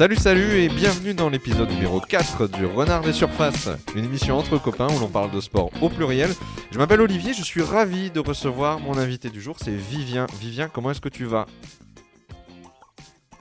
Salut, 0.00 0.16
salut 0.16 0.54
et 0.54 0.68
bienvenue 0.70 1.12
dans 1.12 1.28
l'épisode 1.28 1.68
numéro 1.68 2.00
4 2.00 2.48
du 2.48 2.64
Renard 2.64 3.02
des 3.02 3.12
Surfaces, 3.12 3.68
une 3.94 4.06
émission 4.06 4.38
entre 4.38 4.56
copains 4.56 4.88
où 4.88 4.98
l'on 4.98 5.08
parle 5.08 5.30
de 5.30 5.42
sport 5.42 5.68
au 5.82 5.90
pluriel. 5.90 6.30
Je 6.70 6.78
m'appelle 6.78 7.02
Olivier, 7.02 7.34
je 7.34 7.42
suis 7.42 7.60
ravi 7.60 8.10
de 8.10 8.18
recevoir 8.18 8.80
mon 8.80 8.96
invité 8.96 9.28
du 9.28 9.42
jour, 9.42 9.56
c'est 9.60 9.76
Vivien. 9.76 10.24
Vivien, 10.38 10.70
comment 10.70 10.90
est-ce 10.90 11.02
que 11.02 11.10
tu 11.10 11.26
vas? 11.26 11.44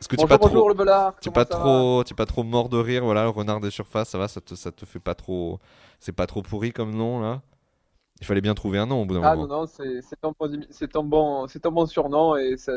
Est-ce 0.02 0.10
que 0.10 0.18
tu 0.18 0.28
pas 0.28 0.38
trop, 0.38 0.68
le 0.68 0.76
Tu 1.22 1.32
pas 1.32 1.46
trop, 1.46 2.04
tu 2.04 2.14
pas 2.14 2.26
trop 2.26 2.44
mort 2.44 2.68
de 2.68 2.78
rire, 2.78 3.06
voilà, 3.06 3.24
le 3.24 3.30
renard 3.30 3.62
des 3.62 3.72
surfaces, 3.72 4.10
ça 4.10 4.18
va, 4.18 4.28
ça 4.28 4.42
te, 4.42 4.54
ça 4.56 4.74
te 4.74 4.86
fait 4.86 5.00
pas 5.00 5.16
trop, 5.16 5.60
c'est 6.02 6.12
pas 6.12 6.28
trop 6.28 6.42
pourri 6.42 6.74
comme 6.74 6.94
nom 6.94 7.22
là? 7.22 7.42
Il 8.20 8.26
fallait 8.26 8.42
bien 8.42 8.54
trouver 8.54 8.80
un 8.80 8.86
nom 8.86 9.04
au 9.04 9.06
bout 9.06 9.14
d'un 9.14 9.22
moment. 9.22 9.32
Ah 9.32 9.36
non 9.38 9.62
non, 9.62 9.66
c'est 9.66 10.02
ton, 10.22 10.34
bon, 11.08 11.48
c'est 11.48 11.62
ton 11.62 11.72
bon 11.72 11.86
surnom 11.86 12.36
et 12.36 12.58
ça, 12.58 12.74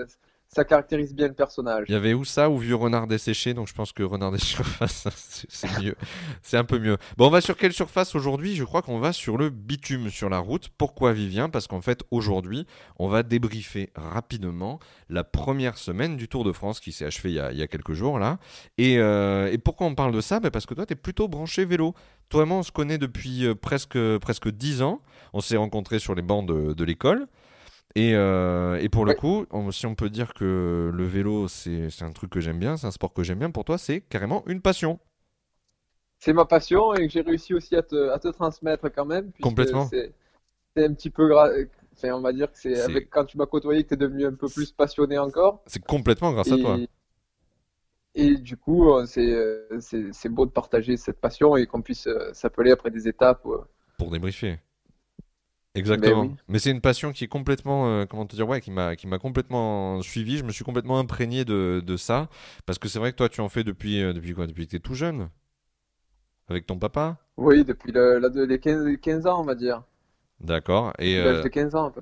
ça 0.54 0.64
caractérise 0.64 1.14
bien 1.14 1.28
le 1.28 1.34
personnage. 1.34 1.86
Il 1.88 1.92
y 1.92 1.94
avait 1.94 2.12
où 2.12 2.26
ça 2.26 2.50
ou 2.50 2.58
vieux 2.58 2.74
renard 2.74 3.06
desséché, 3.06 3.54
donc 3.54 3.68
je 3.68 3.72
pense 3.74 3.92
que 3.92 4.02
renard 4.02 4.32
des 4.32 4.38
surfaces, 4.44 5.08
c'est 5.48 5.80
mieux. 5.80 5.94
c'est 6.42 6.58
un 6.58 6.64
peu 6.64 6.78
mieux. 6.78 6.98
Bon, 7.16 7.28
on 7.28 7.30
va 7.30 7.40
sur 7.40 7.56
quelle 7.56 7.72
surface 7.72 8.14
aujourd'hui? 8.14 8.54
Je 8.54 8.64
crois 8.64 8.82
qu'on 8.82 8.98
va 8.98 9.14
sur 9.14 9.38
le 9.38 9.48
bitume 9.48 10.10
sur 10.10 10.28
la 10.28 10.38
route. 10.38 10.68
Pourquoi 10.76 11.14
Vivien? 11.14 11.48
Parce 11.48 11.66
qu'en 11.66 11.80
fait, 11.80 12.02
aujourd'hui, 12.10 12.66
on 12.98 13.08
va 13.08 13.22
débriefer 13.22 13.90
rapidement 13.94 14.78
la 15.08 15.24
première 15.24 15.78
semaine 15.78 16.16
du 16.16 16.28
Tour 16.28 16.44
de 16.44 16.52
France 16.52 16.80
qui 16.80 16.92
s'est 16.92 17.06
achevé 17.06 17.30
il 17.30 17.58
y, 17.58 17.62
a, 17.62 17.66
quelques 17.66 17.94
jours 17.94 18.18
là. 18.18 18.38
Et, 18.76 18.98
euh, 18.98 19.56
pourquoi 19.64 19.86
on 19.86 19.94
parle 19.94 20.12
de 20.12 20.20
ça? 20.20 20.38
Ben 20.38 20.50
Parce 20.50 20.66
que 20.66 20.74
toi, 20.74 20.84
tu 20.84 20.92
es 20.92 20.96
plutôt 20.96 21.28
branché 21.28 21.64
vélo. 21.64 21.94
Toi 22.28 22.42
et 22.42 22.46
moi, 22.46 22.58
on 22.58 22.62
se 22.62 22.72
connaît 22.72 22.98
depuis 22.98 23.46
euh, 23.46 23.54
presque, 23.54 23.98
presque 24.18 24.50
10 24.50 24.82
ans. 24.82 25.00
On 25.32 25.40
s'est 25.40 25.56
rencontrés 25.56 25.98
sur 25.98 26.14
les 26.14 26.22
bancs 26.22 26.46
de 26.46 26.84
l'école. 26.84 27.26
Euh, 27.98 28.76
et, 28.76 28.88
pour 28.88 29.04
le 29.04 29.14
coup, 29.14 29.46
si 29.70 29.86
on 29.86 29.94
peut 29.94 30.10
dire 30.10 30.34
que 30.34 30.90
le 30.92 31.04
vélo, 31.04 31.48
c'est 31.48 32.02
un 32.02 32.12
truc 32.12 32.30
que 32.30 32.40
j'aime 32.40 32.58
bien, 32.58 32.76
c'est 32.76 32.86
un 32.86 32.90
sport 32.90 33.12
que 33.12 33.22
j'aime 33.22 33.38
bien, 33.38 33.50
pour 33.50 33.64
toi, 33.64 33.78
c'est 33.78 34.00
carrément 34.00 34.42
une 34.46 34.60
passion. 34.60 34.98
C'est 36.18 36.32
ma 36.32 36.44
passion 36.44 36.94
et 36.94 37.06
que 37.06 37.12
j'ai 37.12 37.20
réussi 37.20 37.52
aussi 37.52 37.74
à 37.74 37.82
te, 37.82 38.10
à 38.10 38.18
te, 38.18 38.28
transmettre 38.28 38.92
quand 38.92 39.04
même. 39.04 39.32
Complètement. 39.42 39.88
C'est 39.88 40.12
un 40.76 40.94
petit 40.94 41.10
peu. 41.10 41.36
Enfin, 41.36 42.12
on 42.12 42.20
va 42.20 42.32
dire 42.32 42.50
que 42.50 42.58
c'est 42.58 42.80
avec 42.80 43.10
quand 43.10 43.24
tu 43.24 43.36
m'as 43.36 43.46
côtoyé 43.46 43.82
que 43.82 43.88
tu 43.88 43.94
es 43.94 43.96
devenu 43.96 44.24
un 44.26 44.34
peu 44.34 44.48
plus 44.48 44.70
passionné 44.70 45.18
encore. 45.18 45.62
C'est 45.66 45.84
complètement 45.84 46.32
grâce 46.32 46.52
à 46.52 46.56
toi. 46.56 46.78
Et 48.14 48.36
du 48.36 48.56
coup, 48.56 48.92
euh, 48.92 49.04
c'est 49.06 50.28
beau 50.28 50.46
de 50.46 50.50
partager 50.50 50.96
cette 50.96 51.20
passion 51.20 51.56
et 51.56 51.66
qu'on 51.66 51.82
puisse 51.82 52.06
euh, 52.06 52.30
s'appeler 52.34 52.70
après 52.70 52.90
des 52.90 53.08
étapes. 53.08 53.46
Pour 53.98 54.10
débriefer. 54.10 54.58
Exactement. 55.74 56.34
Mais, 56.48 56.58
c'est 56.58 56.70
une 56.70 56.82
passion 56.82 57.12
qui 57.12 57.24
est 57.24 57.28
complètement, 57.28 57.88
euh, 57.88 58.04
comment 58.04 58.26
te 58.26 58.36
dire, 58.36 58.46
ouais, 58.46 58.60
qui 58.60 58.70
m'a, 58.70 58.94
qui 58.94 59.06
m'a 59.06 59.18
complètement 59.18 60.02
suivi. 60.02 60.36
Je 60.36 60.44
me 60.44 60.52
suis 60.52 60.64
complètement 60.64 60.98
imprégné 60.98 61.44
de, 61.44 61.82
de 61.84 61.96
ça, 61.96 62.28
parce 62.66 62.78
que 62.78 62.88
c'est 62.88 62.98
vrai 62.98 63.12
que 63.12 63.16
toi, 63.16 63.28
tu 63.30 63.40
en 63.40 63.48
fais 63.48 63.64
depuis, 63.64 64.02
euh, 64.02 64.12
depuis 64.12 64.34
quoi? 64.34 64.46
Depuis 64.46 64.66
que 64.66 64.70
tu 64.70 64.76
es 64.76 64.80
tout 64.80 64.94
jeune, 64.94 65.30
avec 66.48 66.66
ton 66.66 66.78
papa? 66.78 67.18
Oui, 67.36 67.64
depuis 67.64 67.92
le, 67.92 68.18
les 68.44 68.58
15, 68.58 68.96
15, 69.00 69.26
ans, 69.26 69.40
on 69.40 69.44
va 69.44 69.54
dire. 69.54 69.82
D'accord. 70.40 70.92
Et 70.98 71.18
euh, 71.18 71.42
15 71.42 71.74
ans, 71.74 71.92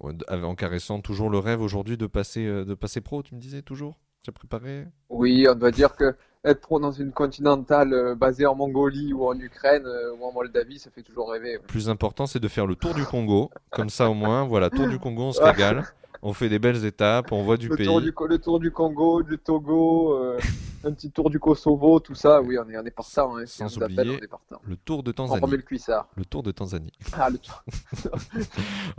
En 0.00 0.54
caressant 0.54 1.00
toujours 1.00 1.30
le 1.30 1.38
rêve 1.38 1.60
aujourd'hui 1.60 1.96
de 1.96 2.06
passer, 2.06 2.46
euh, 2.46 2.64
de 2.64 2.74
passer 2.74 3.00
pro, 3.00 3.22
tu 3.22 3.34
me 3.34 3.40
disais 3.40 3.62
toujours? 3.62 3.98
Tu 4.22 4.30
as 4.30 4.32
préparé 4.32 4.86
Oui, 5.08 5.46
on 5.48 5.54
doit 5.54 5.70
dire 5.70 5.94
que 5.96 6.16
être 6.44 6.60
pro 6.60 6.80
dans 6.80 6.92
une 6.92 7.12
continentale 7.12 7.92
euh, 7.92 8.14
basée 8.14 8.46
en 8.46 8.54
Mongolie 8.54 9.12
ou 9.12 9.26
en 9.26 9.38
Ukraine 9.38 9.84
euh, 9.86 10.14
ou 10.14 10.24
en 10.24 10.32
Moldavie, 10.32 10.78
ça 10.78 10.90
fait 10.90 11.02
toujours 11.02 11.30
rêver. 11.30 11.58
Plus 11.66 11.88
important, 11.88 12.26
c'est 12.26 12.40
de 12.40 12.48
faire 12.48 12.66
le 12.66 12.76
tour 12.76 12.94
du 12.94 13.04
Congo. 13.04 13.50
Comme 13.70 13.90
ça, 13.90 14.08
au 14.08 14.14
moins, 14.14 14.44
voilà, 14.44 14.70
tour 14.70 14.88
du 14.88 14.98
Congo, 14.98 15.24
on 15.24 15.32
se 15.32 15.42
régale. 15.42 15.84
On 16.22 16.32
fait 16.32 16.48
des 16.48 16.58
belles 16.58 16.84
étapes, 16.84 17.32
on 17.32 17.42
voit 17.42 17.56
du 17.56 17.68
pays. 17.68 17.86
Tour 17.86 18.00
du, 18.00 18.12
le 18.28 18.38
tour 18.38 18.60
du 18.60 18.70
Congo, 18.70 19.22
du 19.22 19.38
Togo, 19.38 20.14
euh, 20.14 20.38
un 20.84 20.92
petit 20.92 21.10
tour 21.10 21.30
du 21.30 21.38
Kosovo, 21.38 22.00
tout 22.00 22.14
ça. 22.14 22.40
Oui, 22.40 22.56
on 22.58 22.68
est, 22.70 22.76
on 22.76 22.84
est 22.84 22.90
partant. 22.90 23.36
Hein. 23.36 23.44
Sans 23.46 23.76
oublier 23.76 24.18
le 24.66 24.76
tour 24.76 25.02
de 25.02 25.12
Tanzanie. 25.12 25.40
On 25.40 25.46
remet 25.46 25.56
le 25.56 25.62
cuissard. 25.62 26.08
Le 26.16 26.24
tour 26.24 26.42
de 26.42 26.50
Tanzanie. 26.52 26.92
Ah, 27.12 27.28
le 27.28 27.38
tour. 27.38 27.62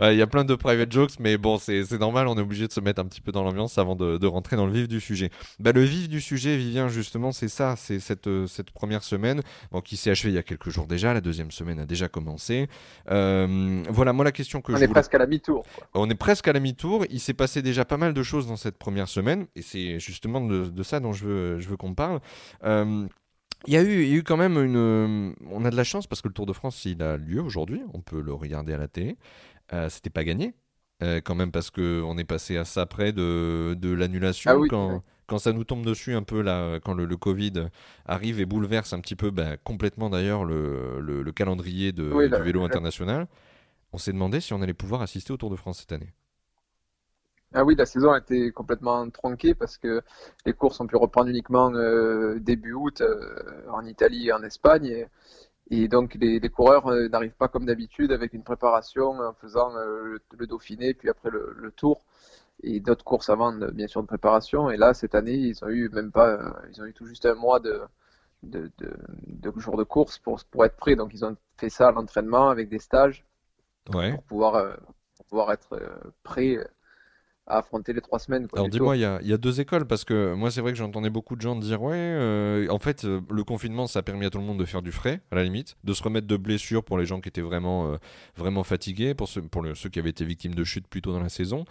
Il 0.00 0.16
y 0.16 0.22
a 0.22 0.26
plein 0.26 0.44
de 0.44 0.54
private 0.54 0.92
jokes, 0.92 1.18
mais 1.18 1.36
bon, 1.38 1.58
c'est 1.58 1.90
normal, 1.92 2.28
on 2.28 2.36
est 2.36 2.40
obligé 2.40 2.68
de 2.68 2.72
se 2.72 2.78
mettre 2.80 3.00
un 3.00 3.04
petit 3.06 3.20
peu 3.20 3.32
dans 3.32 3.42
l'ambiance 3.42 3.78
avant 3.78 3.96
de, 3.96 4.16
de, 4.16 4.26
rentrer 4.26 4.56
dans 4.56 4.66
le 4.66 4.72
vif 4.72 4.86
du 4.86 5.00
sujet. 5.00 5.30
Bah, 5.58 5.72
le 5.72 5.82
vif 5.82 6.08
du 6.08 6.20
sujet, 6.20 6.56
Vivien, 6.56 6.88
justement, 6.88 7.32
c'est 7.32 7.48
ça, 7.48 7.74
c'est 7.76 7.98
cette, 7.98 8.26
euh, 8.28 8.46
cette 8.46 8.70
première 8.70 9.02
semaine 9.02 9.40
bon, 9.72 9.80
qui 9.80 9.96
s'est 9.96 10.10
achevée 10.10 10.30
il 10.30 10.34
y 10.34 10.38
a 10.38 10.42
quelques 10.42 10.68
jours 10.68 10.86
déjà. 10.86 11.14
La 11.14 11.20
deuxième 11.20 11.50
semaine 11.50 11.80
a 11.80 11.86
déjà 11.86 12.08
commencé. 12.08 12.68
Euh, 13.10 13.82
voilà, 13.88 14.12
moi, 14.12 14.24
la 14.24 14.32
question 14.32 14.60
que 14.60 14.72
on 14.72 14.76
je. 14.76 14.82
On 14.82 14.84
est 14.84 14.88
presque 14.88 15.14
à 15.14 15.18
la 15.18 15.26
mi-tour. 15.26 15.64
On 15.94 16.08
est 16.10 16.14
presque 16.14 16.46
à 16.46 16.52
la 16.52 16.60
mi-tour. 16.60 17.04
Il 17.12 17.20
s'est 17.20 17.34
passé 17.34 17.62
déjà 17.62 17.84
pas 17.84 17.98
mal 17.98 18.14
de 18.14 18.22
choses 18.22 18.46
dans 18.46 18.56
cette 18.56 18.78
première 18.78 19.08
semaine, 19.08 19.46
et 19.54 19.62
c'est 19.62 20.00
justement 20.00 20.40
de, 20.40 20.82
ça 20.82 20.98
dont 20.98 21.12
je 21.12 21.24
veux, 21.26 21.60
je 21.60 21.68
veux 21.68 21.76
qu'on 21.76 21.94
parle. 21.94 22.20
Euh, 22.64 23.06
il 23.66 23.74
y, 23.74 23.76
a 23.76 23.82
eu, 23.82 24.02
il 24.02 24.08
y 24.08 24.14
a 24.14 24.16
eu 24.16 24.22
quand 24.24 24.36
même 24.36 24.56
une. 24.56 25.34
On 25.50 25.64
a 25.64 25.70
de 25.70 25.76
la 25.76 25.84
chance 25.84 26.06
parce 26.08 26.20
que 26.20 26.28
le 26.28 26.34
Tour 26.34 26.46
de 26.46 26.52
France, 26.52 26.84
il 26.84 27.00
a 27.02 27.16
lieu 27.16 27.40
aujourd'hui. 27.40 27.82
On 27.94 28.00
peut 28.00 28.20
le 28.20 28.32
regarder 28.32 28.72
à 28.72 28.78
la 28.78 28.88
télé. 28.88 29.16
Euh, 29.72 29.88
C'était 29.88 30.10
pas 30.10 30.24
gagné, 30.24 30.54
euh, 31.02 31.20
quand 31.22 31.34
même, 31.36 31.52
parce 31.52 31.70
qu'on 31.70 32.18
est 32.18 32.24
passé 32.24 32.56
à 32.56 32.64
ça 32.64 32.86
près 32.86 33.12
de, 33.12 33.76
de 33.78 33.92
l'annulation. 33.92 34.50
Ah 34.50 34.66
quand, 34.68 35.02
quand 35.26 35.38
ça 35.38 35.52
nous 35.52 35.64
tombe 35.64 35.84
dessus 35.84 36.14
un 36.14 36.22
peu, 36.22 36.42
là, 36.42 36.80
quand 36.80 36.94
le, 36.94 37.04
le 37.04 37.16
Covid 37.16 37.52
arrive 38.06 38.40
et 38.40 38.46
bouleverse 38.46 38.92
un 38.94 39.00
petit 39.00 39.16
peu, 39.16 39.30
ben, 39.30 39.56
complètement 39.62 40.10
d'ailleurs, 40.10 40.44
le, 40.44 41.00
le, 41.00 41.32
calendrier 41.32 41.92
de, 41.92 42.28
du 42.28 42.42
vélo 42.42 42.64
international, 42.64 43.28
on 43.92 43.98
s'est 43.98 44.12
demandé 44.12 44.40
si 44.40 44.52
on 44.54 44.62
allait 44.62 44.74
pouvoir 44.74 45.02
assister 45.02 45.32
au 45.32 45.36
Tour 45.36 45.50
de 45.50 45.56
France 45.56 45.80
cette 45.80 45.92
année. 45.92 46.12
Ah 47.54 47.64
oui, 47.64 47.74
la 47.76 47.84
saison 47.84 48.12
a 48.12 48.18
été 48.18 48.50
complètement 48.50 49.08
tronquée 49.10 49.54
parce 49.54 49.76
que 49.76 50.02
les 50.46 50.54
courses 50.54 50.80
ont 50.80 50.86
pu 50.86 50.96
reprendre 50.96 51.28
uniquement 51.28 51.70
euh, 51.74 52.38
début 52.38 52.72
août 52.72 53.02
euh, 53.02 53.62
en 53.70 53.84
Italie 53.84 54.28
et 54.28 54.32
en 54.32 54.42
Espagne. 54.42 55.06
Et, 55.70 55.88
donc 55.88 56.14
les, 56.14 56.40
coureurs 56.48 56.86
euh, 56.88 57.08
n'arrivent 57.08 57.36
pas 57.36 57.48
comme 57.48 57.66
d'habitude 57.66 58.10
avec 58.10 58.32
une 58.32 58.42
préparation 58.42 59.20
en 59.20 59.34
faisant 59.34 59.70
le, 59.74 60.46
Dauphiné, 60.46 60.94
puis 60.94 61.10
après 61.10 61.30
le, 61.30 61.72
Tour 61.76 62.04
et 62.62 62.80
d'autres 62.80 63.04
courses 63.04 63.28
avant, 63.28 63.52
bien 63.52 63.86
sûr, 63.86 64.02
de 64.02 64.06
préparation. 64.06 64.70
Et 64.70 64.76
là, 64.78 64.94
cette 64.94 65.14
année, 65.14 65.34
ils 65.34 65.64
ont 65.64 65.68
eu 65.68 65.88
même 65.90 66.10
pas, 66.10 66.38
ils 66.70 66.80
ont 66.80 66.86
eu 66.86 66.94
tout 66.94 67.06
juste 67.06 67.26
un 67.26 67.34
mois 67.34 67.60
de, 67.60 67.82
de, 68.42 68.70
jours 69.56 69.76
de 69.76 69.84
course 69.84 70.18
pour, 70.18 70.42
pour 70.50 70.64
être 70.64 70.76
prêts. 70.76 70.96
Donc 70.96 71.12
ils 71.12 71.24
ont 71.24 71.36
fait 71.58 71.70
ça 71.70 71.88
à 71.88 71.92
l'entraînement 71.92 72.48
avec 72.48 72.68
des 72.70 72.78
stages 72.78 73.26
pour, 73.84 74.22
pouvoir, 74.22 74.78
pour 75.16 75.26
pouvoir 75.26 75.52
être 75.52 75.78
prêts 76.22 76.58
à 77.52 77.58
affronter 77.58 77.92
les 77.92 78.00
trois 78.00 78.18
semaines. 78.18 78.48
Alors 78.54 78.68
dis-moi, 78.68 78.96
il 78.96 79.00
y, 79.00 79.32
a 79.32 79.36
deux 79.36 79.60
écoles 79.60 79.86
parce 79.86 80.04
que 80.04 80.34
moi 80.34 80.50
c'est 80.50 80.60
vrai 80.60 80.72
que 80.72 80.78
j'entendais 80.78 81.10
beaucoup 81.10 81.36
de 81.36 81.42
gens 81.42 81.54
dire 81.54 81.82
ouais, 81.82 81.94
euh, 81.96 82.68
en 82.70 82.78
fait 82.78 83.04
euh, 83.04 83.20
le 83.30 83.44
confinement 83.44 83.86
ça 83.86 84.00
a 84.00 84.02
permis 84.02 84.26
à 84.26 84.30
tout 84.30 84.38
le 84.38 84.44
monde 84.44 84.58
de 84.58 84.64
faire 84.64 84.82
du 84.82 84.92
frais 84.92 85.20
à 85.30 85.36
la 85.36 85.44
limite, 85.44 85.76
de 85.84 85.92
se 85.92 86.02
remettre 86.02 86.26
de 86.26 86.36
blessures 86.36 86.82
pour 86.82 86.98
les 86.98 87.04
gens 87.04 87.20
qui 87.20 87.28
étaient 87.28 87.42
vraiment 87.42 87.92
euh, 87.92 87.96
vraiment 88.36 88.64
fatigués, 88.64 89.14
pour 89.14 89.28
ceux, 89.28 89.42
pour 89.42 89.64
ceux 89.74 89.88
qui 89.90 89.98
avaient 89.98 90.10
été 90.10 90.24
victimes 90.24 90.54
de 90.54 90.64
chutes 90.64 90.86
plus 90.88 91.02
tôt 91.02 91.12
dans 91.12 91.20
la 91.20 91.28
saison. 91.28 91.64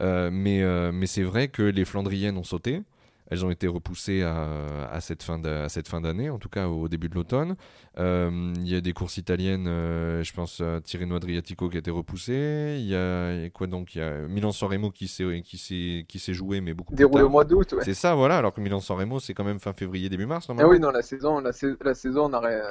mais 0.00 0.58
mais 0.92 1.06
c'est 1.06 1.22
vrai 1.22 1.48
que 1.48 1.62
les 1.62 1.84
Flandriennes 1.84 2.36
ont 2.36 2.44
sauté. 2.44 2.82
Elles 3.30 3.44
ont 3.44 3.50
été 3.50 3.68
repoussées 3.68 4.22
à, 4.22 5.00
cette 5.00 5.22
fin 5.22 5.38
d'année, 5.38 6.30
en 6.30 6.38
tout 6.38 6.48
cas 6.48 6.66
au 6.66 6.88
début 6.88 7.08
de 7.08 7.14
l'automne. 7.14 7.56
Euh, 7.98 8.52
il 8.56 8.68
y 8.68 8.74
a 8.74 8.80
des 8.80 8.92
courses 8.94 9.18
italiennes, 9.18 9.66
euh, 9.68 10.22
je 10.22 10.32
pense 10.32 10.60
à 10.60 10.80
Tirreno 10.80 11.16
Adriatico 11.16 11.68
qui 11.68 11.76
a 11.76 11.80
été 11.80 11.90
repoussé. 11.90 12.78
Il 12.80 12.86
y 12.86 12.96
a 12.96 13.50
quoi 13.50 13.66
donc? 13.66 13.94
Il 13.94 13.98
y 13.98 14.00
a 14.00 14.26
Milan-San 14.28 14.70
Remo 14.70 14.90
qui 14.90 15.08
s'est 15.08 15.42
qui 15.44 16.04
qui 16.08 16.18
s'est 16.18 16.32
joué, 16.32 16.62
mais 16.62 16.72
beaucoup 16.72 16.94
Déroulé 16.94 17.20
plus 17.20 17.26
au 17.26 17.28
mois 17.28 17.44
d'août. 17.44 17.74
Ouais. 17.74 17.84
C'est 17.84 17.94
ça, 17.94 18.14
voilà. 18.14 18.38
Alors 18.38 18.54
que 18.54 18.62
Milan-San 18.62 18.96
Remo, 18.96 19.20
c'est 19.20 19.34
quand 19.34 19.44
même 19.44 19.60
fin 19.60 19.74
février, 19.74 20.08
début 20.08 20.26
mars. 20.26 20.48
Ah 20.48 20.66
oui, 20.66 20.80
non, 20.80 20.90
la 20.90 21.02
saison, 21.02 21.40
la, 21.40 21.50
la 21.82 21.94
saison 21.94 22.28
n'a 22.30 22.40
rien, 22.40 22.62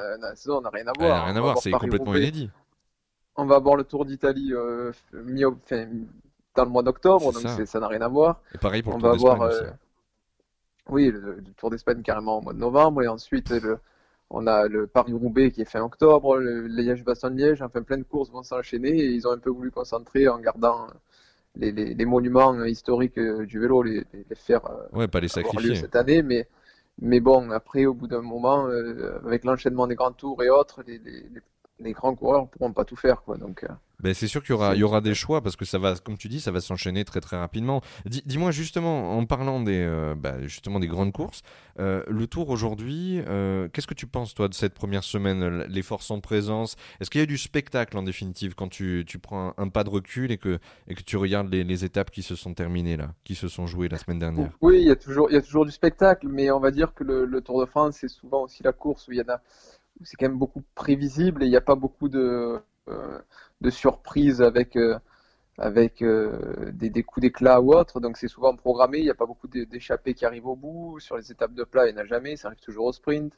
rien 0.74 0.88
à 0.88 0.94
voir. 0.98 1.26
rien 1.26 1.36
à 1.36 1.42
voir, 1.42 1.58
c'est 1.60 1.72
complètement 1.72 2.16
inédit. 2.16 2.50
On 3.36 3.46
va 3.46 3.58
avoir 3.58 3.76
le 3.76 3.84
Tour 3.84 4.06
d'Italie 4.06 4.52
euh, 4.54 4.92
dans 5.12 6.64
le 6.64 6.70
mois 6.70 6.82
d'octobre, 6.82 7.32
donc 7.32 7.44
ça 7.68 7.80
n'a 7.80 7.88
rien 7.88 8.02
à 8.02 8.08
voir. 8.08 8.42
Et 8.56 8.58
pareil 8.58 8.82
pour 8.82 8.96
le 8.96 9.00
Tour 9.00 9.14
d'Espagne 9.14 9.74
oui, 10.90 11.12
le, 11.12 11.44
Tour 11.58 11.70
d'Espagne 11.70 12.02
carrément 12.02 12.40
au 12.40 12.42
mois 12.42 12.54
de 12.54 12.60
novembre. 12.60 13.04
Et 13.04 13.08
ensuite, 13.08 13.54
on 14.30 14.48
a 14.48 14.68
le 14.68 14.88
Paris-Roubaix 14.88 15.52
qui 15.52 15.62
est 15.62 15.66
fin 15.66 15.82
octobre, 15.82 16.38
le 16.38 16.68
Liège-Bastogne-Liège, 16.68 17.62
enfin 17.62 17.82
plein 17.82 17.98
de 17.98 18.04
courses 18.04 18.32
vont 18.32 18.44
s'enchaîner. 18.44 18.90
Et 18.90 19.08
ils 19.08 19.28
ont 19.28 19.32
un 19.32 19.38
peu 19.38 19.50
voulu 19.50 19.72
concentrer 19.72 20.28
en 20.28 20.40
gardant 20.40 20.88
les, 21.56 22.06
monuments 22.06 22.64
historiques 22.64 23.20
du 23.20 23.60
vélo, 23.60 23.84
les, 23.84 24.06
faire 24.36 24.66
euh, 24.66 24.98
ouais, 24.98 25.08
pas 25.08 25.20
les 25.20 25.28
sacrifier. 25.28 25.76
cette 25.76 25.96
année. 25.96 26.22
Mais, 26.22 26.48
mais 27.00 27.20
bon, 27.20 27.52
après, 27.52 27.86
au 27.86 27.94
bout 27.94 28.08
d'un 28.08 28.22
moment, 28.22 28.68
euh, 28.68 29.20
avec 29.26 29.44
l'enchaînement 29.44 29.88
des 29.88 29.96
grands 29.96 30.12
tours 30.12 30.44
et 30.44 30.50
autres, 30.50 30.84
les 30.88 31.02
grands 31.80 32.16
coureurs 32.16 32.44
ne 32.44 32.48
pourront 32.48 32.74
pas 32.74 32.86
tout 32.86 32.96
faire. 32.96 33.22
Quoi, 33.24 33.38
donc, 33.38 33.66
ben, 34.00 34.14
c'est 34.14 34.28
sûr 34.28 34.44
qu'il 34.44 34.52
y 34.52 34.54
aura, 34.54 34.76
il 34.76 34.80
y 34.80 34.84
aura 34.84 35.02
des 35.02 35.16
choix 35.16 35.42
parce 35.42 35.56
que 35.56 35.66
ça 35.66 35.80
va, 35.80 35.96
comme 35.96 36.18
tu 36.18 36.28
dis, 36.28 36.40
ça 36.40 36.52
va 36.52 36.62
s'enchaîner 36.62 37.04
très 37.04 37.20
très 37.20 37.38
rapidement. 37.38 37.82
Dis, 38.06 38.38
moi 38.38 38.52
justement, 38.52 39.18
en 39.18 39.26
parlant 39.26 39.60
des, 39.60 39.82
euh, 39.82 40.14
bah, 40.16 40.36
justement 40.44 40.80
des 40.80 40.88
grandes 40.88 41.12
courses, 41.12 41.42
euh, 41.80 42.04
le 42.08 42.28
Tour 42.28 42.50
aujourd'hui, 42.50 43.22
qu'est-ce 43.74 43.88
que 43.88 43.96
tu 43.96 44.08
penses 44.08 44.36
toi 44.36 44.48
de 44.48 44.54
cette 44.54 44.74
première 44.74 45.04
semaine, 45.04 45.64
les 45.68 45.82
forces 45.82 46.12
en 46.12 46.20
présence? 46.20 46.76
Est-ce 47.00 47.10
qu'il 47.10 47.22
y 47.22 47.24
a 47.24 47.28
du 47.28 47.38
spectacle 47.38 47.98
en 47.98 48.04
définitive 48.04 48.54
quand 48.54 48.68
tu, 48.68 49.04
tu 49.08 49.18
prends 49.18 49.54
un, 49.58 49.70
pas 49.70 49.84
de 49.84 49.90
recul 49.90 50.32
et 50.32 50.38
que, 50.38 50.60
et 50.88 50.96
que 50.96 51.02
tu 51.02 51.18
regardes 51.18 51.52
les, 51.52 51.64
les, 51.64 51.86
étapes 51.86 52.12
qui 52.12 52.22
se 52.22 52.36
sont 52.36 52.54
terminées 52.54 52.98
là, 52.98 53.14
qui 53.24 53.36
se 53.36 53.48
sont 53.48 53.66
jouées 53.66 53.88
la 53.88 53.98
semaine 53.98 54.20
dernière? 54.20 54.52
Oui, 54.62 54.80
il 54.82 54.88
y 54.88 54.92
a 54.92 54.96
toujours, 54.96 55.30
il 55.30 55.34
y 55.34 55.38
a 55.38 55.42
toujours 55.42 55.66
du 55.66 55.72
spectacle, 55.72 56.28
mais 56.28 56.52
on 56.52 56.60
va 56.60 56.72
dire 56.72 56.94
que 56.94 57.04
le, 57.04 57.26
le 57.26 57.42
Tour 57.42 57.62
de 57.62 57.66
France 57.66 57.98
c'est 58.02 58.08
souvent 58.08 58.44
aussi 58.44 58.64
la 58.64 58.74
course 58.74 59.08
où 59.08 59.12
il 59.12 59.18
y 59.18 59.22
en 59.22 59.34
a 59.34 59.42
c'est 60.04 60.18
quand 60.18 60.28
même 60.28 60.38
beaucoup 60.38 60.64
prévisible 60.76 61.44
et 61.44 61.46
il 61.48 61.50
n'y 61.50 61.56
a 61.56 61.62
pas 61.62 61.76
beaucoup 61.76 62.10
de, 62.10 62.60
euh, 62.90 63.20
de 63.62 63.70
surprises 63.70 64.42
avec, 64.42 64.76
euh, 64.76 65.00
avec 65.58 66.02
euh, 66.02 66.72
des, 66.74 66.90
des, 66.90 67.04
coups 67.04 67.24
d'éclat 67.24 67.60
ou 67.62 67.74
autre. 67.74 68.00
Donc 68.00 68.18
c'est 68.18 68.28
souvent 68.28 68.56
programmé, 68.56 69.00
il 69.00 69.04
n'y 69.04 69.10
a 69.10 69.16
pas 69.16 69.26
beaucoup 69.26 69.48
d'échappées 69.48 70.14
qui 70.14 70.26
arrivent 70.26 70.48
au 70.48 70.56
bout. 70.56 71.00
Sur 71.00 71.18
les 71.18 71.32
étapes 71.32 71.54
de 71.54 71.64
plat, 71.64 71.88
il 71.88 71.94
n'y 71.94 72.00
en 72.00 72.04
a 72.04 72.06
jamais, 72.06 72.36
ça 72.36 72.50
arrive 72.50 72.60
toujours 72.60 72.86
au 72.86 72.94
sprint. 72.94 73.34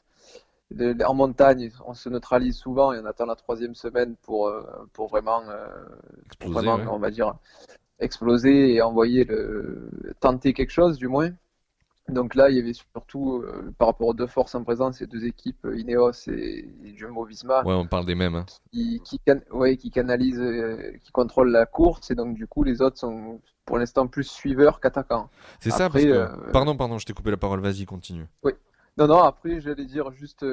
en 1.04 1.14
montagne, 1.14 1.72
on 1.86 1.94
se 1.94 2.08
neutralise 2.08 2.56
souvent 2.56 2.92
et 2.92 3.00
on 3.00 3.06
attend 3.06 3.26
la 3.26 3.36
troisième 3.36 3.74
semaine 3.74 4.14
pour, 4.22 4.52
pour 4.92 5.08
vraiment, 5.08 5.42
vraiment 6.40 6.78
on 6.90 6.98
va 6.98 7.10
dire, 7.10 7.34
exploser 7.98 8.74
et 8.74 8.82
envoyer 8.82 9.24
le, 9.24 9.90
tenter 10.20 10.52
quelque 10.52 10.70
chose 10.70 10.98
du 10.98 11.08
moins. 11.08 11.30
Donc 12.10 12.34
là, 12.34 12.50
il 12.50 12.56
y 12.56 12.58
avait 12.58 12.72
surtout, 12.72 13.42
euh, 13.42 13.72
par 13.78 13.88
rapport 13.88 14.08
aux 14.08 14.14
deux 14.14 14.26
forces 14.26 14.54
en 14.54 14.64
présence, 14.64 14.98
ces 14.98 15.06
deux 15.06 15.24
équipes, 15.24 15.64
euh, 15.64 15.78
Ineos 15.78 16.28
et, 16.28 16.68
Jumbo-Visma. 16.96 17.64
Ouais, 17.64 17.74
on 17.74 17.86
parle 17.86 18.06
des 18.06 18.14
mêmes. 18.14 18.34
Hein. 18.34 18.46
Qui, 18.72 19.00
qui, 19.04 19.20
qui 19.78 19.90
canalisent, 19.90 20.40
euh, 20.40 20.92
qui 21.02 21.12
contrôlent 21.12 21.50
la 21.50 21.66
course, 21.66 22.10
et 22.10 22.14
donc 22.14 22.34
du 22.34 22.46
coup, 22.46 22.62
les 22.64 22.82
autres 22.82 22.98
sont 22.98 23.40
pour 23.64 23.78
l'instant 23.78 24.06
plus 24.06 24.24
suiveurs 24.24 24.80
qu'attaquants. 24.80 25.30
C'est 25.60 25.70
ça, 25.70 25.88
parce 25.88 26.04
que... 26.04 26.50
Pardon, 26.52 26.76
pardon, 26.76 26.98
je 26.98 27.06
t'ai 27.06 27.12
coupé 27.12 27.30
la 27.30 27.36
parole, 27.36 27.60
vas-y, 27.60 27.84
continue. 27.84 28.26
Oui. 28.42 28.52
Non, 28.98 29.06
non, 29.06 29.22
après, 29.22 29.60
j'allais 29.60 29.86
dire 29.86 30.10
juste, 30.12 30.44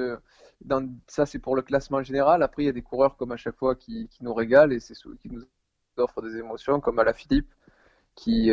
dans... 0.63 0.87
ça 1.07 1.25
c'est 1.25 1.39
pour 1.39 1.55
le 1.55 1.63
classement 1.63 2.03
général. 2.03 2.43
Après, 2.43 2.63
il 2.63 2.65
y 2.67 2.69
a 2.69 2.73
des 2.73 2.83
coureurs 2.83 3.17
comme 3.17 3.31
à 3.31 3.37
chaque 3.37 3.55
fois 3.55 3.75
qui, 3.75 4.07
qui 4.09 4.23
nous 4.23 4.33
régalent 4.33 4.71
et 4.71 4.79
c'est 4.79 4.93
qui 4.93 5.29
nous 5.29 5.41
offrent 5.97 6.21
des 6.21 6.37
émotions, 6.37 6.79
comme 6.79 6.99
à 6.99 7.03
la 7.03 7.13
Philippe, 7.13 7.51
qui, 8.13 8.51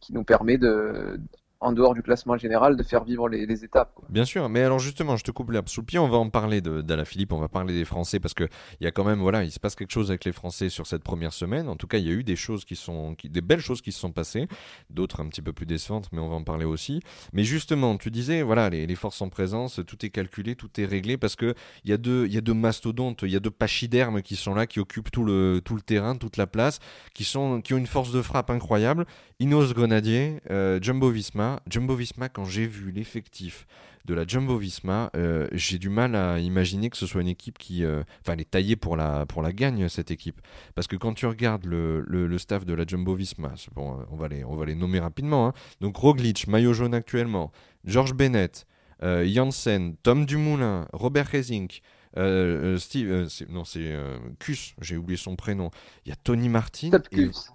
qui 0.00 0.14
nous 0.14 0.24
permet 0.24 0.58
de, 0.58 1.18
en 1.60 1.72
dehors 1.72 1.94
du 1.94 2.02
classement 2.02 2.36
général, 2.36 2.76
de 2.76 2.82
faire 2.82 3.04
vivre 3.04 3.28
les, 3.28 3.64
étapes. 3.64 3.92
Bien 4.08 4.24
sûr, 4.24 4.48
mais 4.48 4.62
alors 4.62 4.78
justement, 4.78 5.16
je 5.16 5.24
te 5.24 5.30
coupe 5.30 5.50
l'herbe 5.50 5.68
sous 5.68 5.80
le 5.80 5.86
pied, 5.86 5.98
on 5.98 6.08
va 6.08 6.18
en 6.18 6.28
parler 6.28 6.60
d'Ala 6.60 7.04
Philippe, 7.04 7.32
on 7.32 7.38
va 7.38 7.48
parler 7.48 7.72
des 7.72 7.84
Français, 7.84 8.20
parce 8.20 8.34
qu'il 8.34 8.48
y 8.80 8.86
a 8.86 8.90
quand 8.90 9.04
même, 9.04 9.20
voilà, 9.20 9.44
il 9.44 9.50
se 9.50 9.58
passe 9.58 9.74
quelque 9.74 9.92
chose 9.92 10.10
avec 10.10 10.24
les 10.24 10.32
Français 10.32 10.68
sur 10.68 10.86
cette 10.86 11.02
première 11.02 11.32
semaine. 11.32 11.68
En 11.68 11.76
tout 11.76 11.86
cas, 11.86 11.98
il 11.98 12.06
y 12.06 12.10
a 12.10 12.12
eu 12.12 12.24
des 12.24 12.36
choses 12.36 12.64
qui 12.64 12.76
sont, 12.76 13.16
des 13.24 13.40
belles 13.40 13.60
choses 13.60 13.80
qui 13.80 13.92
se 13.92 14.00
sont 14.00 14.12
passées, 14.12 14.48
d'autres 14.90 15.20
un 15.20 15.28
petit 15.28 15.42
peu 15.42 15.52
plus 15.52 15.66
décevantes, 15.66 16.08
mais 16.12 16.20
on 16.20 16.28
va 16.28 16.36
en 16.36 16.44
parler 16.44 16.66
aussi. 16.66 17.00
Mais 17.32 17.44
justement, 17.44 17.96
tu 17.96 18.10
disais, 18.10 18.42
voilà, 18.42 18.68
les, 18.68 18.94
forces 18.96 19.20
en 19.22 19.28
présence, 19.28 19.80
tout 19.86 20.04
est 20.04 20.10
calculé, 20.10 20.56
tout 20.56 20.70
est 20.80 20.86
réglé, 20.86 21.16
parce 21.16 21.36
qu'il 21.36 21.54
y, 21.84 21.92
a 21.92 21.96
deux, 21.96 22.26
y 22.26 22.36
a 22.36 22.40
deux 22.40 22.54
mastodontes, 22.54 23.22
il 23.22 23.30
y 23.30 23.36
a 23.36 23.40
deux 23.40 23.50
pachydermes 23.50 24.22
qui 24.22 24.36
sont 24.36 24.54
là, 24.54 24.66
qui 24.66 24.80
occupent 24.80 25.10
tout 25.10 25.24
le, 25.24 25.60
tout 25.64 25.74
le 25.74 25.82
terrain, 25.82 26.16
toute 26.16 26.36
la 26.36 26.46
place, 26.46 26.80
qui, 27.14 27.24
sont, 27.24 27.60
qui 27.62 27.74
ont 27.74 27.78
une 27.78 27.86
force 27.86 28.12
de 28.12 28.22
frappe 28.22 28.50
incroyable. 28.50 29.06
Inos 29.38 29.74
Grenadier, 29.74 30.40
euh, 30.50 30.78
Jumbo 30.80 31.10
Visma, 31.10 31.55
Jumbo 31.68 31.94
Visma, 31.94 32.28
quand 32.28 32.44
j'ai 32.44 32.66
vu 32.66 32.90
l'effectif 32.90 33.66
de 34.04 34.14
la 34.14 34.26
Jumbo 34.26 34.56
Visma, 34.56 35.10
euh, 35.16 35.48
j'ai 35.52 35.78
du 35.78 35.88
mal 35.88 36.14
à 36.14 36.38
imaginer 36.38 36.90
que 36.90 36.96
ce 36.96 37.06
soit 37.06 37.20
une 37.20 37.28
équipe 37.28 37.58
qui. 37.58 37.84
Euh, 37.84 38.02
enfin, 38.22 38.34
elle 38.34 38.40
est 38.40 38.50
taillée 38.50 38.76
pour 38.76 38.96
la, 38.96 39.26
pour 39.26 39.42
la 39.42 39.52
gagne, 39.52 39.88
cette 39.88 40.10
équipe. 40.10 40.40
Parce 40.74 40.86
que 40.86 40.96
quand 40.96 41.14
tu 41.14 41.26
regardes 41.26 41.64
le, 41.64 42.00
le, 42.00 42.38
staff 42.38 42.64
de 42.64 42.74
la 42.74 42.86
Jumbo 42.86 43.14
Visma, 43.14 43.54
bon, 43.74 43.92
euh, 43.92 44.04
on, 44.10 44.16
va 44.16 44.28
les, 44.28 44.44
on 44.44 44.54
va 44.54 44.64
les 44.64 44.74
nommer 44.74 45.00
rapidement. 45.00 45.48
Hein. 45.48 45.52
Donc 45.80 45.96
Roglic, 45.96 46.46
maillot 46.46 46.72
jaune 46.72 46.94
actuellement, 46.94 47.50
George 47.84 48.14
Bennett, 48.14 48.66
Janssen, 49.02 49.96
Tom 50.02 50.24
Dumoulin, 50.24 50.86
Robert 50.92 51.34
Hezink, 51.34 51.82
euh, 52.16 52.74
euh, 52.74 52.78
Steve, 52.78 53.10
euh, 53.10 53.26
non, 53.50 53.64
c'est 53.64 53.94
Cus, 54.38 54.74
j'ai 54.80 54.96
oublié 54.96 55.16
son 55.16 55.36
prénom. 55.36 55.70
Il 56.04 56.10
y 56.10 56.12
a 56.12 56.16
Tony 56.16 56.48
Martin. 56.48 56.90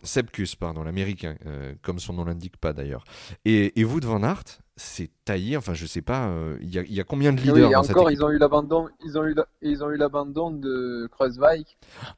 Sebcus. 0.03 0.55
pardon, 0.55 0.83
l'américain, 0.83 1.35
comme 1.81 1.99
son 1.99 2.13
nom 2.13 2.25
l'indique 2.25 2.57
pas 2.57 2.73
d'ailleurs. 2.73 3.03
Et, 3.45 3.79
et 3.79 3.85
Wood 3.85 4.05
Van 4.05 4.23
Aert, 4.23 4.43
c'est 4.75 5.09
taillé, 5.25 5.57
enfin 5.57 5.73
je 5.73 5.85
sais 5.85 6.01
pas, 6.01 6.33
il 6.61 6.69
y, 6.69 6.99
a 6.99 7.03
combien 7.03 7.33
de 7.33 7.39
leaders 7.39 7.67
oui, 7.67 7.73
et 7.73 7.75
encore, 7.75 8.11
ils 8.11 8.23
ont 8.23 8.29
eu 8.29 8.37
l'abandon, 8.37 8.87
ils 9.05 9.17
ont 9.17 9.25
eu, 9.25 9.35
ils 9.61 9.83
ont 9.83 9.91
eu 9.91 9.97
l'abandon 9.97 10.51
de 10.51 11.07
Kreuzweig, 11.11 11.65
ah, 12.01 12.15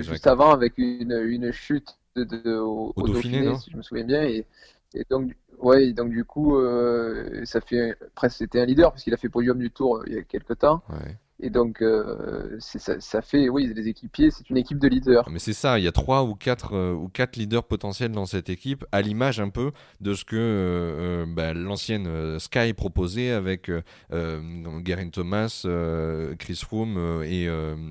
juste 0.00 0.26
avant 0.26 0.50
avec 0.50 0.78
une, 0.78 1.12
une 1.26 1.52
chute 1.52 1.98
de, 2.14 2.58
au, 2.58 2.92
Dauphiné, 2.96 3.54
si 3.56 3.70
je 3.70 3.76
me 3.76 3.82
souviens 3.82 4.04
bien, 4.04 4.22
et, 4.22 4.46
et 4.94 5.04
donc, 5.10 5.36
ouais, 5.58 5.92
donc 5.92 6.10
du 6.10 6.24
coup, 6.24 6.58
ça 7.44 7.60
fait 7.60 7.96
presque 8.14 8.38
c'était 8.38 8.60
un 8.60 8.66
leader 8.66 8.92
parce 8.92 9.02
qu'il 9.02 9.14
a 9.14 9.18
fait 9.18 9.28
podium 9.28 9.58
du 9.58 9.70
Tour 9.70 10.02
il 10.06 10.14
y 10.14 10.18
a 10.18 10.22
quelques 10.22 10.58
temps. 10.58 10.82
Ouais. 10.88 11.16
Et 11.38 11.50
donc, 11.50 11.82
euh, 11.82 12.56
ça, 12.60 12.98
ça, 12.98 13.20
fait, 13.20 13.50
oui, 13.50 13.70
les 13.74 13.88
équipiers, 13.88 14.30
c'est 14.30 14.48
une 14.48 14.56
équipe 14.56 14.78
de 14.78 14.88
leaders. 14.88 15.28
Mais 15.30 15.38
c'est 15.38 15.52
ça, 15.52 15.78
il 15.78 15.84
y 15.84 15.88
a 15.88 15.92
trois 15.92 16.24
ou 16.24 16.34
quatre, 16.34 16.74
euh, 16.74 16.94
ou 16.94 17.08
quatre 17.08 17.36
leaders 17.36 17.64
potentiels 17.64 18.12
dans 18.12 18.24
cette 18.24 18.48
équipe, 18.48 18.86
à 18.90 19.02
l'image 19.02 19.38
un 19.38 19.50
peu 19.50 19.72
de 20.00 20.14
ce 20.14 20.24
que 20.24 20.36
euh, 20.38 21.26
bah, 21.28 21.52
l'ancienne 21.52 22.38
Sky 22.38 22.72
proposait 22.72 23.32
avec 23.32 23.70
Geraint 24.10 25.10
Thomas, 25.12 25.66
Chris 26.38 26.60
Froome 26.62 27.22
et, 27.22 27.48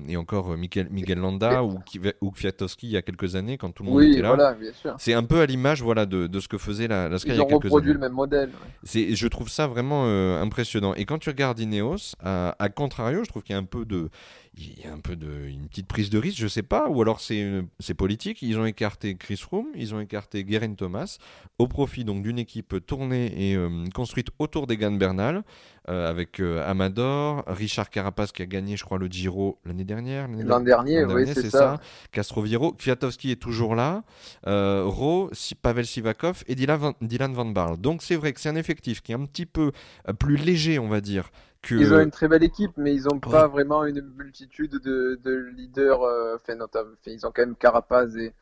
et, 0.08 0.16
encore 0.16 0.56
Miguel, 0.56 0.88
Miguel 0.90 1.18
Landa 1.18 1.62
ou, 1.62 1.78
ou 2.20 2.30
Kwiatkowski 2.32 2.88
il 2.88 2.92
y 2.92 2.96
a 2.96 3.02
quelques 3.02 3.36
années, 3.36 3.58
quand 3.58 3.70
tout 3.70 3.84
le 3.84 3.90
monde 3.90 4.02
était 4.02 4.22
là. 4.22 4.34
Voilà. 4.34 4.56
C'est 4.98 5.14
un 5.14 5.22
peu 5.22 5.40
à 5.40 5.46
l'image 5.46 5.82
voilà, 5.82 6.04
de, 6.04 6.26
de, 6.26 6.40
ce 6.40 6.48
que 6.48 6.58
faisait 6.58 6.88
la, 6.88 7.08
la 7.08 7.18
Sky 7.18 7.30
il 7.30 7.36
y 7.36 7.40
a 7.40 7.44
quelques 7.44 7.52
années. 7.52 7.60
Ils 7.60 7.64
ont 7.64 7.68
reproduit 7.68 7.92
le 7.92 7.98
même 8.00 8.12
modèle. 8.12 8.50
Ouais. 8.84 9.14
Je 9.14 9.28
trouve 9.28 9.48
ça 9.48 9.68
vraiment 9.68 10.04
impressionnant. 10.40 10.94
Et 10.94 11.04
quand 11.04 11.18
tu 11.18 11.28
regardes 11.28 11.60
Ineos, 11.60 12.16
à, 12.20 12.56
à 12.58 12.68
contrario, 12.68 13.22
je 13.22 13.28
trouve 13.28 13.35
qu'il 13.42 13.54
y 13.54 13.56
a 13.56 13.60
un 13.60 13.64
peu 13.64 13.84
de, 13.84 14.08
il 14.56 14.80
y 14.80 14.86
a 14.86 14.92
un 14.92 15.00
peu 15.00 15.16
de, 15.16 15.46
une 15.48 15.68
petite 15.68 15.86
prise 15.86 16.08
de 16.10 16.18
risque, 16.18 16.38
je 16.38 16.48
sais 16.48 16.62
pas, 16.62 16.88
ou 16.88 17.02
alors 17.02 17.20
c'est, 17.20 17.62
c'est 17.78 17.94
politique. 17.94 18.42
Ils 18.42 18.58
ont 18.58 18.64
écarté 18.64 19.14
Chris 19.16 19.36
Froome, 19.36 19.66
ils 19.74 19.94
ont 19.94 20.00
écarté 20.00 20.44
Guerin 20.44 20.74
Thomas, 20.74 21.18
au 21.58 21.68
profit 21.68 22.04
donc 22.04 22.22
d'une 22.22 22.38
équipe 22.38 22.86
tournée 22.86 23.50
et 23.50 23.56
euh, 23.56 23.84
construite 23.94 24.28
autour 24.38 24.66
des 24.66 24.76
Bernal, 24.76 25.42
euh, 25.88 26.08
avec 26.08 26.40
euh, 26.40 26.68
Amador, 26.68 27.44
Richard 27.46 27.90
Carapace 27.90 28.32
qui 28.32 28.42
a 28.42 28.46
gagné, 28.46 28.76
je 28.76 28.84
crois, 28.84 28.98
le 28.98 29.06
Giro 29.08 29.58
l'année 29.64 29.84
dernière. 29.84 30.28
L'an 30.28 30.60
dernier, 30.60 31.04
oui, 31.04 31.26
c'est, 31.26 31.50
ça. 31.50 31.80
Castroviro, 32.12 32.72
Kwiatowski 32.72 33.32
est 33.32 33.40
toujours 33.40 33.74
là, 33.74 34.04
Ro, 34.44 35.30
Pavel 35.62 35.86
Sivakov 35.86 36.44
et 36.46 36.54
Dylan 36.54 36.78
Van, 36.78 36.94
Dylan 37.00 37.32
Van 37.32 37.46
Barl. 37.46 37.78
Donc 37.78 38.02
c'est 38.02 38.16
vrai 38.16 38.32
que 38.32 38.40
c'est 38.40 38.48
un 38.48 38.56
effectif 38.56 39.02
qui 39.02 39.12
est 39.12 39.16
un 39.16 39.24
petit 39.24 39.46
peu 39.46 39.72
plus 40.18 40.36
léger, 40.36 40.78
on 40.78 40.88
va 40.88 41.00
dire, 41.00 41.30
ils 41.70 41.94
ont 41.94 42.00
une 42.00 42.10
très 42.10 42.28
belle 42.28 42.42
équipe, 42.42 42.72
mais 42.76 42.94
ils 42.94 43.04
n'ont 43.04 43.20
pas 43.20 43.46
vraiment 43.46 43.84
une 43.84 44.02
multitude 44.16 44.72
de, 44.82 45.50
leaders. 45.54 46.02
Euh, 46.02 46.36
ils 47.06 47.26
ont 47.26 47.32
quand 47.34 47.42
même 47.42 47.56
Carapaz 47.56 48.16
et, 48.16 48.32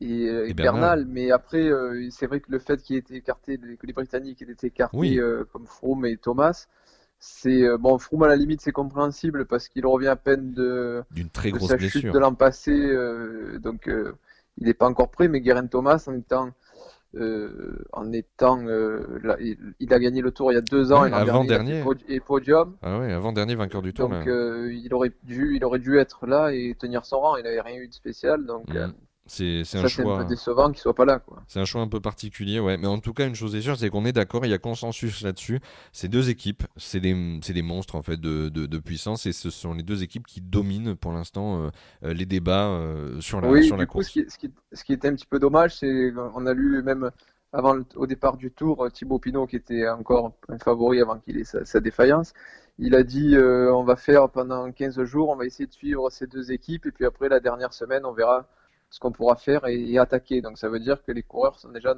et, 0.00 0.54
Bernal. 0.54 1.06
mais 1.06 1.30
après, 1.30 1.66
euh, 1.68 2.08
c'est 2.10 2.26
vrai 2.26 2.40
que 2.40 2.50
le 2.50 2.58
fait 2.58 2.82
qu'il 2.82 2.96
ait 2.96 3.00
été 3.00 3.16
écarté, 3.16 3.58
que 3.58 3.86
les 3.86 3.92
Britanniques 3.92 4.42
aient 4.42 4.50
été 4.50 4.68
écartés 4.68 5.18
euh, 5.18 5.44
comme 5.52 5.66
Froome 5.66 6.06
et 6.06 6.16
Thomas, 6.16 6.66
c'est 7.18 7.64
bon. 7.78 7.98
Froome 7.98 8.24
à 8.24 8.28
la 8.28 8.36
limite, 8.36 8.60
c'est 8.60 8.72
compréhensible 8.72 9.46
parce 9.46 9.68
qu'il 9.68 9.86
revient 9.86 10.08
à 10.08 10.16
peine 10.16 10.52
de 10.52 11.02
d'une 11.10 11.30
très 11.30 11.50
grosse 11.50 11.70
sa 11.70 11.76
blessure 11.76 12.02
chute 12.02 12.12
de 12.12 12.18
l'an 12.18 12.34
passé, 12.34 12.72
donc 13.60 13.88
il 14.58 14.66
n'est 14.66 14.74
pas 14.74 14.86
encore 14.86 15.10
prêt. 15.10 15.28
Mais 15.28 15.40
Guerin 15.40 15.66
Thomas, 15.66 16.04
en 16.06 16.14
étant 16.14 16.50
euh, 17.16 17.84
en 17.92 18.12
étant. 18.12 18.66
Euh, 18.66 19.20
il, 19.80 19.92
a 19.92 19.98
gagné 19.98 20.20
le 20.20 20.30
tour 20.30 20.52
il 20.52 20.54
y 20.54 20.58
a 20.58 20.62
deux 20.62 20.92
ans. 20.92 21.06
et 21.06 21.12
avant 21.12 21.44
dernier. 21.44 21.82
Et 22.08 22.20
podium. 22.20 22.76
Ah 22.82 22.98
ouais, 22.98 23.12
avant 23.12 23.32
dernier 23.32 23.54
vainqueur 23.54 23.82
du 23.82 23.92
tour. 23.92 24.08
Donc 24.08 24.26
euh, 24.26 24.72
il, 24.72 24.92
aurait 24.94 25.12
dû, 25.22 25.54
il 25.56 25.64
aurait 25.64 25.78
dû 25.78 25.98
être 25.98 26.26
là 26.26 26.52
et 26.52 26.74
tenir 26.78 27.04
son 27.04 27.20
rang. 27.20 27.36
Il 27.36 27.44
n'avait 27.44 27.60
rien 27.60 27.76
eu 27.76 27.88
de 27.88 27.94
spécial. 27.94 28.44
Donc. 28.46 28.68
Mm. 28.68 28.92
C'est 29.26 29.62
un 29.74 29.88
choix. 29.88 30.20
Un 30.20 30.24
peu 30.24 30.28
décevant 30.28 30.70
qu'il 30.70 30.80
soit 30.80 30.94
pas 30.94 31.06
là. 31.06 31.22
C'est 31.46 31.58
un 31.58 31.64
choix 31.64 31.80
un 31.80 31.88
peu 31.88 32.00
particulier, 32.00 32.60
ouais. 32.60 32.76
Mais 32.76 32.86
en 32.86 32.98
tout 32.98 33.14
cas, 33.14 33.26
une 33.26 33.34
chose 33.34 33.54
est 33.56 33.62
sûre, 33.62 33.76
c'est 33.78 33.88
qu'on 33.88 34.04
est 34.04 34.12
d'accord, 34.12 34.44
il 34.44 34.50
y 34.50 34.54
a 34.54 34.58
consensus 34.58 35.22
là-dessus. 35.22 35.60
Ces 35.92 36.08
deux 36.08 36.28
équipes, 36.28 36.64
c'est 36.76 37.00
des, 37.00 37.14
des, 37.40 37.62
monstres 37.62 37.94
en 37.94 38.02
fait 38.02 38.20
de, 38.20 38.50
de, 38.50 38.78
puissance 38.78 39.24
et 39.24 39.32
ce 39.32 39.48
sont 39.48 39.72
les 39.72 39.82
deux 39.82 40.02
équipes 40.02 40.26
qui 40.26 40.42
dominent 40.42 40.94
pour 40.94 41.12
l'instant 41.12 41.56
euh, 41.56 41.70
euh, 42.04 42.12
les 42.12 42.26
débats 42.26 42.68
euh, 42.68 43.18
sur 43.20 43.40
la, 43.40 43.48
oui, 43.48 43.64
sur 43.64 43.78
la 43.78 43.86
course. 43.86 44.08
ce, 44.08 44.12
qui, 44.12 44.24
ce, 44.28 44.36
qui, 44.36 44.50
ce 44.72 44.84
qui 44.84 44.92
était 44.92 45.08
un 45.08 45.14
petit 45.14 45.26
peu 45.26 45.38
dommage, 45.38 45.76
c'est 45.78 46.12
qu'on 46.14 46.44
a 46.44 46.52
lu 46.52 46.82
même 46.82 47.10
avant 47.54 47.78
au 47.96 48.06
départ 48.06 48.36
du 48.36 48.50
tour, 48.50 48.88
Thibaut 48.92 49.18
Pinot, 49.18 49.46
qui 49.46 49.56
était 49.56 49.88
encore 49.88 50.32
un 50.48 50.58
favori 50.58 51.00
avant 51.00 51.18
qu'il 51.18 51.38
ait 51.38 51.44
sa, 51.44 51.80
défaillance, 51.80 52.34
il 52.78 52.94
a 52.94 53.02
dit 53.04 53.36
on 53.38 53.84
va 53.84 53.96
faire 53.96 54.28
pendant 54.28 54.70
15 54.70 55.02
jours, 55.04 55.30
on 55.30 55.36
va 55.36 55.46
essayer 55.46 55.66
de 55.66 55.72
suivre 55.72 56.10
ces 56.10 56.26
deux 56.26 56.52
équipes 56.52 56.84
et 56.84 56.90
puis 56.90 57.06
après 57.06 57.30
la 57.30 57.40
dernière 57.40 57.72
semaine, 57.72 58.04
on 58.04 58.12
verra 58.12 58.46
ce 58.94 59.00
qu'on 59.00 59.10
pourra 59.10 59.34
faire 59.34 59.66
et, 59.66 59.98
attaquer. 59.98 60.40
Donc 60.40 60.56
ça 60.56 60.68
veut 60.68 60.78
dire 60.78 61.02
que 61.02 61.10
les 61.10 61.24
coureurs 61.24 61.58
sont 61.58 61.70
déjà 61.70 61.96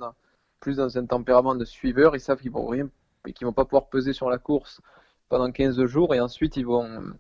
plus 0.61 0.77
dans 0.77 0.97
un 0.97 1.05
tempérament 1.05 1.55
de 1.55 1.67
suiveur, 1.67 2.17
ils 2.17 2.21
savent 2.21 2.41
qu'ils 2.41 2.51
vont 2.51 2.67
rien, 2.67 2.89
qu'ils 3.35 3.47
vont 3.47 3.53
pas 3.53 3.67
pouvoir 3.67 3.89
peser 3.91 4.15
sur 4.15 4.31
la 4.31 4.39
course 4.39 4.81
pendant 5.29 5.53
15 5.53 5.85
jours 5.85 6.15
et 6.15 6.21
ensuite 6.21 6.57
ils 6.57 6.65
vont 6.65 7.13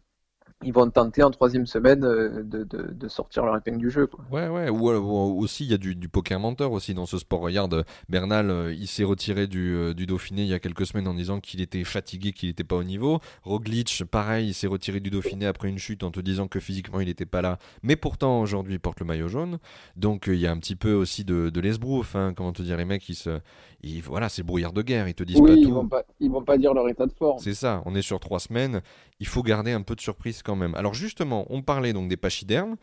ils 0.66 0.72
vont 0.72 0.90
tenter 0.90 1.22
en 1.22 1.30
troisième 1.30 1.64
semaine 1.64 2.04
euh, 2.04 2.42
de, 2.42 2.64
de, 2.64 3.08
sortir 3.08 3.44
leur 3.44 3.56
épingle 3.56 3.78
du 3.78 3.88
jeu. 3.88 4.08
Quoi. 4.08 4.24
Ouais, 4.32 4.48
ouais. 4.48 4.68
Ou, 4.68 4.88
aussi, 5.40 5.64
il 5.64 5.70
y 5.70 5.74
a 5.74 5.78
du, 5.78 5.94
du, 5.94 6.08
poker 6.08 6.40
menteur 6.40 6.72
aussi 6.72 6.92
dans 6.92 7.06
ce 7.06 7.18
sport. 7.18 7.40
Regarde, 7.40 7.84
Bernal, 8.08 8.50
euh, 8.50 8.74
il 8.74 8.88
s'est 8.88 9.04
retiré 9.04 9.46
du, 9.46 9.74
euh, 9.76 9.94
du, 9.94 10.06
Dauphiné 10.06 10.42
il 10.42 10.48
y 10.48 10.54
a 10.54 10.58
quelques 10.58 10.84
semaines 10.84 11.06
en 11.06 11.14
disant 11.14 11.38
qu'il 11.38 11.60
était 11.60 11.84
fatigué, 11.84 12.32
qu'il 12.32 12.48
n'était 12.48 12.64
pas 12.64 12.74
au 12.74 12.82
niveau. 12.82 13.20
Roglic, 13.44 14.02
pareil, 14.10 14.48
il 14.48 14.54
s'est 14.54 14.66
retiré 14.66 14.98
du 14.98 15.10
Dauphiné 15.10 15.46
après 15.46 15.68
une 15.68 15.78
chute 15.78 16.02
en 16.02 16.10
te 16.10 16.18
disant 16.18 16.48
que 16.48 16.58
physiquement 16.58 16.98
il 16.98 17.06
n'était 17.06 17.26
pas 17.26 17.42
là. 17.42 17.58
Mais 17.84 17.94
pourtant, 17.94 18.40
aujourd'hui, 18.40 18.74
il 18.74 18.80
porte 18.80 18.98
le 18.98 19.06
maillot 19.06 19.28
jaune. 19.28 19.58
Donc, 19.94 20.24
il 20.26 20.40
y 20.40 20.48
a 20.48 20.50
un 20.50 20.58
petit 20.58 20.76
peu 20.76 20.92
aussi 20.94 21.24
de, 21.24 21.48
de 21.48 21.60
l'esbrouf. 21.60 22.16
Hein, 22.16 22.34
comment 22.36 22.52
te 22.52 22.62
dire, 22.62 22.76
les 22.76 22.84
mecs, 22.84 23.08
ils 23.08 23.14
se, 23.14 23.38
voilà, 24.04 24.28
c'est 24.28 24.42
brouillard 24.42 24.72
de 24.72 24.82
guerre. 24.82 25.08
Ils 25.08 25.14
te 25.14 25.22
disent 25.22 25.40
pas 25.40 25.46
tout. 25.46 25.56
Ils 25.56 25.72
vont 25.72 25.88
pas, 25.88 26.02
ils 26.20 26.30
vont 26.30 26.42
pas 26.42 26.58
dire 26.58 26.74
leur 26.74 26.88
état 26.88 27.06
de 27.06 27.12
forme. 27.12 27.38
C'est 27.38 27.54
ça. 27.54 27.82
On 27.86 27.94
est 27.94 28.02
sur 28.02 28.20
trois 28.20 28.40
semaines. 28.40 28.80
Il 29.20 29.26
faut 29.26 29.42
garder 29.42 29.72
un 29.72 29.82
peu 29.82 29.94
de 29.94 30.00
surprise 30.00 30.42
quand 30.42 30.56
même. 30.56 30.74
Alors 30.74 30.94
justement, 30.94 31.46
on 31.50 31.62
parlait 31.62 31.92
donc 31.92 32.08
des 32.08 32.16
pachydermes. 32.16 32.76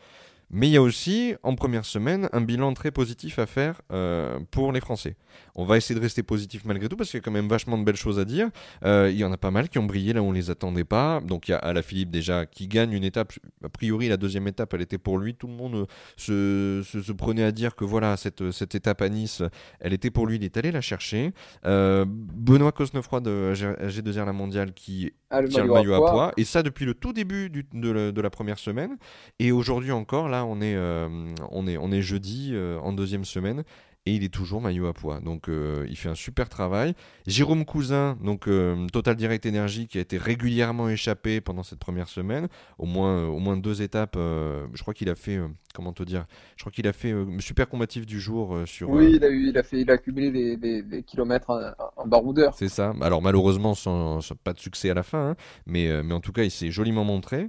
Mais 0.50 0.68
il 0.68 0.72
y 0.72 0.76
a 0.76 0.82
aussi, 0.82 1.34
en 1.42 1.54
première 1.54 1.84
semaine, 1.84 2.28
un 2.32 2.40
bilan 2.40 2.74
très 2.74 2.90
positif 2.90 3.38
à 3.38 3.46
faire 3.46 3.80
euh, 3.92 4.38
pour 4.50 4.72
les 4.72 4.80
Français. 4.80 5.16
On 5.54 5.64
va 5.64 5.76
essayer 5.76 5.94
de 5.94 6.00
rester 6.02 6.22
positif 6.22 6.64
malgré 6.64 6.88
tout 6.88 6.96
parce 6.96 7.10
qu'il 7.10 7.18
y 7.18 7.22
a 7.22 7.24
quand 7.24 7.30
même 7.30 7.48
vachement 7.48 7.78
de 7.78 7.84
belles 7.84 7.96
choses 7.96 8.18
à 8.18 8.24
dire. 8.24 8.48
Euh, 8.84 9.08
il 9.10 9.16
y 9.16 9.24
en 9.24 9.32
a 9.32 9.36
pas 9.36 9.50
mal 9.50 9.68
qui 9.68 9.78
ont 9.78 9.84
brillé 9.84 10.12
là 10.12 10.22
où 10.22 10.26
on 10.26 10.32
les 10.32 10.50
attendait 10.50 10.84
pas. 10.84 11.20
Donc 11.20 11.48
il 11.48 11.52
y 11.52 11.54
a 11.54 11.58
Alaphilippe 11.58 12.10
déjà 12.10 12.44
qui 12.46 12.66
gagne 12.66 12.92
une 12.92 13.04
étape. 13.04 13.32
A 13.62 13.68
priori, 13.68 14.08
la 14.08 14.16
deuxième 14.16 14.48
étape, 14.48 14.74
elle 14.74 14.82
était 14.82 14.98
pour 14.98 15.18
lui. 15.18 15.34
Tout 15.34 15.46
le 15.46 15.54
monde 15.54 15.86
se, 16.16 16.82
se, 16.84 17.12
prenait 17.12 17.44
à 17.44 17.52
dire 17.52 17.76
que 17.76 17.84
voilà, 17.84 18.16
cette, 18.16 18.50
cette 18.50 18.74
étape 18.74 19.00
à 19.00 19.08
Nice, 19.08 19.42
elle 19.78 19.92
était 19.92 20.10
pour 20.10 20.26
lui. 20.26 20.36
Il 20.36 20.44
est 20.44 20.56
allé 20.56 20.72
la 20.72 20.80
chercher. 20.80 21.32
Euh, 21.66 22.04
Benoît 22.08 22.72
Cosnefroy 22.72 23.20
de 23.20 23.52
G2R 23.54 24.26
La 24.26 24.32
Mondiale 24.32 24.72
qui 24.72 25.12
ah, 25.30 25.42
tient 25.44 25.64
le 25.64 25.72
maillot 25.72 25.94
à 25.94 26.10
poids. 26.10 26.32
Et 26.36 26.44
ça 26.44 26.64
depuis 26.64 26.84
le 26.84 26.94
tout 26.94 27.12
début 27.12 27.48
du, 27.48 27.64
de, 27.72 28.10
de, 28.10 28.20
la 28.20 28.30
première 28.30 28.58
semaine. 28.58 28.96
Et 29.38 29.52
aujourd'hui 29.52 29.92
encore, 29.92 30.28
là, 30.28 30.44
on 30.44 30.60
est, 30.60 30.74
euh, 30.74 31.08
on 31.50 31.68
est, 31.68 31.76
on 31.76 31.92
est 31.92 32.02
jeudi 32.02 32.54
en 32.82 32.92
deuxième 32.92 33.24
semaine 33.24 33.62
et 34.06 34.14
il 34.14 34.22
est 34.22 34.32
toujours 34.32 34.60
maillot 34.60 34.86
à 34.86 34.92
poids. 34.92 35.20
Donc 35.20 35.48
euh, 35.48 35.86
il 35.88 35.96
fait 35.96 36.10
un 36.10 36.14
super 36.14 36.48
travail. 36.48 36.94
Jérôme 37.26 37.64
Cousin, 37.64 38.18
donc 38.22 38.48
euh, 38.48 38.86
Total 38.92 39.16
Direct 39.16 39.46
Energy, 39.46 39.86
qui 39.88 39.96
a 39.96 40.02
été 40.02 40.18
régulièrement 40.18 40.90
échappé 40.90 41.40
pendant 41.40 41.62
cette 41.62 41.78
première 41.78 42.08
semaine, 42.08 42.48
au 42.78 42.84
moins, 42.84 43.18
euh, 43.18 43.26
au 43.26 43.38
moins 43.38 43.56
deux 43.56 43.80
étapes. 43.80 44.16
je 44.16 44.82
crois 44.82 44.92
qu'il 44.92 45.08
a 45.08 45.14
fait, 45.14 45.40
comment 45.74 45.92
te 45.92 46.02
dire, 46.02 46.26
je 46.56 46.64
crois 46.64 46.72
qu'il 46.72 46.86
a 46.86 46.92
fait 46.92 47.14
super 47.38 47.68
combatif 47.68 48.04
du 48.04 48.20
jour 48.20 48.58
sur. 48.66 48.90
Oui, 48.90 49.12
il 49.14 49.24
a 49.24 49.28
eu, 49.28 49.48
il 49.48 49.58
a 49.58 49.62
fait, 49.62 49.80
il 49.80 49.90
a 49.90 49.94
accumulé 49.94 50.56
les, 50.56 51.02
kilomètres 51.02 51.74
en, 51.96 52.06
baroudeur. 52.06 52.54
C'est 52.54 52.68
ça. 52.68 52.92
Alors 53.00 53.22
malheureusement, 53.22 53.74
sans, 53.74 54.20
pas 54.44 54.52
de 54.52 54.60
succès 54.60 54.90
à 54.90 54.94
la 54.94 55.02
fin, 55.02 55.30
hein. 55.30 55.36
mais, 55.66 56.02
mais 56.02 56.14
en 56.14 56.20
tout 56.20 56.32
cas, 56.32 56.42
il 56.42 56.50
s'est 56.50 56.70
joliment 56.70 57.04
montré. 57.04 57.48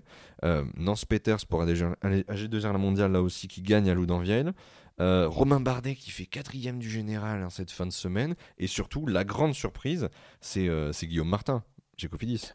Nance 0.77 1.05
Peters 1.05 1.45
pour 1.49 1.63
AG2R 1.65 2.71
la 2.71 2.77
mondiale 2.77 3.11
là 3.11 3.21
aussi 3.23 3.47
qui 3.47 3.61
gagne 3.61 3.89
à 3.89 3.95
Loudanvielle. 3.95 4.53
Euh, 5.01 5.27
Romain 5.27 5.59
Bardet 5.59 5.95
qui 5.95 6.09
fait 6.09 6.25
quatrième 6.25 6.79
du 6.79 6.89
général 6.89 7.43
en 7.43 7.49
cette 7.49 7.71
fin 7.71 7.85
de 7.85 7.91
semaine. 7.91 8.35
Et 8.57 8.67
surtout, 8.67 9.05
la 9.07 9.23
grande 9.23 9.53
surprise, 9.53 10.09
c'est 10.41 10.69
euh, 10.69 10.91
Guillaume 10.91 11.29
Martin, 11.29 11.63
Cofidis. 12.09 12.53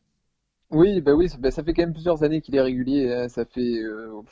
Oui, 0.70 1.00
bah 1.00 1.12
oui, 1.14 1.28
bah, 1.38 1.50
ça 1.50 1.64
fait 1.64 1.74
quand 1.74 1.82
même 1.82 1.92
plusieurs 1.92 2.22
années 2.22 2.40
qu'il 2.40 2.54
est 2.56 2.60
régulier. 2.60 3.12
Hein. 3.12 3.28
Ça 3.28 3.44
fait 3.44 3.82
euh, 3.82 4.22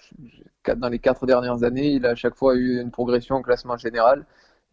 dans 0.77 0.89
les 0.89 0.99
quatre 1.01 1.27
dernières 1.27 1.65
années, 1.65 1.93
il 1.93 2.07
a 2.07 2.11
à 2.11 2.15
chaque 2.15 2.37
fois 2.37 2.55
eu 2.55 2.81
une 2.81 2.91
progression 2.91 3.37
en 3.37 3.43
classement 3.43 3.77
général. 3.77 4.25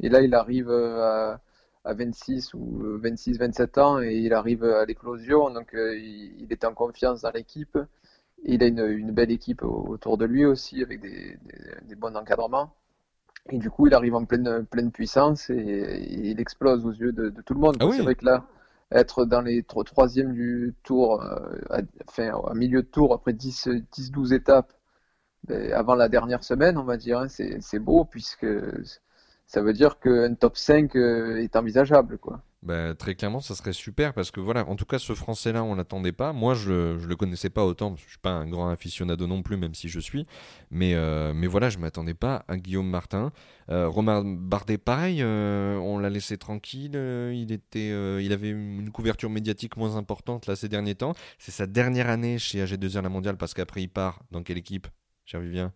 Et 0.02 0.10
là, 0.10 0.22
il 0.22 0.34
arrive 0.36 0.70
à, 0.72 1.42
26 1.86 2.54
ou 2.56 3.00
26, 3.00 3.38
27 3.38 3.78
ans 3.78 4.02
et 4.02 4.16
il 4.16 4.34
arrive 4.34 4.64
à 4.64 4.86
l'éclosion. 4.86 5.50
Donc, 5.52 5.72
il, 5.74 6.48
est 6.50 6.66
en 6.66 6.74
confiance 6.74 7.22
dans 7.22 7.32
l'équipe. 7.32 7.78
Il 8.44 8.64
a 8.64 8.68
une, 8.68 9.12
belle 9.12 9.32
équipe 9.32 9.64
autour 9.64 10.18
de 10.18 10.26
lui 10.26 10.46
aussi 10.46 10.82
avec 10.84 11.02
des 11.02 11.96
bons 11.96 12.16
encadrements. 12.16 12.74
Et 13.50 13.58
du 13.60 13.70
coup, 13.70 13.88
il 13.88 13.94
arrive 13.94 14.16
en 14.16 14.26
pleine, 14.26 14.66
pleine 14.66 14.92
puissance 14.92 15.50
et, 15.50 16.08
il 16.10 16.40
explose 16.40 16.86
aux 16.86 16.94
yeux 16.94 17.12
de, 17.12 17.30
tout 17.46 17.54
le 17.54 17.60
monde. 17.60 17.78
Ah 17.80 17.88
c'est 17.92 18.02
vrai 18.02 18.16
que 18.16 18.26
là, 18.26 18.46
être 18.92 19.26
dans 19.26 19.42
les 19.42 19.64
troisième 19.64 20.34
du 20.34 20.74
tour, 20.84 21.22
euh, 21.22 21.56
à, 21.70 21.82
enfin, 22.08 22.32
à 22.48 22.54
milieu 22.56 22.82
de 22.82 22.88
tour, 22.88 23.14
après 23.14 23.34
10-12 23.34 24.34
étapes, 24.34 24.74
ben, 25.44 25.72
avant 25.74 25.96
la 25.96 26.10
dernière 26.10 26.44
semaine, 26.44 26.78
on 26.78 26.84
va 26.84 26.98
dire, 26.98 27.20
hein, 27.20 27.28
c'est 27.28 27.80
beau 27.80 28.06
puisque 28.06 28.48
ça 29.46 29.62
veut 29.62 29.74
dire 29.74 30.00
qu'un 30.00 30.34
top 30.34 30.58
5 30.58 30.96
euh, 30.96 31.38
est 31.38 31.56
envisageable. 31.56 32.18
quoi. 32.18 32.42
Bah, 32.66 32.96
très 32.96 33.14
clairement, 33.14 33.42
ça 33.42 33.54
serait 33.54 33.74
super 33.74 34.16
parce 34.16 34.32
que 34.32 34.40
voilà, 34.40 34.68
en 34.68 34.76
tout 34.76 34.86
cas, 34.86 34.98
ce 34.98 35.14
français-là, 35.14 35.64
on 35.64 35.76
l'attendait 35.76 36.12
pas. 36.12 36.34
Moi, 36.34 36.56
je, 36.56 36.98
ne 37.00 37.06
le 37.06 37.16
connaissais 37.16 37.52
pas 37.52 37.64
autant 37.64 37.96
je 37.96 38.10
suis 38.10 38.18
pas 38.18 38.32
un 38.32 38.48
grand 38.48 38.70
aficionado 38.70 39.28
non 39.28 39.44
plus, 39.44 39.56
même 39.56 39.76
si 39.76 39.88
je 39.88 40.00
suis. 40.00 40.26
Mais, 40.72 40.96
euh, 40.96 41.32
mais 41.36 41.46
voilà, 41.46 41.70
je 41.70 41.78
m'attendais 41.78 42.16
pas 42.16 42.44
à 42.48 42.58
Guillaume 42.58 42.90
Martin. 42.90 43.32
Euh, 43.70 43.88
Romain 43.88 44.24
Bardet, 44.26 44.80
pareil, 44.80 45.22
euh, 45.22 45.78
on 45.78 46.00
l'a 46.00 46.10
laissé 46.10 46.38
tranquille. 46.40 46.96
il, 46.96 47.52
était, 47.52 47.90
il 48.24 48.34
avait 48.34 48.50
une 48.50 48.90
couverture 48.92 49.30
médiatique 49.30 49.78
moins 49.78 49.96
importante 49.96 50.48
là 50.48 50.56
ces 50.56 50.68
derniers 50.68 50.96
temps. 50.96 51.14
C'est 51.38 51.52
sa 51.52 51.68
dernière 51.68 52.10
année 52.10 52.40
chez 52.40 52.66
AG2R 52.66 53.04
La 53.04 53.10
Mondiale 53.10 53.38
parce 53.38 53.54
qu'après, 53.54 53.84
il 53.84 53.90
part 53.90 54.24
dans 54.32 54.42
quelle 54.42 54.58
équipe, 54.58 54.88
cher 55.26 55.40
Vivien? 55.40 55.72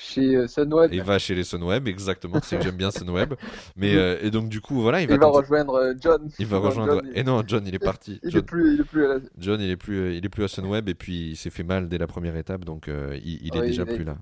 Chez 0.00 0.34
euh, 0.34 0.46
Sunweb. 0.46 0.92
Il 0.92 1.02
va 1.02 1.18
chez 1.18 1.34
les 1.34 1.44
Sunweb, 1.44 1.86
exactement. 1.86 2.40
C'est 2.42 2.56
que 2.56 2.64
j'aime 2.64 2.76
bien 2.76 2.90
Sunweb. 2.90 3.34
Mais 3.76 3.94
euh, 3.96 4.18
et 4.22 4.30
donc 4.30 4.48
du 4.48 4.60
coup, 4.60 4.80
voilà, 4.80 5.02
il 5.02 5.08
va, 5.08 5.14
il 5.14 5.20
va 5.20 5.26
rejoindre 5.26 5.74
euh, 5.74 5.94
John. 6.00 6.28
Il 6.38 6.46
va 6.46 6.58
rejoindre. 6.58 7.02
Et 7.14 7.22
non, 7.22 7.42
John, 7.46 7.66
il 7.66 7.74
est 7.74 7.78
parti. 7.78 8.18
Il, 8.22 8.30
John... 8.30 8.40
est 8.40 8.44
plus, 8.44 8.74
il 8.74 8.80
est 8.80 8.84
plus 8.84 9.04
à 9.04 9.08
la... 9.08 9.20
John, 9.38 9.60
il 9.60 9.70
est 9.70 9.76
plus, 9.76 10.16
il 10.16 10.24
est 10.24 10.28
plus 10.28 10.44
à 10.44 10.48
Sunweb 10.48 10.88
et 10.88 10.94
puis 10.94 11.30
il 11.30 11.36
s'est 11.36 11.50
fait 11.50 11.62
mal 11.62 11.88
dès 11.88 11.98
la 11.98 12.06
première 12.06 12.36
étape, 12.36 12.64
donc 12.64 12.88
il, 12.88 13.46
il, 13.46 13.56
est 13.56 13.60
déjà 13.60 13.84
plus 13.84 14.04
là. 14.04 14.16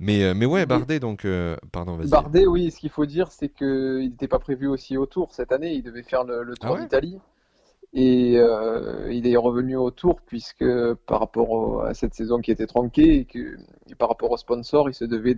Mais, 0.00 0.34
mais 0.34 0.46
ouais, 0.46 0.66
Bardet, 0.66 0.98
donc, 0.98 1.26
pardon, 1.70 1.96
vas-y. 1.96 2.08
Bardet, 2.08 2.46
oui, 2.46 2.70
ce 2.70 2.78
qu'il 2.78 2.90
faut 2.90 3.06
dire, 3.06 3.30
c'est 3.30 3.48
qu'il 3.48 4.08
n'était 4.10 4.28
pas 4.28 4.38
prévu 4.38 4.66
aussi 4.66 4.96
au 4.96 5.06
Tour 5.06 5.32
cette 5.32 5.52
année. 5.52 5.74
Il 5.74 5.82
devait 5.82 6.02
faire 6.02 6.24
le, 6.24 6.42
le 6.42 6.54
Tour 6.56 6.76
ah 6.78 6.82
d'Italie. 6.82 7.18
Et 7.96 8.36
euh, 8.36 9.12
il 9.12 9.28
est 9.28 9.36
revenu 9.36 9.76
au 9.76 9.92
tour 9.92 10.20
puisque 10.26 10.64
par 11.06 11.20
rapport 11.20 11.84
à 11.84 11.94
cette 11.94 12.12
saison 12.12 12.40
qui 12.40 12.50
était 12.50 12.66
tronquée 12.66 13.18
et, 13.18 13.24
que, 13.24 13.56
par 13.98 14.08
rapport 14.08 14.32
au 14.32 14.36
sponsor, 14.36 14.90
il 14.90 14.94
se 14.94 15.04
devait 15.04 15.36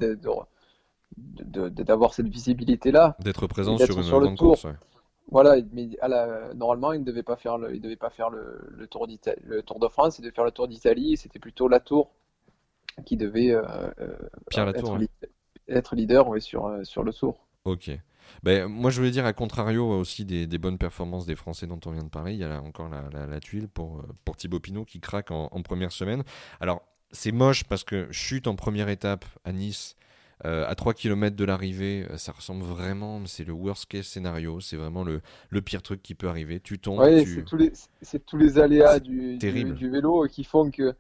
d'avoir 1.17 2.15
cette 2.15 2.29
visibilité-là. 2.29 3.17
D'être 3.21 3.47
présent 3.47 3.77
sur 3.77 3.99
une 3.99 4.09
grande 4.09 4.39
course. 4.39 4.67
Voilà, 5.31 5.57
mais 5.73 5.91
normalement, 6.55 6.93
il 6.93 7.01
ne 7.01 7.05
devait 7.05 7.25
pas 7.25 7.37
faire 7.37 7.59
le, 7.59 7.75
il 7.75 7.81
devait 7.83 7.97
pas 7.97 8.11
faire 8.11 8.31
le, 8.31 8.87
tour 8.89 9.07
le 9.45 9.63
Tour 9.63 9.79
de 9.79 9.89
France, 9.89 10.19
il 10.19 10.23
devait 10.23 10.35
faire 10.35 10.45
le 10.45 10.53
Tour 10.53 10.69
d'Italie. 10.69 11.17
C'était 11.17 11.41
plutôt 11.41 11.69
la 11.69 11.81
Tour 11.81 12.11
qui 13.05 13.17
devait 13.17 13.51
euh, 13.51 13.63
euh, 14.01 14.17
être, 14.57 14.99
être, 15.69 15.95
leader 15.95 16.41
sur, 16.41 16.73
sur 16.85 17.03
le 17.03 17.13
Tour. 17.13 17.37
Ok. 17.65 17.91
Ben, 18.43 18.67
moi, 18.67 18.91
je 18.91 18.99
voulais 18.99 19.11
dire, 19.11 19.27
à 19.27 19.33
contrario 19.33 19.89
aussi 19.89 20.25
des, 20.25 20.59
bonnes 20.59 20.79
performances 20.79 21.27
des 21.27 21.37
Français 21.37 21.67
dont 21.67 21.81
on 21.87 21.91
vient 21.91 22.05
de 22.05 22.09
parler, 22.09 22.33
il 22.33 22.39
y 22.39 22.45
a 22.45 22.61
encore 22.61 22.89
la, 22.89 23.41
tuile 23.41 23.69
pour, 23.69 24.05
pour 24.25 24.37
Thibaut 24.37 24.61
Pinot 24.61 24.85
qui 24.85 25.01
craque 25.01 25.31
en, 25.31 25.49
première 25.63 25.93
semaine. 25.93 26.23
Alors, 26.61 26.83
c'est 27.11 27.33
moche 27.33 27.65
parce 27.65 27.85
que 27.85 28.11
chute 28.11 28.47
en 28.47 28.57
première 28.57 28.89
étape 28.89 29.25
à 29.45 29.53
Nice. 29.53 29.97
Euh, 30.45 30.67
à 30.69 30.75
3 30.75 30.93
km 30.93 31.35
de 31.35 31.45
l'arrivée, 31.47 32.07
euh, 32.11 32.19
ça 32.19 32.31
ressemble 32.31 32.63
vraiment, 32.63 33.25
c'est 33.25 33.45
le 33.45 33.55
worst 33.55 33.87
case 33.87 34.05
scénario, 34.05 34.61
c'est 34.61 34.77
vraiment 34.77 35.03
le, 35.03 35.23
le, 35.49 35.63
pire 35.63 35.81
truc 35.81 36.03
qui 36.03 36.15
peut 36.15 36.29
arriver. 36.29 36.61
Tu 36.61 36.79
tombes. 36.79 37.03
c'est 37.25 37.43
tous, 37.43 37.57
les, 37.57 37.73
tous 38.27 38.37
les 38.37 38.59
aléas 38.59 39.01
du, 39.01 39.39
du, 39.39 39.91
vélo 39.91 40.27
qui 40.29 40.45
font 40.45 40.71
que 40.71 40.95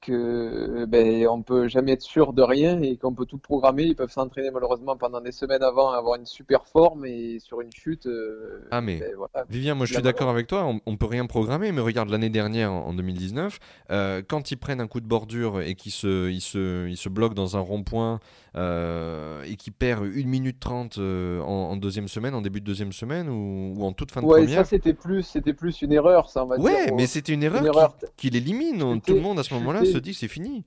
que 0.00 0.86
ben, 0.86 1.26
on 1.28 1.42
peut 1.42 1.68
jamais 1.68 1.92
être 1.92 2.02
sûr 2.02 2.32
de 2.32 2.42
rien 2.42 2.80
et 2.80 2.96
qu'on 2.96 3.14
peut 3.14 3.26
tout 3.26 3.38
programmer. 3.38 3.84
Ils 3.84 3.96
peuvent 3.96 4.10
s'entraîner 4.10 4.50
malheureusement 4.50 4.96
pendant 4.96 5.20
des 5.20 5.32
semaines 5.32 5.62
avant, 5.62 5.90
avoir 5.90 6.16
une 6.16 6.24
super 6.26 6.66
forme 6.66 7.04
et 7.04 7.38
sur 7.38 7.60
une 7.60 7.72
chute. 7.72 8.06
Euh, 8.06 8.66
ah 8.70 8.80
mais 8.80 9.00
ben, 9.00 9.44
Vivien, 9.48 9.74
moi 9.74 9.86
je 9.86 9.94
suis 9.94 10.02
d'accord 10.02 10.30
avec 10.30 10.46
toi. 10.46 10.64
On, 10.64 10.80
on, 10.86 10.96
peut 10.96 11.06
rien 11.06 11.26
programmer, 11.26 11.70
mais 11.72 11.80
regarde 11.80 12.08
l'année 12.08 12.30
dernière 12.30 12.72
en, 12.72 12.94
2019, 12.94 13.58
euh, 13.90 14.22
quand 14.26 14.50
ils 14.50 14.56
prennent 14.56 14.80
un 14.80 14.86
coup 14.86 15.00
de 15.00 15.06
bordure 15.06 15.60
et 15.60 15.74
qu'ils 15.74 15.92
se, 15.92 16.30
ils 16.30 16.40
se, 16.40 16.88
ils 16.88 16.96
se 16.96 17.08
bloquent 17.08 17.34
dans 17.34 17.56
un 17.56 17.60
rond-point 17.60 18.14
euh, 18.14 18.18
et 18.56 19.56
qu'ils 19.56 19.72
perdent 19.72 20.04
1 20.04 20.26
minute 20.26 20.60
30 20.60 20.98
en, 20.98 21.76
deuxième 21.76 22.08
semaine, 22.08 22.34
en 22.34 22.42
début 22.42 22.60
de 22.60 22.66
deuxième 22.66 22.92
semaine 22.92 23.28
ou, 23.28 23.84
en 23.84 23.92
toute 23.92 24.12
fin 24.12 24.22
de 24.22 24.26
ouais, 24.26 24.42
première. 24.42 24.58
ça 24.58 24.64
c'était 24.64 24.94
plus, 24.94 25.22
c'était 25.22 25.54
plus 25.54 25.82
une 25.82 25.92
erreur, 25.92 26.30
ça 26.30 26.44
on 26.44 26.46
va 26.46 26.56
ouais, 26.58 26.92
mais 26.92 27.06
c'était 27.06 27.32
une 27.32 27.42
erreur, 27.42 27.96
qui, 28.16 28.30
l'élimine. 28.30 29.00
Tout 29.00 29.14
le 29.14 29.20
monde 29.20 29.38
à 29.38 29.42
ce 29.42 29.54
moment-là 29.54 29.84
se 29.84 29.98
dit 29.98 30.14
c'est 30.14 30.28
fini. 30.28 30.64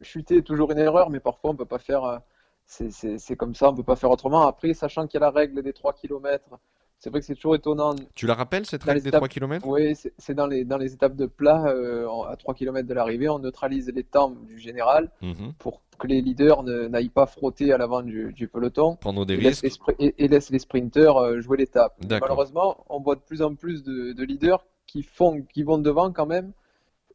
Chuter 0.00 0.38
est 0.38 0.42
toujours 0.42 0.70
une 0.70 0.78
erreur, 0.78 1.10
mais 1.10 1.20
parfois 1.20 1.50
on 1.50 1.56
peut 1.56 1.64
pas 1.64 1.78
faire. 1.78 2.04
Euh, 2.04 2.18
c'est 2.66 3.36
comme 3.36 3.54
ça, 3.54 3.70
on 3.70 3.74
peut 3.74 3.82
pas 3.82 3.96
faire 3.96 4.10
autrement. 4.10 4.46
Après, 4.46 4.74
sachant 4.74 5.06
qu'il 5.06 5.18
y 5.18 5.22
a 5.22 5.26
la 5.26 5.30
règle 5.30 5.62
des 5.62 5.72
3 5.72 5.94
km, 5.94 6.58
c'est 6.98 7.10
vrai 7.10 7.20
que 7.20 7.26
c'est 7.26 7.36
toujours 7.36 7.54
étonnant. 7.54 7.94
Tu 8.14 8.26
la 8.26 8.34
rappelles 8.34 8.66
cette 8.66 8.82
règle 8.82 9.02
des 9.02 9.10
3 9.10 9.28
km 9.28 9.66
Oui, 9.66 9.94
c'est 10.18 10.34
dans 10.34 10.46
les, 10.46 10.64
dans 10.64 10.78
les 10.78 10.94
étapes 10.94 11.14
de 11.14 11.26
plat, 11.26 11.64
euh, 11.66 12.08
à 12.28 12.36
3 12.36 12.54
km 12.54 12.88
de 12.88 12.94
l'arrivée, 12.94 13.28
on 13.28 13.38
neutralise 13.38 13.90
les 13.94 14.02
temps 14.02 14.30
du 14.30 14.58
général 14.58 15.10
mhm. 15.22 15.52
pour 15.58 15.80
que 15.98 16.08
les 16.08 16.20
leaders 16.20 16.62
n'aillent 16.64 17.08
pas 17.08 17.26
frotter 17.26 17.72
à 17.72 17.78
l'avant 17.78 18.02
du, 18.02 18.50
peloton. 18.52 18.96
Prendre 18.96 19.24
des 19.26 19.34
et 19.34 19.48
risques. 19.48 19.64
Laisse 19.64 19.78
et, 19.98 20.28
laisse 20.28 20.50
les 20.50 20.58
sprinteurs 20.58 21.18
euh, 21.18 21.40
jouer 21.40 21.56
l'étape. 21.56 21.96
Malheureusement, 22.08 22.84
on 22.88 23.00
voit 23.00 23.14
de 23.14 23.20
plus 23.20 23.42
en 23.42 23.54
plus 23.54 23.84
de, 23.84 24.12
de 24.12 24.24
leaders 24.24 24.64
qui, 24.86 25.02
font, 25.02 25.42
qui 25.42 25.62
vont 25.62 25.78
devant 25.78 26.12
quand 26.12 26.26
même 26.26 26.52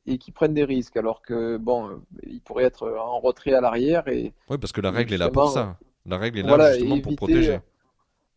et 0.06 0.18
qui 0.18 0.32
prennent 0.32 0.54
des 0.54 0.66
risques, 0.66 0.98
alors 0.98 1.22
que 1.22 1.58
bon, 1.58 2.02
il 2.26 2.42
pourrait 2.42 2.66
être 2.66 2.90
en 2.90 3.20
retrait 3.20 3.54
à 3.54 3.62
l'arrière. 3.62 4.04
Oui, 4.08 4.34
parce 4.60 4.72
que 4.72 4.82
la 4.82 4.92
règle 4.92 5.14
est 5.14 5.18
là 5.18 5.30
pour 5.30 5.50
ça. 5.50 5.78
La 6.06 6.18
règle 6.18 6.40
est 6.40 6.44
là 6.44 6.74
justement 6.74 7.00
pour 7.00 7.16
protéger. 7.16 7.60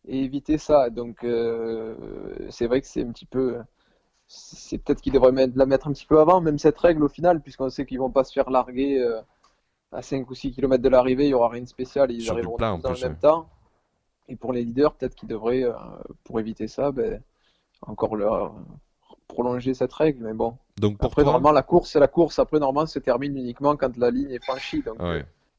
Et 0.07 0.23
éviter 0.23 0.57
ça. 0.57 0.89
Donc 0.89 1.17
c'est 2.49 2.67
vrai 2.67 2.81
que 2.81 2.87
c'est 2.87 3.03
un 3.03 3.11
petit 3.11 3.25
peu 3.25 3.57
c'est 4.27 4.77
peut-être 4.77 5.01
qu'ils 5.01 5.13
devraient 5.13 5.31
la 5.31 5.65
mettre 5.65 5.87
un 5.87 5.93
petit 5.93 6.05
peu 6.05 6.19
avant, 6.19 6.41
même 6.41 6.59
cette 6.59 6.77
règle 6.77 7.03
au 7.03 7.07
final, 7.07 7.41
puisqu'on 7.41 7.69
sait 7.69 7.85
qu'ils 7.85 7.99
vont 7.99 8.09
pas 8.09 8.25
se 8.25 8.33
faire 8.33 8.49
larguer 8.49 8.99
euh, 8.99 9.21
à 9.91 10.01
5 10.01 10.29
ou 10.29 10.35
6 10.35 10.51
km 10.51 10.83
de 10.83 10.89
l'arrivée, 10.89 11.25
il 11.25 11.29
y 11.29 11.33
aura 11.33 11.49
rien 11.49 11.61
de 11.61 11.67
spécial, 11.67 12.11
ils 12.11 12.29
arriveront 12.29 12.57
tous 12.57 12.81
dans 12.81 12.91
le 12.91 13.01
même 13.01 13.17
temps. 13.17 13.47
Et 14.27 14.35
pour 14.35 14.51
les 14.51 14.63
leaders, 14.63 14.93
peut-être 14.93 15.15
qu'ils 15.15 15.29
devraient, 15.29 15.63
euh, 15.63 15.73
pour 16.25 16.41
éviter 16.41 16.67
ça, 16.67 16.91
ben, 16.91 17.21
encore 17.81 18.17
leur 18.17 18.53
prolonger 19.29 19.73
cette 19.73 19.93
règle, 19.93 20.25
mais 20.25 20.33
bon. 20.33 20.57
Donc 20.77 20.97
après, 20.99 21.23
normalement, 21.23 21.53
la 21.53 21.63
course, 21.63 21.91
c'est 21.91 21.99
la 21.99 22.07
course. 22.07 22.37
Après, 22.39 22.59
normalement, 22.59 22.85
se 22.85 22.99
termine 22.99 23.37
uniquement 23.37 23.77
quand 23.77 23.95
la 23.97 24.11
ligne 24.11 24.31
est 24.31 24.43
franchie. 24.43 24.81
Donc, 24.81 24.97
ah 24.99 25.15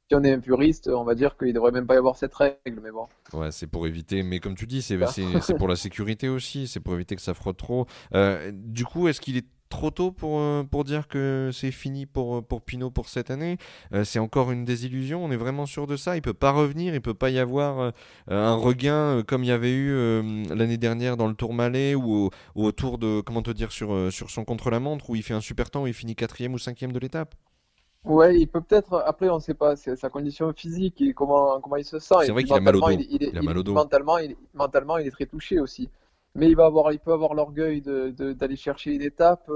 si 0.08 0.14
on 0.14 0.24
est 0.24 0.32
un 0.32 0.40
puriste, 0.40 0.88
on 0.88 1.04
va 1.04 1.14
dire 1.14 1.36
qu'il 1.36 1.48
ne 1.48 1.52
devrait 1.52 1.72
même 1.72 1.86
pas 1.86 1.94
y 1.94 1.98
avoir 1.98 2.16
cette 2.16 2.34
règle, 2.34 2.80
mais 2.82 2.90
bon. 2.90 3.06
Ouais, 3.34 3.52
c'est 3.52 3.66
pour 3.66 3.86
éviter, 3.86 4.22
mais 4.22 4.40
comme 4.40 4.54
tu 4.54 4.66
dis, 4.66 4.80
c'est 4.80 4.96
pour 5.58 5.68
la 5.68 5.76
sécurité 5.76 6.28
aussi, 6.28 6.66
c'est 6.66 6.80
pour 6.80 6.94
éviter 6.94 7.14
que 7.14 7.22
ça 7.22 7.34
frotte 7.34 7.58
trop. 7.58 7.86
Euh, 8.14 8.50
du 8.54 8.86
coup, 8.86 9.08
est-ce 9.08 9.20
qu'il 9.20 9.36
est 9.36 9.44
trop 9.68 9.90
tôt 9.90 10.10
pour, 10.10 10.40
euh, 10.40 10.62
pour 10.62 10.84
dire 10.84 11.08
que 11.08 11.50
c'est 11.52 11.70
fini 11.70 12.06
pour, 12.06 12.42
pour 12.42 12.62
Pinot 12.62 12.90
pour 12.90 13.10
cette 13.10 13.30
année? 13.30 13.58
Euh, 13.92 14.02
C'est 14.02 14.18
encore 14.18 14.50
une 14.50 14.64
désillusion, 14.64 15.22
on 15.22 15.30
est 15.30 15.36
vraiment 15.36 15.66
sûr 15.66 15.86
de 15.86 15.96
ça 15.96 16.16
Il 16.16 16.22
peut 16.22 16.32
pas 16.32 16.52
revenir, 16.52 16.94
il 16.94 17.02
peut 17.02 17.12
pas 17.12 17.28
y 17.28 17.38
avoir 17.38 17.92
un 18.28 18.54
regain 18.54 19.22
comme 19.26 19.44
il 19.44 19.48
y 19.48 19.52
avait 19.52 19.74
eu 19.74 19.92
l'année 20.54 20.78
dernière 20.78 21.18
dans 21.18 21.28
le 21.28 21.34
Tour 21.34 21.52
Malais 21.52 21.94
ou 21.94 22.30
au, 22.54 22.72
Tour 22.72 22.96
de, 22.96 23.20
comment 23.20 23.42
te 23.42 23.50
dire, 23.50 23.72
sur, 23.72 24.10
sur 24.10 24.30
son 24.30 24.46
contre-la-montre 24.46 25.10
où 25.10 25.16
il 25.16 25.22
fait 25.22 25.34
un 25.34 25.42
super 25.42 25.68
temps, 25.68 25.82
où 25.82 25.86
il 25.86 25.92
finit 25.92 26.16
quatrième 26.16 26.54
ou 26.54 26.58
cinquième 26.58 26.92
de 26.92 26.98
l'étape? 26.98 27.34
Ouais, 28.08 28.40
il 28.40 28.48
peut 28.48 28.62
peut-être. 28.62 29.02
Après, 29.04 29.28
on 29.28 29.34
ne 29.34 29.40
sait 29.40 29.52
pas 29.52 29.76
sa 29.76 30.08
condition 30.08 30.50
physique 30.54 31.02
et 31.02 31.12
comment, 31.12 31.60
comment 31.60 31.76
il 31.76 31.84
se 31.84 31.98
sent. 31.98 32.14
C'est 32.22 32.32
vrai 32.32 32.42
qu'il 32.42 32.54
a 32.54 32.60
mal 32.60 32.76
au 32.76 32.80
dos. 32.80 32.90
Il, 32.90 33.36
a 33.36 33.42
mal 33.42 33.58
au 33.58 33.62
dos. 33.62 33.74
Mentalement, 33.74 34.16
il, 34.16 34.34
mentalement, 34.54 34.96
il 34.96 35.06
est 35.06 35.10
très 35.10 35.26
touché 35.26 35.60
aussi. 35.60 35.90
Mais 36.34 36.48
il, 36.48 36.56
va 36.56 36.64
avoir, 36.64 36.90
il 36.92 37.00
peut 37.00 37.12
avoir 37.12 37.34
l'orgueil 37.34 37.82
d'aller 37.82 38.34
de, 38.34 38.56
chercher 38.56 38.94
une 38.94 39.02
étape. 39.02 39.50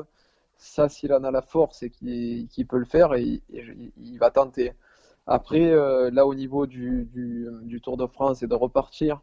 Ça, 0.59 0.91
s'il 0.91 1.15
en 1.15 1.25
a 1.25 1.31
la 1.31 1.41
force 1.41 1.83
et 1.83 1.89
qu'il 1.91 2.67
peut 2.69 2.77
le 2.77 2.85
faire, 2.85 3.15
et, 3.15 3.41
il 3.49 4.19
va 4.19 4.31
tenter. 4.31 4.73
Après, 5.27 5.71
euh, 5.71 6.11
là, 6.11 6.27
au 6.27 6.35
niveau 6.35 6.67
du, 6.67 7.09
du, 7.11 7.49
du, 7.63 7.81
Tour 7.81 7.97
de 7.97 8.07
France 8.07 8.43
et 8.43 8.47
de 8.47 8.55
repartir, 8.55 9.23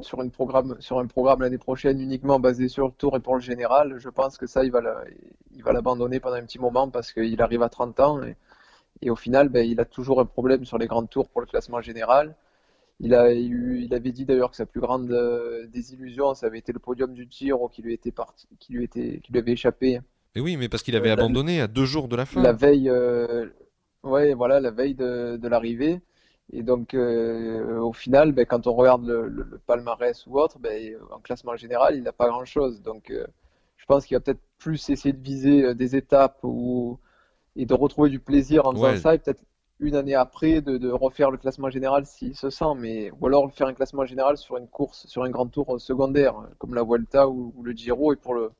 sur, 0.00 0.22
une 0.22 0.30
programme, 0.30 0.76
sur 0.80 0.98
un 0.98 1.06
programme 1.06 1.40
l'année 1.40 1.58
prochaine 1.58 2.00
uniquement 2.00 2.40
basé 2.40 2.68
sur 2.68 2.86
le 2.86 2.92
tour 2.92 3.16
et 3.16 3.20
pour 3.20 3.34
le 3.34 3.40
général, 3.40 3.96
je 3.98 4.08
pense 4.08 4.38
que 4.38 4.46
ça, 4.46 4.64
il 4.64 4.70
va, 4.70 4.80
il 5.54 5.62
va 5.62 5.72
l'abandonner 5.72 6.20
pendant 6.20 6.36
un 6.36 6.44
petit 6.44 6.58
moment 6.58 6.88
parce 6.90 7.12
qu'il 7.12 7.40
arrive 7.42 7.62
à 7.62 7.68
30 7.68 8.00
ans 8.00 8.22
et, 8.22 8.36
et 9.02 9.10
au 9.10 9.16
final, 9.16 9.48
ben, 9.48 9.68
il 9.68 9.80
a 9.80 9.84
toujours 9.84 10.20
un 10.20 10.26
problème 10.26 10.64
sur 10.64 10.78
les 10.78 10.86
grands 10.86 11.06
tours 11.06 11.28
pour 11.28 11.40
le 11.40 11.46
classement 11.46 11.80
général. 11.80 12.34
Il, 12.98 13.14
a 13.14 13.32
eu, 13.34 13.82
il 13.82 13.94
avait 13.94 14.12
dit 14.12 14.24
d'ailleurs 14.24 14.50
que 14.50 14.56
sa 14.56 14.64
plus 14.64 14.80
grande 14.80 15.10
euh, 15.10 15.66
désillusion, 15.66 16.34
ça 16.34 16.46
avait 16.46 16.58
été 16.58 16.72
le 16.72 16.78
podium 16.78 17.12
du 17.12 17.26
Giro 17.30 17.68
qui 17.68 17.82
lui 17.82 17.92
était 17.92 18.10
parti, 18.10 18.48
qui 18.58 18.72
lui 18.72 18.84
était, 18.84 19.20
qui 19.22 19.32
lui 19.32 19.38
avait 19.38 19.52
échappé. 19.52 20.00
Mais 20.34 20.40
oui, 20.40 20.56
mais 20.56 20.68
parce 20.68 20.82
qu'il 20.82 20.96
avait 20.96 21.10
euh, 21.10 21.14
abandonné 21.14 21.60
à 21.60 21.66
deux 21.66 21.84
jours 21.84 22.08
de 22.08 22.16
la 22.16 22.24
fin. 22.24 22.42
La 22.42 22.54
veille, 22.54 22.88
euh, 22.88 23.46
ouais, 24.02 24.32
voilà, 24.32 24.60
la 24.60 24.70
veille 24.70 24.94
de, 24.94 25.36
de 25.36 25.48
l'arrivée. 25.48 26.00
Et 26.52 26.62
donc, 26.62 26.94
euh, 26.94 27.78
au 27.80 27.92
final, 27.92 28.32
ben, 28.32 28.46
quand 28.46 28.66
on 28.66 28.74
regarde 28.74 29.06
le, 29.06 29.60
palmarès 29.66 30.26
ou 30.26 30.38
autre, 30.38 30.58
ben, 30.58 30.96
en 31.10 31.18
classement 31.18 31.56
général, 31.56 31.96
il 31.96 32.02
n'a 32.02 32.12
pas 32.12 32.28
grand-chose. 32.28 32.82
Donc, 32.82 33.10
euh, 33.10 33.26
je 33.76 33.84
pense 33.86 34.06
qu'il 34.06 34.16
va 34.16 34.20
peut-être 34.20 34.40
plus 34.58 34.88
essayer 34.90 35.12
de 35.12 35.22
viser 35.22 35.64
euh, 35.64 35.74
des 35.74 35.96
étapes 35.96 36.38
ou, 36.44 36.98
et 37.56 37.66
de 37.66 37.74
retrouver 37.74 38.10
du 38.10 38.20
plaisir 38.20 38.66
en 38.66 38.72
faisant 38.72 38.96
ça, 38.96 39.14
et 39.14 39.18
peut-être 39.18 39.42
une 39.80 39.96
année 39.96 40.14
après 40.14 40.62
de, 40.62 40.90
refaire 40.90 41.30
le 41.30 41.36
classement 41.36 41.68
général 41.68 42.06
s'il 42.06 42.34
se 42.34 42.48
sent, 42.48 42.74
mais 42.78 43.10
ou 43.20 43.26
alors 43.26 43.52
faire 43.52 43.66
un 43.66 43.74
classement 43.74 44.06
général 44.06 44.38
sur 44.38 44.56
une 44.56 44.68
course, 44.68 45.06
sur 45.06 45.24
un 45.24 45.30
grand 45.30 45.48
tour 45.48 45.80
secondaire, 45.80 46.34
comme 46.58 46.74
la 46.74 46.82
Vuelta 46.82 47.28
ou 47.28 47.52
le 47.62 47.72
Giro, 47.72 48.12
et 48.12 48.16
pour 48.16 48.34
le, 48.34 48.52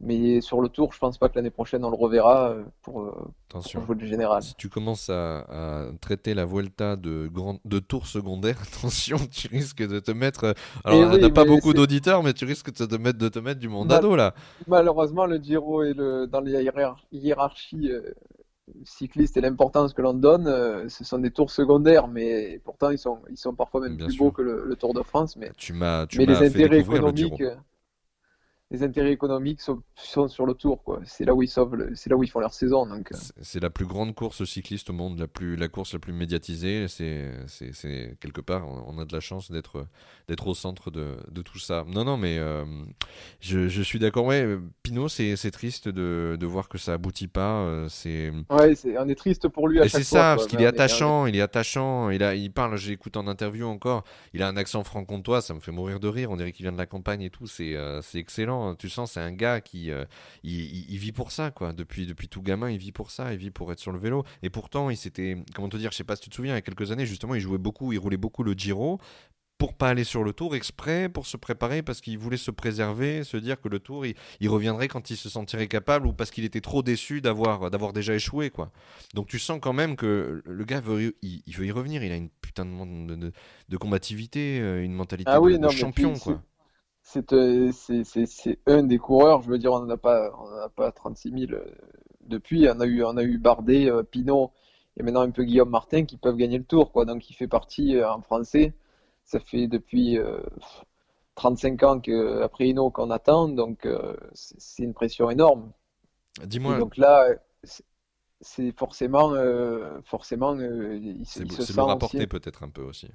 mais 0.00 0.40
sur 0.40 0.60
le 0.60 0.68
tour, 0.68 0.92
je 0.92 0.98
pense 0.98 1.18
pas 1.18 1.28
que 1.28 1.34
l'année 1.34 1.50
prochaine 1.50 1.84
on 1.84 1.90
le 1.90 1.96
reverra 1.96 2.50
euh, 2.50 2.62
pour, 2.82 3.00
euh, 3.00 3.12
attention. 3.50 3.84
jouer 3.84 3.96
le 3.98 4.06
général. 4.06 4.42
Si 4.42 4.54
tu 4.54 4.68
commences 4.68 5.10
à, 5.10 5.88
traiter 6.00 6.34
la 6.34 6.44
Vuelta 6.44 6.94
de, 6.94 7.28
grand, 7.32 7.58
de 7.64 7.78
tour 7.80 8.06
secondaire, 8.06 8.58
attention, 8.62 9.18
tu 9.30 9.48
risques 9.48 9.86
de 9.86 9.98
te 9.98 10.12
mettre. 10.12 10.44
Euh, 10.44 10.52
alors, 10.84 11.12
on 11.12 11.18
n'a 11.18 11.30
pas 11.30 11.44
beaucoup 11.44 11.72
d'auditeurs, 11.72 12.22
mais 12.22 12.32
tu 12.32 12.44
risques 12.44 12.72
de 12.72 12.86
te 12.86 12.94
mettre, 12.94 13.18
de 13.18 13.28
te 13.28 13.40
mettre 13.40 13.58
du 13.58 13.68
mondado 13.68 14.14
là. 14.14 14.34
Malheureusement, 14.68 15.26
le 15.26 15.38
Giro 15.38 15.82
est 15.82 15.94
le, 15.94 16.26
dans 16.26 16.40
les 16.40 16.64
hiérarchies 17.10 17.90
cyclistes 18.84 19.36
et 19.36 19.40
l'importance 19.40 19.94
que 19.94 20.02
l'on 20.02 20.14
donne, 20.14 20.88
ce 20.88 21.02
sont 21.02 21.18
des 21.18 21.30
tours 21.30 21.50
secondaires, 21.50 22.06
mais 22.06 22.60
pourtant 22.64 22.90
ils 22.90 22.98
sont, 22.98 23.18
ils 23.30 23.38
sont 23.38 23.54
parfois 23.54 23.80
même 23.80 23.96
plus 23.96 24.16
beaux 24.16 24.30
que 24.30 24.42
le, 24.42 24.76
Tour 24.76 24.94
de 24.94 25.02
France. 25.02 25.36
Mais, 25.36 25.50
tu 25.56 25.72
m'as, 25.72 26.06
mais 26.16 26.26
les 26.26 26.36
intérêts 26.36 26.80
économiques 26.80 27.42
les 28.70 28.82
intérêts 28.82 29.12
économiques 29.12 29.62
sont, 29.62 29.82
sur 29.96 30.44
le 30.44 30.52
tour. 30.52 30.82
Quoi. 30.82 31.00
C'est 31.06 31.24
là 31.24 31.34
où 31.34 31.42
ils 31.42 31.48
sauvent, 31.48 31.88
c'est 31.94 32.10
là 32.10 32.16
où 32.16 32.22
ils 32.22 32.28
font 32.28 32.40
leur 32.40 32.52
saison. 32.52 32.86
Donc. 32.86 33.12
Euh. 33.12 33.16
C'est 33.40 33.60
la 33.60 33.70
plus 33.70 33.86
grande 33.86 34.14
course 34.14 34.44
cycliste 34.44 34.90
au 34.90 34.92
monde, 34.92 35.18
la 35.18 35.26
plus, 35.26 35.56
la 35.56 35.68
course 35.68 35.94
la 35.94 35.98
plus 35.98 36.12
médiatisée. 36.12 36.86
C'est, 36.88 37.30
c'est, 37.46 38.16
quelque 38.20 38.42
part, 38.42 38.68
on, 38.68 38.98
a 38.98 39.06
de 39.06 39.14
la 39.14 39.20
chance 39.20 39.50
d'être, 39.50 39.86
d'être 40.28 40.46
au 40.48 40.54
centre 40.54 40.90
de, 40.90 41.16
de 41.30 41.40
tout 41.40 41.58
ça. 41.58 41.84
Non, 41.88 42.04
non, 42.04 42.18
mais 42.18 42.36
euh, 42.38 42.66
je, 43.40 43.68
je, 43.68 43.82
suis 43.82 43.98
d'accord. 43.98 44.26
Ouais, 44.26 44.58
Pinot, 44.82 45.08
c'est, 45.08 45.36
c'est 45.36 45.50
triste 45.50 45.88
de, 45.88 46.36
de, 46.38 46.46
voir 46.46 46.68
que 46.68 46.76
ça 46.76 46.92
aboutit 46.92 47.28
pas. 47.28 47.60
Euh, 47.62 47.88
c'est. 47.88 48.30
Ouais, 48.50 48.74
c'est, 48.74 48.98
on 48.98 49.08
est 49.08 49.14
triste 49.14 49.48
pour 49.48 49.68
lui. 49.68 49.80
À 49.80 49.88
c'est 49.88 50.02
ça, 50.02 50.34
parce 50.36 50.46
qu'il 50.46 50.60
est 50.60 50.66
attachant, 50.66 51.24
il 51.24 51.36
est 51.36 51.40
attachant. 51.40 52.10
Il 52.10 52.22
a, 52.22 52.34
il 52.34 52.52
parle. 52.52 52.76
J'écoute 52.76 53.16
en 53.16 53.28
interview 53.28 53.66
encore. 53.66 54.04
Il 54.34 54.42
a 54.42 54.48
un 54.48 54.58
accent 54.58 54.84
franc-comtois, 54.84 55.40
ça 55.40 55.54
me 55.54 55.60
fait 55.60 55.72
mourir 55.72 56.00
de 56.00 56.08
rire. 56.08 56.30
On 56.30 56.36
dirait 56.36 56.52
qu'il 56.52 56.64
vient 56.64 56.72
de 56.72 56.78
la 56.78 56.86
campagne 56.86 57.22
et 57.22 57.30
tout. 57.30 57.46
C'est, 57.46 57.74
c'est 58.02 58.18
excellent. 58.18 58.57
Tu 58.78 58.88
sens, 58.88 59.12
c'est 59.12 59.20
un 59.20 59.32
gars 59.32 59.60
qui 59.60 59.90
euh, 59.90 60.04
il, 60.42 60.98
vit 60.98 61.12
pour 61.12 61.32
ça, 61.32 61.50
quoi. 61.50 61.72
Depuis, 61.72 62.06
depuis 62.06 62.28
tout 62.28 62.42
gamin, 62.42 62.70
il 62.70 62.78
vit 62.78 62.92
pour 62.92 63.10
ça, 63.10 63.32
il 63.32 63.38
vit 63.38 63.50
pour 63.50 63.72
être 63.72 63.80
sur 63.80 63.92
le 63.92 63.98
vélo. 63.98 64.24
Et 64.42 64.50
pourtant, 64.50 64.90
il 64.90 64.96
s'était, 64.96 65.36
comment 65.54 65.68
te 65.68 65.76
dire, 65.76 65.90
je 65.92 65.96
sais 65.96 66.04
pas 66.04 66.16
si 66.16 66.22
tu 66.22 66.30
te 66.30 66.34
souviens, 66.34 66.54
il 66.54 66.56
y 66.56 66.58
a 66.58 66.62
quelques 66.62 66.90
années, 66.90 67.06
justement, 67.06 67.34
il 67.34 67.40
jouait 67.40 67.58
beaucoup, 67.58 67.92
il 67.92 67.98
roulait 67.98 68.16
beaucoup 68.16 68.42
le 68.42 68.52
Giro 68.52 68.98
pour 69.58 69.74
pas 69.74 69.90
aller 69.90 70.04
sur 70.04 70.22
le 70.22 70.32
tour 70.32 70.54
exprès 70.54 71.08
pour 71.08 71.26
se 71.26 71.36
préparer 71.36 71.82
parce 71.82 72.00
qu'il 72.00 72.16
voulait 72.16 72.36
se 72.36 72.52
préserver, 72.52 73.24
se 73.24 73.36
dire 73.36 73.60
que 73.60 73.68
le 73.68 73.80
tour 73.80 74.06
il, 74.06 74.48
reviendrait 74.48 74.88
quand 74.88 75.10
il 75.10 75.16
se 75.16 75.28
sentirait 75.28 75.66
capable 75.66 76.06
ou 76.06 76.12
parce 76.12 76.30
qu'il 76.30 76.44
était 76.44 76.60
trop 76.60 76.82
déçu 76.82 77.20
d'avoir 77.20 77.70
d'avoir 77.70 77.92
déjà 77.92 78.14
échoué 78.14 78.50
quoi. 78.50 78.70
Donc 79.14 79.26
tu 79.26 79.38
sens 79.38 79.58
quand 79.60 79.72
même 79.72 79.96
que 79.96 80.42
le 80.44 80.64
gars 80.64 80.80
veut 80.80 81.16
il, 81.22 81.42
veut 81.54 81.66
y 81.66 81.72
revenir, 81.72 82.04
il 82.04 82.12
a 82.12 82.16
une 82.16 82.30
putain 82.30 82.64
de, 82.64 83.32
de, 83.68 83.76
combativité, 83.76 84.60
euh, 84.60 84.84
une 84.84 84.94
mentalité 84.94 85.30
ah 85.34 85.40
de, 85.40 85.68
champion 85.70 86.16
quoi. 86.16 86.40
Euh, 87.16 87.72
c'est 87.72 88.58
un 88.66 88.82
des 88.82 88.98
coureurs. 88.98 89.42
Je 89.42 89.50
veux 89.50 89.58
dire, 89.58 89.72
on 89.72 89.80
n'en 89.80 89.90
a 89.90 89.96
pas, 89.96 90.30
on 90.38 90.56
a 90.60 90.68
pas 90.68 90.92
36 90.92 91.46
000 91.48 91.52
euh, 91.52 91.64
depuis. 92.22 92.68
On 92.68 92.80
a 92.80 92.86
eu, 92.86 93.02
on 93.04 93.16
a 93.16 93.22
eu 93.22 93.38
Bardet, 93.38 93.90
euh, 93.90 94.02
Pinot 94.02 94.52
et 94.96 95.02
maintenant 95.02 95.22
un 95.22 95.30
peu 95.30 95.44
Guillaume 95.44 95.70
Martin 95.70 96.04
qui 96.04 96.16
peuvent 96.16 96.36
gagner 96.36 96.58
le 96.58 96.64
tour. 96.64 96.92
Quoi. 96.92 97.04
Donc 97.04 97.30
il 97.30 97.34
fait 97.34 97.48
partie 97.48 98.02
en 98.02 98.20
français. 98.20 98.74
Ça 99.24 99.38
fait 99.38 99.68
depuis 99.68 100.18
35 101.36 101.82
ans 101.82 102.00
que, 102.00 102.42
après 102.42 102.68
Hino 102.68 102.90
qu'on 102.90 103.10
attend. 103.10 103.48
Donc 103.48 103.86
c'est 104.32 104.82
une 104.82 104.94
pression 104.94 105.30
énorme. 105.30 105.70
Dis-moi. 106.44 106.78
Donc 106.78 106.96
là, 106.96 107.28
c'est 108.40 108.72
forcément, 108.76 109.34
forcément, 110.04 110.58
il, 110.58 111.20
il 111.20 111.26
se 111.26 111.44
sent. 111.46 111.80
rapporter 111.80 112.26
peut-être 112.26 112.64
un 112.64 112.70
peu 112.70 112.82
aussi. 112.82 113.08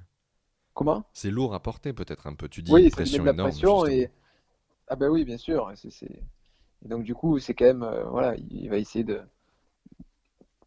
Comment? 0.74 1.04
C'est 1.12 1.30
lourd 1.30 1.54
à 1.54 1.60
porter 1.60 1.92
peut-être 1.92 2.26
un 2.26 2.34
peu. 2.34 2.48
Tu 2.48 2.62
dis 2.62 2.72
oui, 2.72 2.90
pression 2.90 3.22
de 3.22 3.28
la 3.28 3.34
pression 3.34 3.86
et 3.86 4.10
ah 4.88 4.96
ben 4.96 5.08
oui 5.08 5.24
bien 5.24 5.38
sûr. 5.38 5.72
Et 5.72 6.88
donc 6.88 7.04
du 7.04 7.14
coup 7.14 7.38
c'est 7.38 7.54
quand 7.54 7.64
même 7.64 7.82
euh, 7.82 8.04
voilà 8.04 8.34
il 8.36 8.68
va 8.68 8.76
essayer 8.76 9.04
de. 9.04 9.20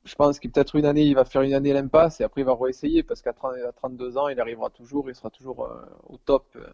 Je 0.05 0.15
pense 0.15 0.39
qu'il 0.39 0.51
peut-être 0.51 0.77
une 0.77 0.85
année 0.85 1.03
il 1.03 1.15
va 1.15 1.25
faire 1.25 1.41
une 1.41 1.53
année 1.53 1.73
l'impasse 1.73 2.21
et 2.21 2.23
après 2.23 2.41
il 2.41 2.45
va 2.45 2.55
réessayer 2.55 3.03
parce 3.03 3.21
qu'à 3.21 3.33
32 3.33 4.17
ans 4.17 4.29
il 4.29 4.39
arrivera 4.39 4.69
toujours, 4.69 5.09
il 5.09 5.15
sera 5.15 5.29
toujours 5.29 5.65
euh, 5.65 5.85
au 6.07 6.17
top 6.17 6.47
euh, 6.55 6.65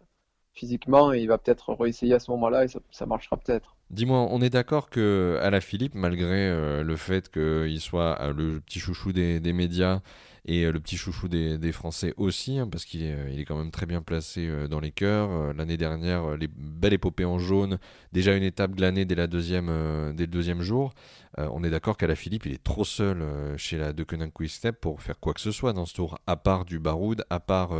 physiquement 0.52 1.12
et 1.12 1.20
il 1.20 1.26
va 1.26 1.36
peut-être 1.36 1.74
réessayer 1.74 2.14
à 2.14 2.20
ce 2.20 2.30
moment-là 2.30 2.64
et 2.64 2.68
ça, 2.92 3.06
marchera 3.06 3.36
peut-être. 3.36 3.76
Dis-moi, 3.94 4.26
on 4.30 4.40
est 4.42 4.50
d'accord 4.50 4.90
que 4.90 5.38
à 5.40 5.50
la 5.50 5.60
Philippe, 5.60 5.94
malgré 5.94 6.82
le 6.82 6.96
fait 6.96 7.30
qu'il 7.30 7.80
soit 7.80 8.32
le 8.36 8.60
petit 8.60 8.80
chouchou 8.80 9.12
des, 9.12 9.40
des 9.40 9.52
médias 9.52 10.00
et 10.46 10.64
euh, 10.64 10.72
le 10.72 10.80
petit 10.80 10.96
chouchou 10.96 11.28
des, 11.28 11.72
Français 11.72 12.14
aussi, 12.16 12.58
hein, 12.58 12.68
parce 12.70 12.84
qu'il 12.84 13.02
est, 13.02 13.16
il 13.32 13.40
est 13.40 13.44
quand 13.44 13.56
même 13.56 13.70
très 13.70 13.86
bien 13.86 14.02
placé 14.02 14.46
euh, 14.46 14.68
dans 14.68 14.80
les 14.80 14.90
cœurs. 14.90 15.30
Euh, 15.30 15.52
l'année 15.54 15.76
dernière, 15.76 16.36
les 16.36 16.48
belles 16.48 16.92
épopées 16.92 17.24
en 17.24 17.38
jaune, 17.38 17.78
déjà 18.12 18.36
une 18.36 18.42
étape 18.42 18.72
glanée 18.72 19.04
dès, 19.04 19.14
la 19.14 19.26
deuxième, 19.26 19.66
dès 20.14 20.24
le 20.24 20.30
deuxième 20.30 20.60
jour. 20.60 20.92
on 21.36 21.64
est 21.64 21.70
d'accord 21.70 21.96
qu'à 21.96 22.06
la 22.06 22.14
Philippe, 22.14 22.46
il 22.46 22.52
est 22.52 22.62
trop 22.62 22.84
seul 22.84 23.24
chez 23.56 23.78
la 23.78 23.92
De 23.92 24.04
Quick 24.04 24.50
Step 24.50 24.80
pour 24.80 25.00
faire 25.00 25.18
quoi 25.18 25.34
que 25.34 25.40
ce 25.40 25.50
soit 25.50 25.72
dans 25.72 25.86
ce 25.86 25.94
tour, 25.94 26.18
à 26.26 26.36
part 26.36 26.64
du 26.64 26.78
baroud, 26.78 27.24
à 27.30 27.40
part 27.40 27.72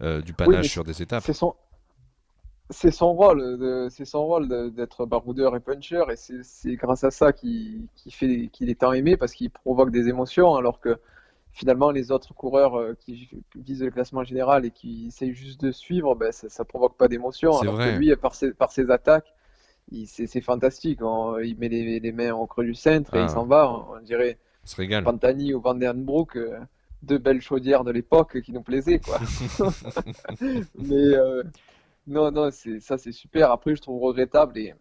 du 0.00 0.32
panache 0.32 0.68
sur 0.68 0.84
des 0.84 1.00
étapes. 1.02 1.22
C'est 1.24 1.32
son, 1.32 1.54
c'est 2.70 2.90
son 2.90 3.14
rôle, 3.14 3.88
c'est 3.90 4.04
son 4.04 4.26
rôle 4.26 4.72
d'être 4.74 5.06
baroudeur 5.06 5.56
et 5.56 5.60
puncher, 5.60 6.04
et 6.10 6.16
c'est 6.16 6.76
grâce 6.76 7.04
à 7.04 7.10
ça 7.10 7.32
qu'il 7.32 7.88
fait 8.10 8.48
qu'il 8.52 8.70
est 8.70 8.80
tant 8.80 8.92
aimé 8.92 9.16
parce 9.16 9.32
qu'il 9.32 9.50
provoque 9.50 9.90
des 9.90 10.08
émotions, 10.08 10.54
alors 10.54 10.80
que 10.80 10.98
finalement 11.52 11.90
les 11.90 12.12
autres 12.12 12.34
coureurs 12.34 12.78
euh, 12.78 12.94
qui 13.00 13.28
visent 13.56 13.82
le 13.82 13.90
classement 13.90 14.22
général 14.22 14.64
et 14.64 14.70
qui 14.70 15.06
essayent 15.08 15.34
juste 15.34 15.60
de 15.60 15.72
suivre, 15.72 16.14
ben, 16.14 16.30
ça, 16.30 16.48
ça 16.48 16.64
provoque 16.64 16.96
pas 16.96 17.08
d'émotion, 17.08 17.58
alors 17.58 17.78
que 17.78 17.96
lui, 17.96 18.14
par 18.16 18.34
ses, 18.34 18.52
par 18.52 18.70
ses 18.70 18.90
attaques, 18.90 19.34
c'est 20.06 20.40
fantastique. 20.40 21.00
il 21.42 21.56
met 21.58 21.68
les, 21.68 22.12
mains 22.12 22.32
au 22.32 22.46
creux 22.46 22.64
du 22.64 22.74
centre 22.74 23.14
et 23.14 23.18
il 23.18 23.24
ah. 23.24 23.28
s'en 23.28 23.44
va. 23.44 23.70
On, 23.70 24.00
dirait 24.00 24.38
Pantani 25.02 25.54
ou 25.54 25.60
Van 25.60 25.74
Den 25.74 26.04
Broek, 26.04 26.36
euh, 26.36 26.58
deux 27.02 27.18
belles 27.18 27.40
chaudières 27.40 27.84
de 27.84 27.90
l'époque 27.90 28.40
qui 28.42 28.52
nous 28.52 28.62
plaisaient. 28.62 29.00
Quoi. 29.00 29.18
Mais 30.78 31.14
euh, 31.14 31.42
non, 32.08 32.30
non, 32.30 32.50
ça 32.80 32.98
c'est 32.98 33.12
super. 33.12 33.50
Après, 33.50 33.74
je 33.76 33.82
trouve 33.82 34.02
regrettable. 34.02 34.58
Et, 34.58 34.74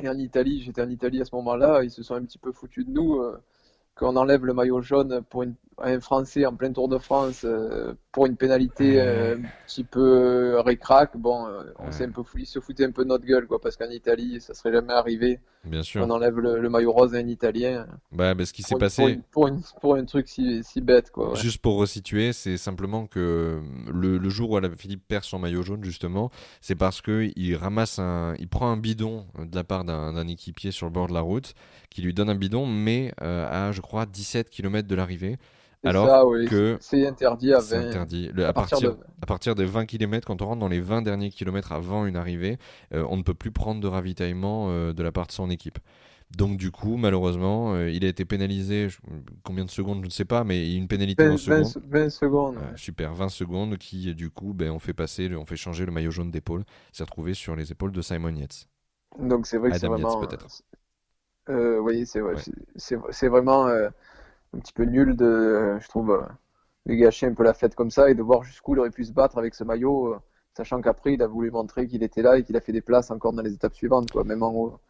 en 0.00 0.16
Italie, 0.18 0.62
j'étais 0.62 0.82
en 0.82 0.90
Italie 0.90 1.20
à 1.20 1.24
ce 1.24 1.34
moment-là, 1.36 1.82
ils 1.82 1.90
se 1.90 2.02
sont 2.02 2.14
un 2.14 2.24
petit 2.24 2.38
peu 2.38 2.52
foutus 2.52 2.86
de 2.86 2.90
nous. 2.90 3.20
Euh, 3.20 3.38
qu'on 3.94 4.16
enlève 4.16 4.44
le 4.44 4.54
maillot 4.54 4.80
jaune 4.80 5.22
pour 5.30 5.44
un 5.78 6.00
Français 6.00 6.46
en 6.46 6.54
plein 6.54 6.72
Tour 6.72 6.88
de 6.88 6.98
France 6.98 7.42
euh, 7.44 7.94
pour 8.12 8.26
une 8.26 8.36
pénalité 8.36 9.00
euh, 9.00 9.36
un 9.36 9.42
petit 9.66 9.82
peu 9.82 10.60
récrac, 10.60 11.16
bon, 11.16 11.46
euh, 11.46 11.64
on 11.78 11.90
s'est 11.90 12.04
un 12.04 12.10
peu 12.10 12.22
fou, 12.22 12.38
se 12.44 12.60
foutait 12.60 12.84
un 12.84 12.92
peu 12.92 13.02
de 13.02 13.08
notre 13.08 13.24
gueule, 13.24 13.46
quoi, 13.46 13.60
parce 13.60 13.76
qu'en 13.76 13.90
Italie, 13.90 14.40
ça 14.40 14.54
serait 14.54 14.72
jamais 14.72 14.92
arrivé. 14.92 15.40
Bien 15.64 15.82
sûr. 15.82 16.04
On 16.04 16.10
enlève 16.10 16.38
le, 16.38 16.68
maillot 16.68 16.92
rose 16.92 17.14
à 17.14 17.18
un 17.18 17.26
Italien. 17.26 17.86
Bah, 18.12 18.34
bah 18.34 18.44
ce 18.44 18.52
qui 18.52 18.62
s'est 18.62 18.76
passé. 18.76 19.20
Pour, 19.32 19.50
pour, 19.80 19.96
un 19.96 20.04
truc 20.04 20.28
si, 20.28 20.62
si 20.62 20.80
bête, 20.80 21.10
quoi. 21.10 21.34
Juste 21.34 21.58
pour 21.58 21.78
resituer, 21.78 22.32
c'est 22.32 22.58
simplement 22.58 23.06
que 23.06 23.60
le, 23.92 24.18
le 24.18 24.28
jour 24.28 24.50
où 24.50 24.60
Philippe 24.76 25.02
perd 25.08 25.24
son 25.24 25.38
maillot 25.38 25.62
jaune, 25.62 25.82
justement, 25.82 26.30
c'est 26.60 26.74
parce 26.74 27.00
que 27.00 27.30
il 27.34 27.56
ramasse 27.56 27.98
un, 27.98 28.34
il 28.38 28.48
prend 28.48 28.70
un 28.70 28.76
bidon 28.76 29.26
de 29.38 29.56
la 29.56 29.64
part 29.64 29.84
d'un 29.84 30.28
équipier 30.28 30.70
sur 30.70 30.86
le 30.86 30.92
bord 30.92 31.08
de 31.08 31.14
la 31.14 31.20
route 31.20 31.54
qui 31.94 32.02
lui 32.02 32.12
donne 32.12 32.28
un 32.28 32.34
bidon, 32.34 32.66
mais 32.66 33.14
euh, 33.22 33.68
à, 33.68 33.70
je 33.70 33.80
crois, 33.84 34.06
17 34.06 34.50
km 34.50 34.88
de 34.88 34.94
l'arrivée. 34.94 35.38
Alors 35.84 36.32
que 36.48 36.78
c'est 36.80 37.06
interdit 37.06 37.52
à 37.52 37.58
20. 37.58 37.88
Interdit. 37.88 38.30
à, 38.38 38.52
partir, 38.52 38.80
de... 38.80 38.96
à 39.20 39.26
partir 39.26 39.54
des 39.54 39.66
20 39.66 39.86
km, 39.86 40.26
quand 40.26 40.40
on 40.40 40.46
rentre 40.46 40.60
dans 40.60 40.68
les 40.68 40.80
20 40.80 41.02
derniers 41.02 41.30
kilomètres 41.30 41.72
avant 41.72 42.06
une 42.06 42.16
arrivée, 42.16 42.58
euh, 42.94 43.04
on 43.10 43.18
ne 43.18 43.22
peut 43.22 43.34
plus 43.34 43.50
prendre 43.50 43.80
de 43.80 43.86
ravitaillement 43.86 44.68
euh, 44.70 44.92
de 44.92 45.02
la 45.02 45.12
part 45.12 45.26
de 45.26 45.32
son 45.32 45.50
équipe. 45.50 45.78
Donc 46.38 46.56
du 46.56 46.70
coup, 46.70 46.96
malheureusement, 46.96 47.78
il 47.78 48.04
a 48.04 48.08
été 48.08 48.24
pénalisé, 48.24 48.88
combien 49.44 49.64
de 49.64 49.70
secondes, 49.70 50.00
je 50.00 50.06
ne 50.06 50.10
sais 50.10 50.24
pas, 50.24 50.42
mais 50.42 50.74
une 50.74 50.88
pénalité 50.88 51.28
20, 51.28 51.36
secondes. 51.36 51.82
20 51.86 52.10
secondes. 52.10 52.56
super, 52.76 53.12
20 53.12 53.28
secondes 53.28 53.76
qui, 53.76 54.12
du 54.14 54.30
coup, 54.30 54.54
ben, 54.54 54.70
on 54.70 54.78
fait 54.78 54.94
passer, 54.94 55.30
on 55.36 55.44
fait 55.44 55.54
changer 55.54 55.84
le 55.84 55.92
maillot 55.92 56.10
jaune 56.10 56.30
d'épaule. 56.30 56.64
C'est 56.92 57.04
retrouvé 57.04 57.34
sur 57.34 57.54
les 57.54 57.70
épaules 57.70 57.92
de 57.92 58.00
Simon 58.00 58.34
Yates. 58.34 58.66
Donc 59.20 59.46
c'est 59.46 59.58
vrai 59.58 59.70
que 59.70 59.78
c'est 59.78 59.86
vraiment, 59.86 60.18
peut-être. 60.18 60.46
Euh, 61.50 61.78
oui, 61.78 62.06
c'est 62.06 62.20
c'est 63.10 63.28
vraiment 63.28 63.66
euh, 63.68 63.88
un 64.54 64.58
petit 64.60 64.72
peu 64.72 64.84
nul 64.84 65.16
de, 65.16 65.78
je 65.80 65.88
trouve, 65.88 66.12
euh, 66.12 66.22
de 66.86 66.94
gâcher 66.94 67.26
un 67.26 67.34
peu 67.34 67.42
la 67.44 67.54
fête 67.54 67.74
comme 67.74 67.90
ça 67.90 68.10
et 68.10 68.14
de 68.14 68.22
voir 68.22 68.44
jusqu'où 68.44 68.74
il 68.74 68.80
aurait 68.80 68.90
pu 68.90 69.04
se 69.04 69.12
battre 69.12 69.38
avec 69.38 69.54
ce 69.54 69.64
maillot, 69.64 70.16
sachant 70.56 70.80
qu'après 70.80 71.14
il 71.14 71.22
a 71.22 71.26
voulu 71.26 71.50
montrer 71.50 71.86
qu'il 71.88 72.02
était 72.02 72.22
là 72.22 72.38
et 72.38 72.44
qu'il 72.44 72.56
a 72.56 72.60
fait 72.60 72.72
des 72.72 72.82
places 72.82 73.10
encore 73.10 73.32
dans 73.34 73.42
les 73.42 73.54
étapes 73.54 73.74
suivantes, 73.74 74.10
quoi, 74.10 74.24
même 74.24 74.42
en 74.42 74.52
haut, 74.54 74.80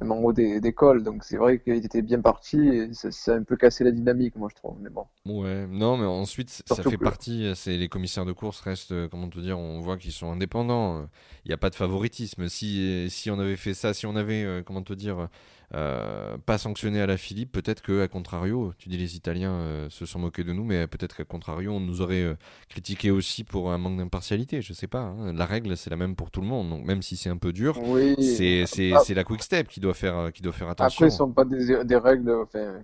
même 0.00 0.12
en 0.12 0.18
haut 0.18 0.32
des, 0.32 0.60
des 0.60 0.72
cols. 0.72 1.02
Donc 1.02 1.24
c'est 1.24 1.36
vrai 1.36 1.58
qu'il 1.58 1.84
était 1.84 2.02
bien 2.02 2.20
parti 2.20 2.58
et 2.68 2.92
ça, 2.92 3.32
a 3.32 3.36
un 3.36 3.42
peu 3.42 3.56
cassé 3.56 3.84
la 3.84 3.90
dynamique, 3.90 4.36
moi 4.36 4.48
je 4.50 4.56
trouve. 4.56 4.76
Mais 4.80 4.90
bon. 4.90 5.06
Ouais, 5.26 5.66
non, 5.68 5.96
mais 5.96 6.06
ensuite 6.06 6.50
ça 6.50 6.82
fait 6.82 6.98
partie. 6.98 7.52
C'est 7.54 7.76
les 7.76 7.88
commissaires 7.88 8.24
de 8.24 8.32
course 8.32 8.60
restent, 8.60 9.08
comment 9.08 9.28
te 9.28 9.38
dire, 9.38 9.58
on 9.58 9.80
voit 9.80 9.96
qu'ils 9.96 10.12
sont 10.12 10.30
indépendants. 10.30 11.06
Il 11.44 11.48
n'y 11.48 11.54
a 11.54 11.58
pas 11.58 11.70
de 11.70 11.74
favoritisme. 11.74 12.48
Si 12.48 13.08
si 13.10 13.30
on 13.30 13.38
avait 13.38 13.56
fait 13.56 13.74
ça, 13.74 13.94
si 13.94 14.06
on 14.06 14.16
avait, 14.16 14.62
comment 14.64 14.82
te 14.82 14.92
dire 14.92 15.28
euh, 15.74 16.38
pas 16.38 16.56
sanctionné 16.56 16.98
à 17.02 17.06
la 17.06 17.18
Philippe, 17.18 17.52
peut-être 17.52 17.82
que 17.82 18.00
à 18.00 18.08
contrario, 18.08 18.72
tu 18.78 18.88
dis 18.88 18.96
les 18.96 19.16
Italiens 19.16 19.52
euh, 19.52 19.90
se 19.90 20.06
sont 20.06 20.18
moqués 20.18 20.42
de 20.42 20.54
nous, 20.54 20.64
mais 20.64 20.86
peut-être 20.86 21.14
qu'à 21.14 21.24
contrario, 21.24 21.72
on 21.72 21.80
nous 21.80 22.00
aurait 22.00 22.22
euh, 22.22 22.34
critiqué 22.70 23.10
aussi 23.10 23.44
pour 23.44 23.70
un 23.70 23.76
manque 23.76 23.98
d'impartialité. 23.98 24.62
Je 24.62 24.72
sais 24.72 24.86
pas. 24.86 25.00
Hein. 25.00 25.34
La 25.34 25.44
règle, 25.44 25.76
c'est 25.76 25.90
la 25.90 25.96
même 25.96 26.16
pour 26.16 26.30
tout 26.30 26.40
le 26.40 26.46
monde. 26.46 26.70
Donc 26.70 26.86
même 26.86 27.02
si 27.02 27.18
c'est 27.18 27.28
un 27.28 27.36
peu 27.36 27.52
dur, 27.52 27.78
c'est 28.18 28.64
ah. 28.94 29.00
c'est 29.04 29.14
la 29.14 29.24
quick 29.24 29.42
step 29.42 29.68
qui 29.68 29.80
doit 29.80 29.87
faire 29.94 30.32
qui 30.32 30.42
doit 30.42 30.52
faire 30.52 30.68
attention. 30.68 31.06
Après, 31.06 31.10
ce 31.10 31.16
sont 31.16 31.32
pas 31.32 31.44
des, 31.44 31.84
des 31.84 31.96
règles. 31.96 32.30
Enfin, 32.42 32.80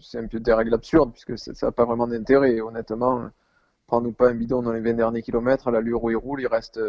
c'est 0.00 0.18
un 0.18 0.26
peu 0.26 0.40
des 0.40 0.52
règles 0.52 0.74
absurdes 0.74 1.12
puisque 1.12 1.38
ça 1.38 1.52
n'a 1.66 1.72
pas 1.72 1.84
vraiment 1.84 2.06
d'intérêt. 2.06 2.60
Honnêtement, 2.60 3.30
prends-nous 3.86 4.12
pas 4.12 4.30
un 4.30 4.34
bidon 4.34 4.62
dans 4.62 4.72
les 4.72 4.80
20 4.80 4.94
derniers 4.94 5.22
kilomètres. 5.22 5.68
À 5.68 5.70
l'allure 5.70 6.04
où 6.04 6.10
il 6.10 6.16
roule, 6.16 6.40
il 6.40 6.46
reste 6.46 6.80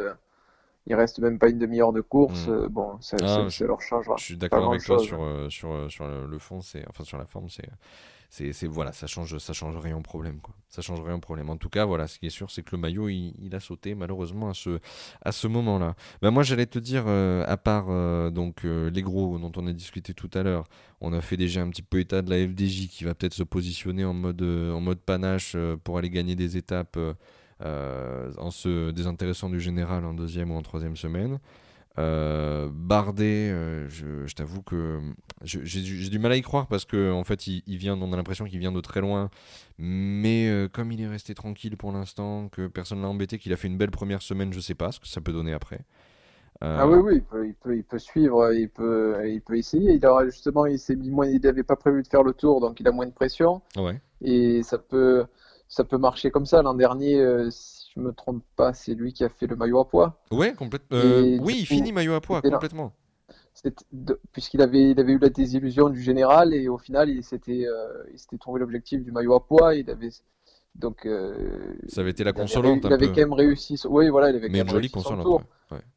il 0.87 0.95
reste 0.95 1.19
même 1.19 1.37
pas 1.37 1.49
une 1.49 1.59
demi-heure 1.59 1.93
de 1.93 2.01
course. 2.01 2.47
Hmm. 2.47 2.51
Euh, 2.51 2.69
bon, 2.69 2.97
ça, 3.01 3.17
ah, 3.21 3.47
leur 3.61 3.81
changera. 3.81 4.15
Je 4.17 4.23
suis 4.23 4.37
d'accord 4.37 4.69
avec 4.69 4.83
toi 4.83 4.99
sur, 4.99 5.23
euh, 5.23 5.49
sur, 5.49 5.71
euh, 5.71 5.89
sur 5.89 6.07
le 6.07 6.39
fond, 6.39 6.61
c'est 6.61 6.83
enfin 6.89 7.03
sur 7.03 7.17
la 7.17 7.25
forme, 7.25 7.49
c'est 7.49 7.69
c'est 8.31 8.65
voilà, 8.67 8.93
ça 8.93 9.07
change 9.07 9.37
ça 9.39 9.51
change 9.51 9.75
rien 9.77 9.97
au 9.97 10.01
problème 10.01 10.39
quoi. 10.39 10.55
Ça 10.69 10.81
change 10.81 11.01
rien 11.01 11.15
au 11.15 11.19
problème. 11.19 11.49
En 11.49 11.57
tout 11.57 11.67
cas, 11.67 11.83
voilà, 11.83 12.07
ce 12.07 12.17
qui 12.17 12.27
est 12.27 12.31
sûr, 12.31 12.49
c'est 12.49 12.63
que 12.63 12.73
le 12.73 12.81
maillot 12.81 13.09
il, 13.09 13.53
a 13.53 13.59
sauté 13.59 13.93
malheureusement 13.93 14.49
à 14.49 14.53
ce 14.53 14.79
à 15.21 15.33
ce 15.33 15.47
moment-là. 15.47 15.95
Ben 16.21 16.31
moi, 16.31 16.43
j'allais 16.43 16.65
te 16.65 16.79
dire 16.79 17.07
à 17.07 17.57
part 17.57 17.87
donc 18.31 18.63
les 18.63 19.01
gros 19.01 19.37
dont 19.37 19.51
on 19.57 19.67
a 19.67 19.73
discuté 19.73 20.13
tout 20.13 20.29
à 20.33 20.43
l'heure, 20.43 20.63
on 21.01 21.11
a 21.11 21.19
fait 21.19 21.37
déjà 21.37 21.61
un 21.61 21.69
petit 21.69 21.81
peu 21.81 21.99
état 21.99 22.21
de 22.21 22.29
la 22.29 22.37
FDJ 22.37 22.87
qui 22.87 23.03
va 23.03 23.13
peut-être 23.13 23.33
se 23.33 23.43
positionner 23.43 24.05
en 24.05 24.13
mode 24.13 24.41
en 24.41 24.79
mode 24.79 24.99
panache 24.99 25.57
pour 25.83 25.97
aller 25.97 26.09
gagner 26.09 26.35
des 26.35 26.55
étapes. 26.55 26.97
Euh, 27.63 28.31
en 28.37 28.49
se 28.49 28.89
désintéressant 28.89 29.47
du 29.47 29.59
général 29.59 30.03
en 30.05 30.15
deuxième 30.15 30.49
ou 30.49 30.55
en 30.55 30.63
troisième 30.63 30.95
semaine. 30.95 31.39
Euh, 31.99 32.69
Bardet, 32.71 33.49
euh, 33.51 33.87
je, 33.89 34.33
t'avoue 34.33 34.61
que 34.61 34.99
j'ai 35.43 36.09
du 36.09 36.19
mal 36.19 36.31
à 36.31 36.35
y 36.37 36.41
croire 36.41 36.67
parce 36.67 36.85
que 36.85 37.11
en 37.11 37.23
fait, 37.23 37.47
il, 37.47 37.77
vient, 37.77 37.99
on 38.01 38.13
a 38.13 38.15
l'impression 38.15 38.45
qu'il 38.45 38.59
vient 38.59 38.71
de 38.71 38.81
très 38.81 39.01
loin, 39.01 39.29
mais 39.77 40.67
comme 40.73 40.91
il 40.91 41.01
est 41.01 41.07
resté 41.07 41.33
tranquille 41.33 41.77
pour 41.77 41.91
l'instant, 41.91 42.49
que 42.49 42.67
personne 42.67 43.01
l'a 43.01 43.07
embêté, 43.07 43.37
qu'il 43.37 43.53
a 43.53 43.57
fait 43.57 43.67
une 43.67 43.77
belle 43.77 43.91
première 43.91 44.21
semaine, 44.21 44.53
je 44.53 44.59
sais 44.59 44.75
pas 44.75 44.91
ce 44.91 44.99
que 44.99 45.07
ça 45.07 45.21
peut 45.21 45.33
donner 45.33 45.53
après. 45.53 45.81
Ah 46.63 46.87
oui, 46.87 46.99
oui, 46.99 47.13
il 47.15 47.23
peut, 47.53 47.75
il 47.75 47.83
peut, 47.83 47.97
suivre, 47.97 48.53
il 48.53 48.69
peut, 48.69 49.17
il 49.27 49.41
peut 49.41 49.57
essayer. 49.57 49.93
Il 49.93 50.05
aura 50.05 50.25
justement, 50.25 50.67
il 50.67 50.77
s'est 50.77 50.95
mis 50.95 51.09
moins, 51.09 51.25
il 51.25 51.41
n'avait 51.41 51.63
pas 51.63 51.75
prévu 51.75 52.03
de 52.03 52.07
faire 52.07 52.21
le 52.21 52.33
tour, 52.33 52.61
donc 52.61 52.79
il 52.79 52.87
a 52.87 52.91
moins 52.91 53.07
de 53.07 53.11
pression. 53.11 53.63
Ouais. 53.75 53.99
Et 54.21 54.61
ça 54.61 54.77
peut, 54.77 55.25
ça 55.67 55.83
peut 55.83 55.97
marcher 55.97 56.29
comme 56.29 56.45
ça. 56.45 56.61
L'an 56.61 56.75
dernier, 56.75 57.19
euh, 57.19 57.49
si 57.49 57.80
je 57.93 57.99
me 57.99 58.13
trompe 58.13 58.43
pas, 58.55 58.73
c'est 58.73 58.93
lui 58.93 59.13
qui 59.13 59.23
a 59.23 59.29
fait 59.29 59.47
le 59.47 59.55
maillot 59.55 59.79
à 59.79 59.87
poids. 59.87 60.21
Ouais, 60.31 60.53
complètement. 60.53 60.97
Euh, 60.97 61.37
oui, 61.41 61.57
il 61.59 61.65
finit 61.65 61.91
maillot 61.91 62.13
à 62.13 62.21
poids 62.21 62.41
complètement. 62.41 62.93
Puisqu'il 64.31 64.61
avait, 64.61 64.91
il 64.91 64.99
avait 64.99 65.11
eu 65.11 65.19
la 65.19 65.29
désillusion 65.29 65.89
du 65.89 66.01
général 66.01 66.53
et 66.53 66.69
au 66.69 66.77
final, 66.77 67.09
il 67.09 67.23
s'était, 67.23 67.65
euh, 67.67 68.37
trouvé 68.39 68.61
l'objectif 68.61 69.03
du 69.03 69.11
maillot 69.11 69.35
à 69.35 69.45
poids. 69.45 69.75
Il 69.75 69.89
avait 69.89 70.09
donc. 70.75 71.07
ça 71.87 72.01
avait 72.01 72.11
été 72.11 72.23
la 72.23 72.31
consolante. 72.31 72.85
Il 72.85 72.93
avait, 72.93 73.07
quand 73.07 73.17
même 73.17 73.33
réussi. 73.33 73.79
Oui, 73.89 74.09
voilà, 74.09 74.29
il 74.29 74.37
avait 74.37 74.47
Mais 74.47 74.59
quand 74.59 74.65
même 74.65 74.67
une 74.67 74.73
jolie 74.73 74.89
consolante. 74.89 75.43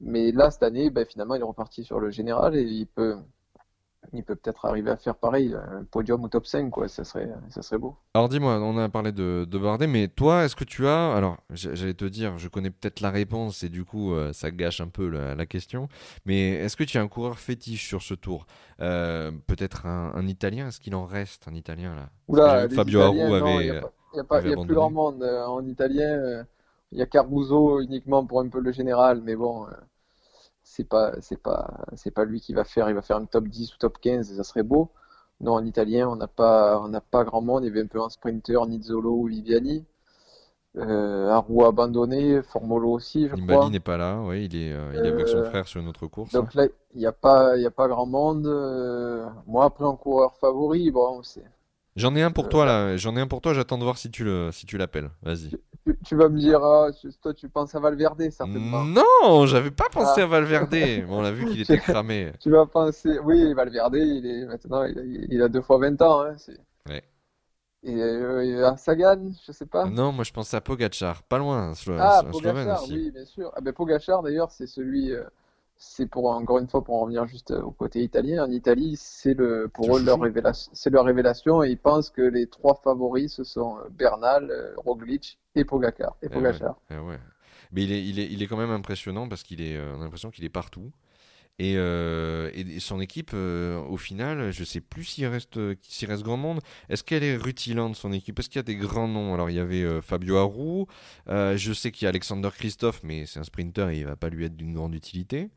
Mais 0.00 0.33
là, 0.33 0.50
cette 0.50 0.64
année, 0.64 0.90
ben, 0.90 1.07
finalement, 1.07 1.37
il 1.37 1.40
est 1.40 1.44
reparti 1.44 1.85
sur 1.85 2.00
le 2.00 2.11
général 2.11 2.57
et 2.57 2.62
il 2.62 2.87
peut 2.87 3.16
il 4.12 4.25
peut 4.25 4.37
peut-être 4.37 4.64
arriver 4.67 4.90
à 4.90 4.97
faire 4.97 5.14
pareil, 5.14 5.55
un 5.55 5.85
podium 5.85 6.23
au 6.25 6.29
top 6.29 6.47
5, 6.47 6.71
quoi. 6.71 6.88
Ça 6.88 7.05
serait, 7.05 7.29
ça 7.51 7.62
serait 7.62 7.79
beau. 7.79 7.97
Alors 8.14 8.29
dis-moi, 8.29 8.61
on 8.61 8.77
a 8.79 8.88
parlé 8.88 9.12
de, 9.12 9.47
de 9.49 9.59
Bardet, 9.59 9.87
mais 9.87 10.09
toi, 10.09 10.45
est-ce 10.45 10.57
que 10.57 10.64
tu 10.64 10.87
as. 10.87 11.14
Alors, 11.14 11.38
j'allais 11.51 11.95
te 11.95 12.05
dire, 12.05 12.38
je 12.38 12.49
connais 12.49 12.71
peut-être 12.71 13.01
la 13.01 13.11
réponse 13.11 13.62
et 13.62 13.69
du 13.69 13.85
coup, 13.85 14.14
euh, 14.14 14.33
ça 14.33 14.51
gâche 14.51 14.81
un 14.81 14.88
peu 14.88 15.09
la, 15.09 15.47
question. 15.47 15.88
Mais 16.25 16.51
est-ce 16.53 16.77
que 16.77 16.85
tu 16.85 16.97
as 16.99 17.03
un 17.03 17.09
coureur 17.09 17.38
fétiche 17.38 17.87
sur 17.87 18.03
ce 18.03 18.14
tour? 18.14 18.47
Euh, 18.81 19.31
Peut-être 19.47 19.87
un, 19.87 20.27
Italien? 20.27 20.69
Est-ce 20.69 20.81
qu'il 20.81 20.95
en 20.95 21.05
reste 21.05 21.47
un 21.49 21.55
Italien 21.55 21.95
là? 21.95 22.09
Oula, 22.29 22.69
Fabio 22.69 23.01
Aru 23.01 23.21
avait. 23.21 23.67
Il 23.67 23.73
n'y 23.73 24.21
a, 24.21 24.61
a, 24.61 24.64
plus 24.64 24.75
grand 24.75 24.90
monde 24.90 25.23
euh, 25.23 25.45
en 25.45 25.64
italien. 25.67 26.45
Il 26.93 26.99
y 26.99 27.03
a 27.03 27.07
Caruso 27.07 27.81
uniquement 27.81 28.25
pour 28.25 28.40
un 28.40 28.49
peu 28.49 28.61
le 28.61 28.71
général, 28.71 29.21
mais 29.23 29.35
bon 29.35 29.67
c'est 30.64 30.88
pas 30.88 31.12
c'est 31.20 31.40
pas 31.40 31.85
c'est 31.94 32.11
pas 32.11 32.24
lui 32.24 32.40
qui 32.40 32.55
va 32.55 32.64
faire 32.64 32.88
il 32.88 32.94
va 32.94 33.03
faire 33.03 33.18
une 33.18 33.29
top 33.29 33.46
10 33.46 33.74
ou 33.74 33.79
top 33.79 33.98
15 34.00 34.33
et 34.33 34.37
ça 34.37 34.44
serait 34.44 34.62
beau. 34.64 34.90
Non 35.40 35.53
en 35.53 35.64
italien 35.64 36.09
on 36.09 36.16
n'a 36.16 36.27
pas 36.27 36.81
on 36.81 36.88
n'a 36.88 37.00
pas 37.00 37.24
grand 37.24 37.42
monde. 37.42 37.64
Il 37.64 37.68
y 37.68 37.70
avait 37.70 37.83
un 37.83 37.87
peu 37.87 38.00
un 38.03 38.09
sprinter 38.09 38.66
Nizzolo 38.66 39.12
ou 39.12 39.27
Viviani. 39.27 39.85
Euh, 40.77 41.29
Arou 41.29 41.64
abandonné 41.64 42.42
Formolo 42.42 42.90
aussi 42.90 43.29
je 43.29 43.37
n'est 43.70 43.79
pas 43.79 43.96
là 43.96 44.20
oui 44.22 44.46
il 44.46 44.57
est 44.57 44.72
euh, 44.72 44.90
il 44.92 45.07
est 45.07 45.09
avec 45.09 45.29
son 45.29 45.37
euh, 45.37 45.44
frère 45.44 45.68
sur 45.68 45.81
une 45.81 45.87
autre 45.87 46.09
course 46.09 46.33
donc 46.33 46.53
là 46.55 46.66
il 46.94 46.98
n'y 46.98 47.07
a 47.07 47.12
pas 47.12 47.57
il 47.57 47.62
y 47.62 47.66
a 47.66 47.70
pas 47.70 47.87
grand 47.87 48.07
monde 48.07 48.44
euh, 48.48 49.24
moi 49.46 49.66
après 49.66 49.85
un 49.85 49.94
coureur 49.94 50.35
favori 50.35 50.90
bon 50.90 51.22
c'est 51.22 51.44
J'en 51.96 52.14
ai 52.16 52.22
un 52.22 52.30
pour 52.30 52.48
toi 52.48 52.64
là, 52.64 52.96
j'en 52.96 53.16
ai 53.16 53.20
un 53.20 53.26
pour 53.26 53.40
toi, 53.40 53.54
j'attends 53.54 53.78
de 53.78 53.85
voir 53.85 53.98
si 53.98 54.11
tu 54.11 54.24
le 54.24 54.50
si 54.52 54.66
tu 54.66 54.76
l'appelles. 54.78 55.11
Vas-y 55.22 55.50
tu, 56.04 56.16
vas 56.16 56.28
me 56.28 56.38
dire, 56.38 56.62
ah, 56.64 56.90
toi 57.22 57.35
tu 57.35 57.48
penses 57.48 57.74
à 57.74 57.80
Valverde, 57.80 58.30
certainement. 58.30 58.85
Non, 58.85 59.46
j'avais 59.46 59.70
pas 59.70 59.88
pensé 59.90 60.22
à 60.22 60.24
ah. 60.24 60.26
Valverde. 60.26 60.74
on 61.09 61.24
a 61.24 61.30
vu 61.30 61.46
qu'il 61.46 61.61
était 61.61 61.78
cramé. 61.78 62.33
tu 62.40 62.50
vas 62.50 62.66
penser, 62.66 63.18
oui, 63.22 63.52
Valverde, 63.52 63.96
il 63.96 64.26
est 64.26 64.46
maintenant, 64.46 64.85
il 64.85 65.42
a, 65.42 65.48
deux 65.48 65.62
fois 65.62 65.78
20 65.78 66.00
ans. 66.02 66.22
Hein, 66.22 66.37
ouais. 66.88 67.02
Et 67.83 68.00
euh, 68.00 68.66
à 68.66 68.76
Sagan, 68.78 69.33
je 69.46 69.52
sais 69.52 69.66
pas. 69.66 69.85
Non, 69.85 70.12
moi 70.12 70.24
je 70.24 70.33
pense 70.33 70.54
à 70.54 70.61
Pogachar, 70.61 71.22
pas 71.24 71.38
loin. 71.38 71.72
ah, 71.98 72.22
Pogachar, 72.30 72.83
oui, 72.88 73.11
bien 73.11 73.24
sûr. 73.26 73.52
Ah, 73.54 73.61
ben, 73.61 73.72
Pogachar 73.72 74.22
d'ailleurs, 74.22 74.50
c'est 74.50 74.66
celui, 74.66 75.12
euh, 75.12 75.24
c'est 75.85 76.07
pour 76.07 76.31
encore 76.31 76.59
une 76.59 76.68
fois 76.68 76.83
pour 76.83 76.97
en 76.97 77.01
revenir 77.01 77.27
juste 77.27 77.51
au 77.51 77.70
côté 77.70 78.03
italien. 78.03 78.44
En 78.44 78.51
Italie, 78.51 78.97
c'est 78.97 79.35
le 79.35 79.68
pour 79.68 79.97
eux 79.97 80.03
leur 80.03 80.20
révélation, 80.20 80.70
c'est 80.75 80.90
leur 80.90 81.05
révélation 81.05 81.62
et 81.62 81.70
ils 81.70 81.79
pensent 81.79 82.11
que 82.11 82.23
les 82.23 82.47
trois 82.47 82.75
favoris 82.75 83.35
ce 83.35 83.44
sont 83.44 83.77
Bernal, 83.90 84.75
Roglic 84.77 85.38
et 85.55 85.64
Pogacar. 85.64 86.16
Et 86.23 86.27
eh 86.27 86.29
Pogacar. 86.29 86.77
Eh 86.90 86.94
Mais 87.73 87.85
il 87.85 87.92
est, 87.92 88.05
il 88.05 88.18
est, 88.18 88.27
il 88.27 88.42
est 88.42 88.47
quand 88.47 88.57
même 88.57 88.70
impressionnant 88.70 89.29
parce 89.29 89.42
qu'il 89.42 89.61
est, 89.61 89.79
on 89.81 90.01
a 90.01 90.05
l'impression 90.05 90.31
qu'il 90.31 90.44
est 90.44 90.51
partout. 90.51 90.90
Et, 91.61 91.75
euh, 91.77 92.51
et, 92.53 92.81
son 92.81 93.01
équipe, 93.01 93.31
euh, 93.33 93.81
au 93.83 93.97
final, 93.97 94.51
je 94.51 94.64
sais 94.64 94.81
plus 94.81 95.05
s'il 95.05 95.27
reste, 95.27 95.61
s'il 95.83 96.09
reste 96.09 96.25
grand 96.25 96.37
monde. 96.37 96.61
Est-ce 96.88 97.05
qu'elle 97.05 97.23
est 97.23 97.37
rutilante, 97.37 97.94
son 97.94 98.12
équipe? 98.12 98.40
Est-ce 98.40 98.49
qu'il 98.49 98.59
y 98.59 98.61
a 98.61 98.64
des 98.64 98.75
grands 98.75 99.07
noms? 99.07 99.35
Alors, 99.35 99.51
il 99.51 99.57
y 99.57 99.61
avait 99.61 99.85
euh, 99.85 100.01
Fabio 100.01 100.37
Aru. 100.37 100.87
je 101.29 101.73
sais 101.73 101.92
qu'il 101.92 102.05
y 102.05 102.07
a 102.07 102.09
Alexander 102.09 102.51
Christophe, 102.53 103.03
mais 103.05 103.27
c'est 103.27 103.38
un 103.38 103.44
sprinter 103.44 103.90
et 103.90 103.99
il 103.99 104.05
va 104.05 104.16
pas 104.16 104.31
lui 104.31 104.44
être 104.44 104.57
d'une 104.57 104.75
grande 104.75 104.94
utilité. 104.94 105.51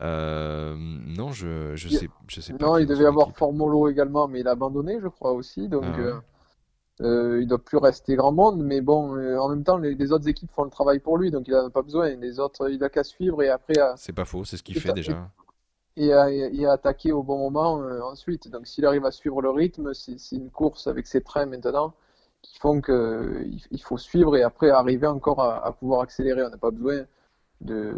Non, 0.00 1.32
je, 1.32 1.74
je, 1.76 1.88
sais, 1.88 2.08
je 2.28 2.40
sais 2.40 2.52
pas. 2.54 2.66
Non, 2.66 2.78
il 2.78 2.86
devait 2.86 3.06
avoir 3.06 3.32
Formolo 3.32 3.88
également, 3.88 4.28
mais 4.28 4.40
il 4.40 4.48
a 4.48 4.52
abandonné, 4.52 4.98
je 5.00 5.08
crois 5.08 5.32
aussi. 5.32 5.68
Donc. 5.68 5.84
Ah 5.86 6.22
euh, 7.00 7.40
il 7.42 7.48
doit 7.48 7.58
plus 7.58 7.78
rester 7.78 8.14
grand 8.14 8.30
monde, 8.30 8.62
mais 8.62 8.80
bon, 8.80 9.16
euh, 9.16 9.36
en 9.38 9.48
même 9.48 9.64
temps, 9.64 9.78
les, 9.78 10.12
autres 10.12 10.28
équipes 10.28 10.50
font 10.52 10.62
le 10.62 10.70
travail 10.70 11.00
pour 11.00 11.18
lui, 11.18 11.32
donc 11.32 11.48
il 11.48 11.52
n'a 11.52 11.68
pas 11.70 11.82
besoin. 11.82 12.14
Les 12.16 12.38
autres, 12.38 12.70
il 12.70 12.82
a 12.84 12.88
qu'à 12.88 13.02
suivre 13.02 13.42
et 13.42 13.48
après. 13.48 13.74
C'est 13.96 14.12
pas 14.12 14.24
faux, 14.24 14.44
c'est 14.44 14.56
ce 14.56 14.62
qu'il 14.62 14.78
fait 14.80 14.92
déjà. 14.92 15.28
Et 15.96 16.12
à, 16.12 16.72
attaquer 16.72 17.12
au 17.12 17.22
bon 17.22 17.38
moment 17.38 17.80
euh, 17.82 18.00
ensuite. 18.02 18.48
Donc 18.48 18.66
s'il 18.66 18.84
arrive 18.86 19.04
à 19.04 19.10
suivre 19.10 19.42
le 19.42 19.50
rythme, 19.50 19.92
c'est 19.94 20.16
une 20.32 20.50
course 20.50 20.86
avec 20.86 21.06
ses 21.06 21.20
trains 21.20 21.46
maintenant 21.46 21.94
qui 22.42 22.58
font 22.58 22.80
qu'il 22.80 23.60
il 23.70 23.82
faut 23.82 23.96
suivre 23.96 24.36
et 24.36 24.42
après 24.42 24.70
arriver 24.70 25.06
encore 25.06 25.40
à, 25.40 25.64
à 25.64 25.72
pouvoir 25.72 26.00
accélérer. 26.00 26.44
On 26.44 26.50
n'a 26.50 26.58
pas 26.58 26.72
besoin 26.72 27.04
de, 27.60 27.94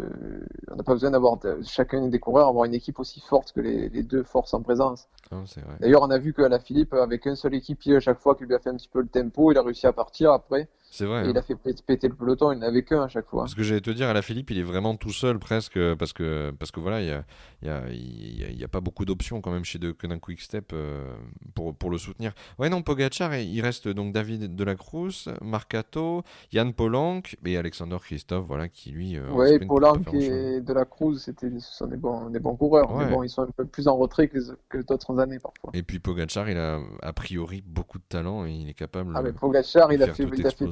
on 0.71 0.75
n'a 0.75 0.83
pas 0.83 0.93
besoin 0.93 1.11
d'avoir 1.11 1.37
chacun 1.63 2.07
des 2.07 2.19
coureurs 2.19 2.47
avoir 2.47 2.65
une 2.65 2.73
équipe 2.73 2.99
aussi 2.99 3.19
forte 3.19 3.51
que 3.51 3.59
les, 3.59 4.03
deux 4.03 4.23
forces 4.23 4.53
en 4.53 4.61
présence. 4.61 5.07
Ah, 5.31 5.43
D'ailleurs, 5.79 6.03
on 6.03 6.09
a 6.09 6.17
vu 6.17 6.33
que 6.33 6.41
la 6.41 6.59
Philippe, 6.59 6.93
avec 6.93 7.27
un 7.27 7.35
seul 7.35 7.53
équipier 7.55 7.97
à 7.97 7.99
chaque 7.99 8.19
fois 8.19 8.35
qui 8.35 8.45
lui 8.45 8.55
a 8.55 8.59
fait 8.59 8.69
un 8.69 8.77
petit 8.77 8.89
peu 8.89 9.01
le 9.01 9.07
tempo, 9.07 9.51
il 9.51 9.57
a 9.57 9.63
réussi 9.63 9.87
à 9.87 9.93
partir 9.93 10.31
après. 10.31 10.69
C'est 10.89 11.05
vrai. 11.05 11.23
Il 11.25 11.29
hein. 11.29 11.39
a 11.39 11.41
fait 11.41 11.55
péter 11.55 12.07
le 12.07 12.15
peloton, 12.15 12.51
il 12.51 12.59
n'avait 12.59 12.83
qu'un 12.83 13.03
à 13.03 13.07
chaque 13.07 13.27
fois. 13.27 13.47
Ce 13.47 13.55
que 13.55 13.63
j'allais 13.63 13.81
te 13.81 13.91
dire, 13.91 14.07
à 14.07 14.13
la 14.13 14.21
Philippe, 14.21 14.51
il 14.51 14.59
est 14.59 14.63
vraiment 14.63 14.95
tout 14.95 15.11
seul 15.11 15.37
presque, 15.39 15.79
parce 15.95 16.13
que, 16.13 16.51
parce 16.57 16.71
que 16.71 16.79
voilà, 16.79 17.01
il 17.01 17.05
n'y 17.05 17.69
a, 17.69 17.89
y 17.89 18.43
a, 18.43 18.51
y 18.51 18.63
a, 18.63 18.67
pas 18.67 18.81
beaucoup 18.81 19.05
d'options 19.05 19.41
quand 19.41 19.51
même 19.51 19.65
chez 19.65 19.79
de 19.79 19.91
Quick 19.91 20.21
Quickstep 20.21 20.71
euh, 20.73 21.13
pour, 21.53 21.75
pour 21.75 21.89
le 21.89 21.97
soutenir. 21.97 22.33
Ouais, 22.57 22.69
non, 22.69 22.81
Pogachar, 22.81 23.35
il 23.35 23.61
reste 23.61 23.87
donc 23.87 24.13
David 24.13 24.55
Delacruz, 24.55 25.29
Marcato, 25.41 26.23
Yann 26.51 26.73
Polanc 26.73 27.21
et 27.45 27.57
Alexander 27.57 27.97
Christophe, 28.01 28.45
voilà, 28.47 28.67
qui 28.67 28.91
lui. 28.91 29.17
Euh, 29.17 29.29
ouais, 29.31 29.59
Polanc 29.59 29.97
et 30.13 30.61
Delacruz, 30.61 31.19
c'était, 31.19 31.49
ce 31.59 31.77
sont 31.77 31.87
des 31.87 31.97
bons, 31.97 32.29
des 32.29 32.39
bons 32.39 32.55
coureurs, 32.55 32.95
mais 32.97 33.05
bon, 33.07 33.23
ils 33.23 33.29
sont 33.29 33.43
un 33.43 33.51
peu 33.55 33.65
plus 33.65 33.87
en 33.87 33.97
retrait 33.97 34.27
que, 34.27 34.39
que 34.69 34.77
d'autres 34.79 35.19
années 35.19 35.39
parfois. 35.39 35.71
Et 35.73 35.83
puis 35.83 35.99
Pogachar, 35.99 36.49
il 36.49 36.57
a 36.57 36.79
a 37.01 37.13
priori 37.13 37.63
beaucoup 37.65 37.97
de 37.97 38.03
talent 38.07 38.45
et 38.45 38.51
il 38.51 38.69
est 38.69 38.73
capable. 38.73 39.13
Ah, 39.15 39.21
mais 39.21 39.33
Pogachar, 39.33 39.91
il 39.91 40.01
a 40.01 40.13
fait, 40.13 40.27
il 40.35 40.45
a 40.45 40.51
fait 40.51 40.67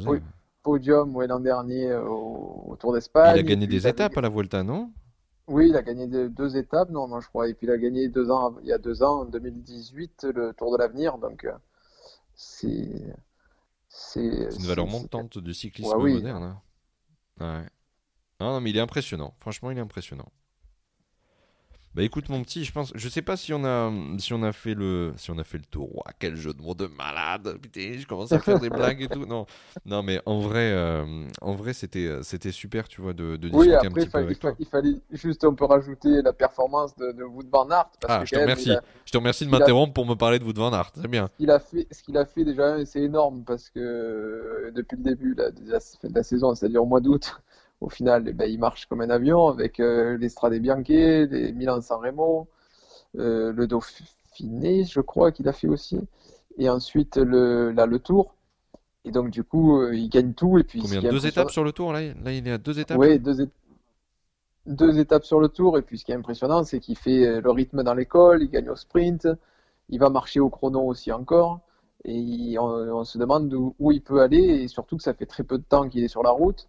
podium 0.66 1.22
l'an 1.22 1.40
dernier 1.40 1.92
euh, 1.92 2.04
au, 2.04 2.76
Tour 2.80 2.94
d'Espagne. 2.94 3.38
Il 3.38 3.40
a 3.40 3.44
gagné 3.44 3.68
des 3.68 3.88
étapes 3.88 4.18
à 4.18 4.22
la 4.22 4.30
Volta, 4.30 4.64
non? 4.64 4.92
Oui, 5.48 5.70
il 5.70 5.76
a 5.76 5.84
gagné 5.84 6.08
deux, 6.08 6.58
étapes, 6.58 6.90
non, 6.90 7.08
je 7.22 7.28
crois. 7.28 7.48
Et 7.48 7.54
puis 7.54 7.68
il 7.68 7.72
a 7.72 7.78
gagné 7.78 8.10
deux 8.10 8.32
ans, 8.32 8.56
il 8.64 8.68
y 8.68 8.74
a 8.74 8.80
deux 8.80 9.04
ans, 9.04 9.22
en 9.22 9.26
2018, 9.26 10.28
le 10.34 10.54
Tour 10.54 10.74
de 10.74 10.78
l'Avenir. 10.80 11.18
Donc 11.20 11.46
euh, 11.46 11.54
c'est. 12.34 13.16
C'est 13.88 14.20
une 14.20 14.66
valeur 14.66 14.88
montante 14.88 15.38
du 15.38 15.54
cyclisme 15.54 15.98
moderne. 15.98 16.44
Hein. 16.44 16.62
Ouais. 17.40 17.66
non, 18.42 18.60
mais 18.60 18.72
il 18.72 18.78
est 18.78 18.82
impressionnant. 18.82 19.34
Franchement, 19.40 19.72
il 19.72 19.78
est 19.78 19.82
impressionnant. 19.82 20.28
Bah 21.96 22.04
écoute 22.04 22.28
mon 22.28 22.42
petit, 22.44 22.66
je 22.66 22.74
pense, 22.74 22.92
je 22.94 23.08
sais 23.08 23.22
pas 23.22 23.38
si 23.38 23.54
on 23.54 23.64
a, 23.64 23.90
si 24.18 24.34
on 24.34 24.44
a 24.44 24.52
fait 24.52 24.74
le, 24.74 25.14
si 25.16 25.32
on 25.32 25.38
a 25.38 25.46
fait 25.46 25.58
le 25.58 25.64
tour. 25.64 26.04
quel 26.20 26.36
jeu 26.36 26.54
de 26.54 26.62
mots 26.62 26.74
de 26.74 26.88
malade. 26.88 27.58
Putain, 27.62 27.96
je 27.98 28.06
commence 28.06 28.34
à 28.34 28.40
faire 28.40 28.60
des 28.60 28.70
blagues 28.70 29.02
et 29.02 29.08
tout. 29.08 29.26
Non, 29.26 29.46
non, 29.86 30.04
mais 30.04 30.20
en 30.26 30.40
vrai, 30.40 30.74
euh, 30.74 31.26
en 31.42 31.54
vrai, 31.54 31.72
c'était, 31.72 32.20
c'était 32.22 32.52
super, 32.52 32.90
tu 32.90 33.00
vois, 33.00 33.14
de, 33.14 33.38
de 33.38 33.48
discuter 33.48 33.76
un 33.78 33.92
petit 33.92 34.10
peu 34.10 34.18
avec 34.18 34.40
toi. 34.40 34.54
Il 34.60 34.66
fallait 34.66 35.00
juste, 35.14 35.46
on 35.46 35.56
peut 35.56 35.64
rajouter 35.64 36.22
la 36.22 36.34
performance 36.34 36.94
de, 36.98 37.14
de 37.14 37.24
Wood 37.24 37.48
Van 37.50 37.70
Aert. 37.70 37.90
ah, 38.10 38.26
je 38.26 38.36
te 38.36 38.40
remercie. 38.42 38.76
je 39.06 39.12
te 39.14 39.18
remercie 39.18 39.46
de 39.46 39.52
m'interrompre 39.52 39.94
pour 39.94 40.06
me 40.06 40.16
parler 40.16 40.38
de 40.40 40.44
Wood 40.44 40.58
Van 40.58 40.74
Aert. 40.74 40.92
C'est 40.96 41.08
bien. 41.08 41.30
Ce 41.32 41.38
qu'il 41.38 41.50
a 41.50 41.60
fait, 41.60 41.88
ce 41.92 42.04
qu'il 42.04 42.18
a 42.18 42.26
fait 42.26 42.44
déjà, 42.44 42.86
c'est 42.86 43.04
énorme 43.04 43.46
parce 43.46 43.70
que 43.70 43.80
euh, 43.80 44.72
depuis 44.76 44.98
le 44.98 45.04
début, 45.04 45.34
là, 45.34 45.50
de 45.50 45.72
la 46.14 46.24
saison, 46.24 46.54
c'est-à-dire 46.56 46.84
au 46.84 46.88
mois 46.88 47.00
d'août 47.00 47.40
au 47.82 47.90
final, 47.90 48.26
eh 48.28 48.34
ben, 48.34 48.50
il 48.50 48.60
marche 48.60 48.86
comme 48.88 49.02
un 49.02 49.10
avion 49.10 49.48
avec 49.48 49.80
euh, 49.80 50.18
les 50.18 50.30
Strade 50.30 50.54
Bianche, 50.56 50.88
les 50.88 51.52
Milan-San 51.52 52.00
Remo, 52.00 52.48
euh, 53.18 53.52
le 53.52 53.68
Dauphiné, 53.68 54.86
je 54.86 55.02
crois 55.02 55.32
qu'il 55.32 55.48
a 55.48 55.54
fait 55.54 55.68
aussi, 55.68 56.00
et 56.58 56.70
ensuite 56.70 57.18
le, 57.18 57.72
là, 57.72 57.86
le 57.86 58.00
Tour. 58.00 58.34
Et 59.04 59.12
donc, 59.12 59.30
du 59.30 59.44
coup, 59.44 59.82
euh, 59.82 59.96
il 59.96 60.10
gagne 60.10 60.34
tout. 60.34 60.58
Et 60.58 60.64
puis, 60.64 60.82
Combien 60.82 61.02
Deux 61.02 61.28
étapes 61.28 61.52
sur 61.52 61.64
le 61.64 61.72
Tour 61.72 61.94
là, 61.94 62.02
là, 62.02 62.32
il 62.32 62.48
est 62.48 62.52
à 62.52 62.58
deux 62.58 62.80
étapes 62.80 62.98
Oui, 62.98 63.20
deux, 63.20 63.48
deux 64.66 64.98
étapes 64.98 65.26
sur 65.26 65.40
le 65.40 65.48
Tour. 65.48 65.78
Et 65.78 65.84
puis, 65.84 66.00
ce 66.00 66.06
qui 66.06 66.12
est 66.12 66.16
impressionnant, 66.16 66.64
c'est 66.64 66.80
qu'il 66.80 66.98
fait 66.98 67.40
le 67.40 67.52
rythme 67.52 67.84
dans 67.84 67.94
l'école, 67.94 68.42
il 68.42 68.50
gagne 68.50 68.70
au 68.70 68.76
sprint, 68.76 69.28
il 69.90 70.00
va 70.00 70.10
marcher 70.10 70.40
au 70.40 70.50
chrono 70.50 70.82
aussi 70.82 71.12
encore. 71.12 71.60
Et 72.04 72.58
on, 72.58 73.04
se 73.04 73.20
demande 73.20 73.54
où, 73.54 73.76
où, 73.78 73.92
il 73.92 74.02
peut 74.02 74.22
aller, 74.22 74.38
et 74.38 74.68
surtout 74.68 74.98
que 74.98 75.04
ça 75.04 75.14
fait 75.14 75.26
très 75.28 75.44
peu 75.44 75.60
de 75.60 75.64
temps 75.64 75.88
qu'il 75.88 76.04
est 76.04 76.08
sur 76.08 76.24
la 76.24 76.32
route 76.32 76.68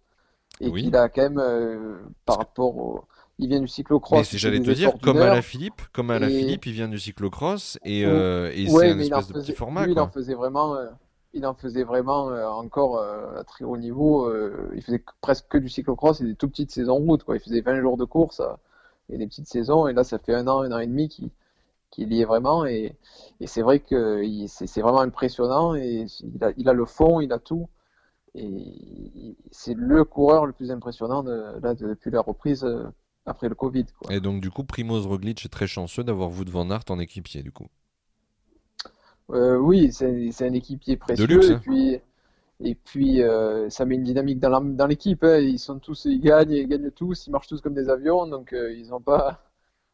et 0.59 0.71
qu'il 0.71 0.95
a 0.95 1.09
quand 1.09 1.21
même 1.21 1.39
euh, 1.39 1.97
par 2.25 2.37
rapport 2.37 2.77
au 2.77 3.03
il 3.39 3.49
vient 3.49 3.59
du 3.59 3.67
cyclocross. 3.67 4.33
Mais 4.33 4.39
j'allais 4.39 4.59
te 4.59 4.71
dire, 4.71 4.93
comme 4.99 5.17
à 5.17 5.27
la 5.27 5.43
Philippe, 5.43 5.83
comme 5.93 6.09
à 6.09 6.17
la 6.17 6.27
Philippe, 6.27 6.65
il 6.65 6.73
vient 6.73 6.87
du 6.87 6.97
cyclocross 6.97 7.77
et, 7.85 8.03
euh, 8.03 8.51
et 8.51 8.67
c'est 8.67 8.89
un 8.89 8.97
espèce 8.97 9.27
de 9.27 9.33
petit 9.33 9.53
format. 9.53 9.85
Lui, 9.85 9.91
il 9.91 9.99
en 9.99 10.09
faisait 10.09 10.33
vraiment, 10.33 10.75
euh, 10.75 10.87
il 11.33 11.45
en 11.45 11.53
faisait 11.53 11.83
vraiment 11.83 12.25
encore 12.57 12.99
à 12.99 13.43
très 13.43 13.63
haut 13.63 13.77
niveau. 13.77 14.27
il 14.73 14.81
faisait 14.81 15.03
presque 15.21 15.47
que 15.49 15.59
du 15.59 15.69
cyclocross 15.69 16.19
et 16.21 16.23
des 16.23 16.33
tout 16.33 16.49
petites 16.49 16.71
saisons 16.71 16.95
route. 16.95 17.23
Quoi. 17.23 17.35
Il 17.35 17.39
faisait 17.39 17.61
20 17.61 17.81
jours 17.81 17.97
de 17.97 18.05
course 18.05 18.41
et 19.09 19.19
des 19.19 19.27
petites 19.27 19.47
saisons. 19.47 19.87
Et 19.87 19.93
là, 19.93 20.03
ça 20.03 20.17
fait 20.17 20.33
un 20.33 20.47
an, 20.47 20.61
un 20.61 20.71
an 20.71 20.79
et 20.79 20.87
demi 20.87 21.07
qu'il 21.07 21.29
qui 21.91 22.03
y 22.05 22.21
est 22.21 22.25
vraiment. 22.25 22.65
Et, 22.65 22.95
et 23.39 23.47
c'est 23.47 23.61
vrai 23.61 23.79
que 23.79 24.23
c'est 24.47 24.81
vraiment 24.81 25.01
impressionnant. 25.01 25.75
Et 25.75 26.05
il 26.23 26.43
a, 26.43 26.51
il 26.57 26.69
a 26.69 26.73
le 26.73 26.85
fond, 26.85 27.19
il 27.19 27.31
a 27.33 27.39
tout. 27.39 27.67
Et 28.35 29.35
c'est 29.51 29.73
le 29.73 30.03
coureur 30.03 30.45
le 30.45 30.53
plus 30.53 30.71
impressionnant 30.71 31.23
là, 31.23 31.73
depuis 31.75 32.11
la 32.11 32.21
reprise 32.21 32.63
euh, 32.63 32.83
après 33.25 33.49
le 33.49 33.55
Covid. 33.55 33.85
Et 34.09 34.19
donc, 34.19 34.41
du 34.41 34.51
coup, 34.51 34.63
Primoz 34.63 35.07
Roglic 35.07 35.45
est 35.45 35.49
très 35.49 35.67
chanceux 35.67 36.03
d'avoir 36.03 36.29
Wout 36.29 36.49
van 36.49 36.69
Aert 36.69 36.83
en 36.89 36.99
équipier, 36.99 37.41
du 37.41 37.51
coup. 37.51 37.67
Euh, 39.31 39.57
oui, 39.57 39.91
c'est 39.91 40.45
un 40.45 40.53
équipier 40.53 40.97
précieux. 40.97 41.27
De 41.27 41.33
luxe, 41.33 41.49
et 41.49 41.53
hein. 41.53 41.61
puis, 41.61 41.99
et 42.61 42.75
puis 42.75 43.21
euh, 43.21 43.69
ça 43.69 43.85
met 43.85 43.95
une 43.95 44.03
dynamique 44.03 44.39
dans 44.39 44.87
l'équipe. 44.87 45.23
Hein. 45.23 45.39
Ils 45.39 45.59
sont 45.59 45.79
tous, 45.79 46.05
ils 46.05 46.21
gagnent, 46.21 46.51
ils 46.51 46.67
gagnent 46.67 46.91
tous, 46.91 47.27
ils 47.27 47.31
marchent 47.31 47.47
tous 47.47 47.59
comme 47.59 47.73
des 47.73 47.89
avions, 47.89 48.27
donc 48.27 48.53
ils 48.53 48.87
n'ont 48.89 49.01
pas. 49.01 49.43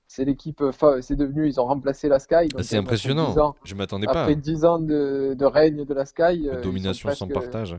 C'est 0.05 0.25
l'équipe, 0.25 0.61
c'est 1.01 1.15
devenu, 1.15 1.47
ils 1.47 1.59
ont 1.59 1.65
remplacé 1.65 2.07
la 2.07 2.19
Sky. 2.19 2.49
C'est 2.61 2.77
impressionnant. 2.77 3.55
Je 3.63 3.73
m'attendais 3.73 4.05
pas. 4.05 4.23
Après 4.23 4.35
10 4.35 4.65
ans 4.65 4.77
de, 4.77 5.45
règne 5.45 5.85
de 5.85 5.93
la 5.93 6.05
Sky. 6.05 6.49
domination 6.61 7.09
sans 7.15 7.27
partage. 7.27 7.77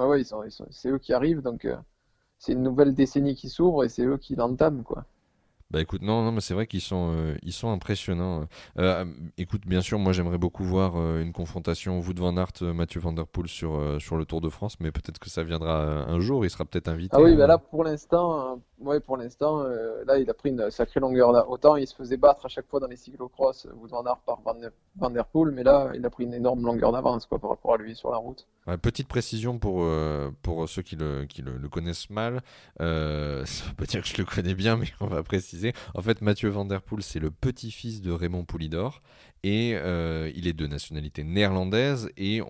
Ouais, 0.00 0.24
ouais, 0.24 0.48
c'est 0.70 0.88
eux 0.88 0.98
qui 0.98 1.12
arrivent, 1.12 1.42
donc 1.42 1.64
euh, 1.64 1.76
c'est 2.38 2.52
une 2.54 2.62
nouvelle 2.64 2.94
décennie 2.94 3.36
qui 3.36 3.48
s'ouvre 3.48 3.84
et 3.84 3.88
c'est 3.88 4.04
eux 4.04 4.18
qui 4.18 4.34
l'entament, 4.36 4.82
quoi. 4.82 5.04
Bah 5.70 5.80
écoute, 5.80 6.02
non, 6.02 6.24
non, 6.24 6.32
mais 6.32 6.40
c'est 6.40 6.54
vrai 6.54 6.66
qu'ils 6.66 6.80
sont, 6.80 7.12
euh, 7.14 7.34
ils 7.42 7.52
sont 7.52 7.70
impressionnants. 7.70 8.46
Euh, 8.78 9.04
écoute, 9.38 9.62
bien 9.66 9.80
sûr, 9.80 9.98
moi 9.98 10.12
j'aimerais 10.12 10.38
beaucoup 10.38 10.64
voir 10.64 10.96
une 11.18 11.32
confrontation 11.32 12.00
Wout 12.00 12.14
van 12.16 12.36
Aert, 12.36 12.62
Mathieu 12.62 13.00
Van 13.00 13.12
Der 13.12 13.26
Poel 13.26 13.48
sur, 13.48 13.80
sur 14.00 14.16
le 14.16 14.24
Tour 14.24 14.40
de 14.40 14.48
France, 14.48 14.76
mais 14.80 14.90
peut-être 14.90 15.18
que 15.18 15.30
ça 15.30 15.42
viendra 15.44 16.04
un 16.08 16.20
jour, 16.20 16.44
il 16.44 16.50
sera 16.50 16.64
peut-être 16.64 16.88
invité. 16.88 17.16
Ah 17.16 17.22
oui, 17.22 17.36
bah 17.36 17.46
là 17.46 17.58
pour 17.58 17.84
l'instant, 17.84 18.60
Ouais, 18.80 18.98
pour 18.98 19.18
l'instant, 19.18 19.60
euh, 19.60 20.04
là, 20.06 20.18
il 20.18 20.30
a 20.30 20.34
pris 20.34 20.48
une 20.48 20.70
sacrée 20.70 21.00
longueur. 21.00 21.32
Là. 21.32 21.46
Autant 21.48 21.76
il 21.76 21.86
se 21.86 21.94
faisait 21.94 22.16
battre 22.16 22.46
à 22.46 22.48
chaque 22.48 22.66
fois 22.66 22.80
dans 22.80 22.86
les 22.86 22.96
cyclocross 22.96 23.66
ou 23.74 23.86
Van 23.86 24.04
Aert 24.06 24.20
par 24.24 24.40
Van, 24.40 25.10
Der 25.10 25.24
Poel, 25.26 25.52
mais 25.52 25.62
là, 25.62 25.90
il 25.94 26.04
a 26.06 26.10
pris 26.10 26.24
une 26.24 26.32
énorme 26.32 26.64
longueur 26.64 26.90
d'avance 26.90 27.26
quoi, 27.26 27.38
par 27.38 27.50
rapport 27.50 27.74
à 27.74 27.76
lui 27.76 27.94
sur 27.94 28.10
la 28.10 28.16
route. 28.16 28.46
petite 28.80 29.06
précision 29.06 29.58
pour, 29.58 29.82
euh, 29.82 30.30
pour 30.42 30.66
ceux 30.66 30.80
qui 30.80 30.96
le, 30.96 31.26
qui 31.26 31.42
le, 31.42 31.68
connaissent 31.68 32.08
mal. 32.08 32.40
Euh, 32.80 33.44
ça 33.44 33.66
veut 33.66 33.74
pas 33.74 33.84
dire 33.84 34.00
que 34.00 34.08
je 34.08 34.16
le 34.16 34.24
connais 34.24 34.54
bien, 34.54 34.78
mais 34.78 34.86
on 35.00 35.06
va 35.06 35.22
préciser. 35.22 35.59
En 35.94 36.02
fait, 36.02 36.20
Mathieu 36.20 36.48
Van 36.48 36.64
Der 36.64 36.82
Poel, 36.82 37.02
c'est 37.02 37.18
le 37.18 37.30
petit-fils 37.30 38.00
de 38.00 38.12
Raymond 38.12 38.44
Poulidor 38.44 39.02
et 39.42 39.72
euh, 39.74 40.30
il 40.34 40.46
est 40.46 40.52
de 40.52 40.66
nationalité 40.66 41.24
néerlandaise. 41.24 42.10
Et 42.16 42.40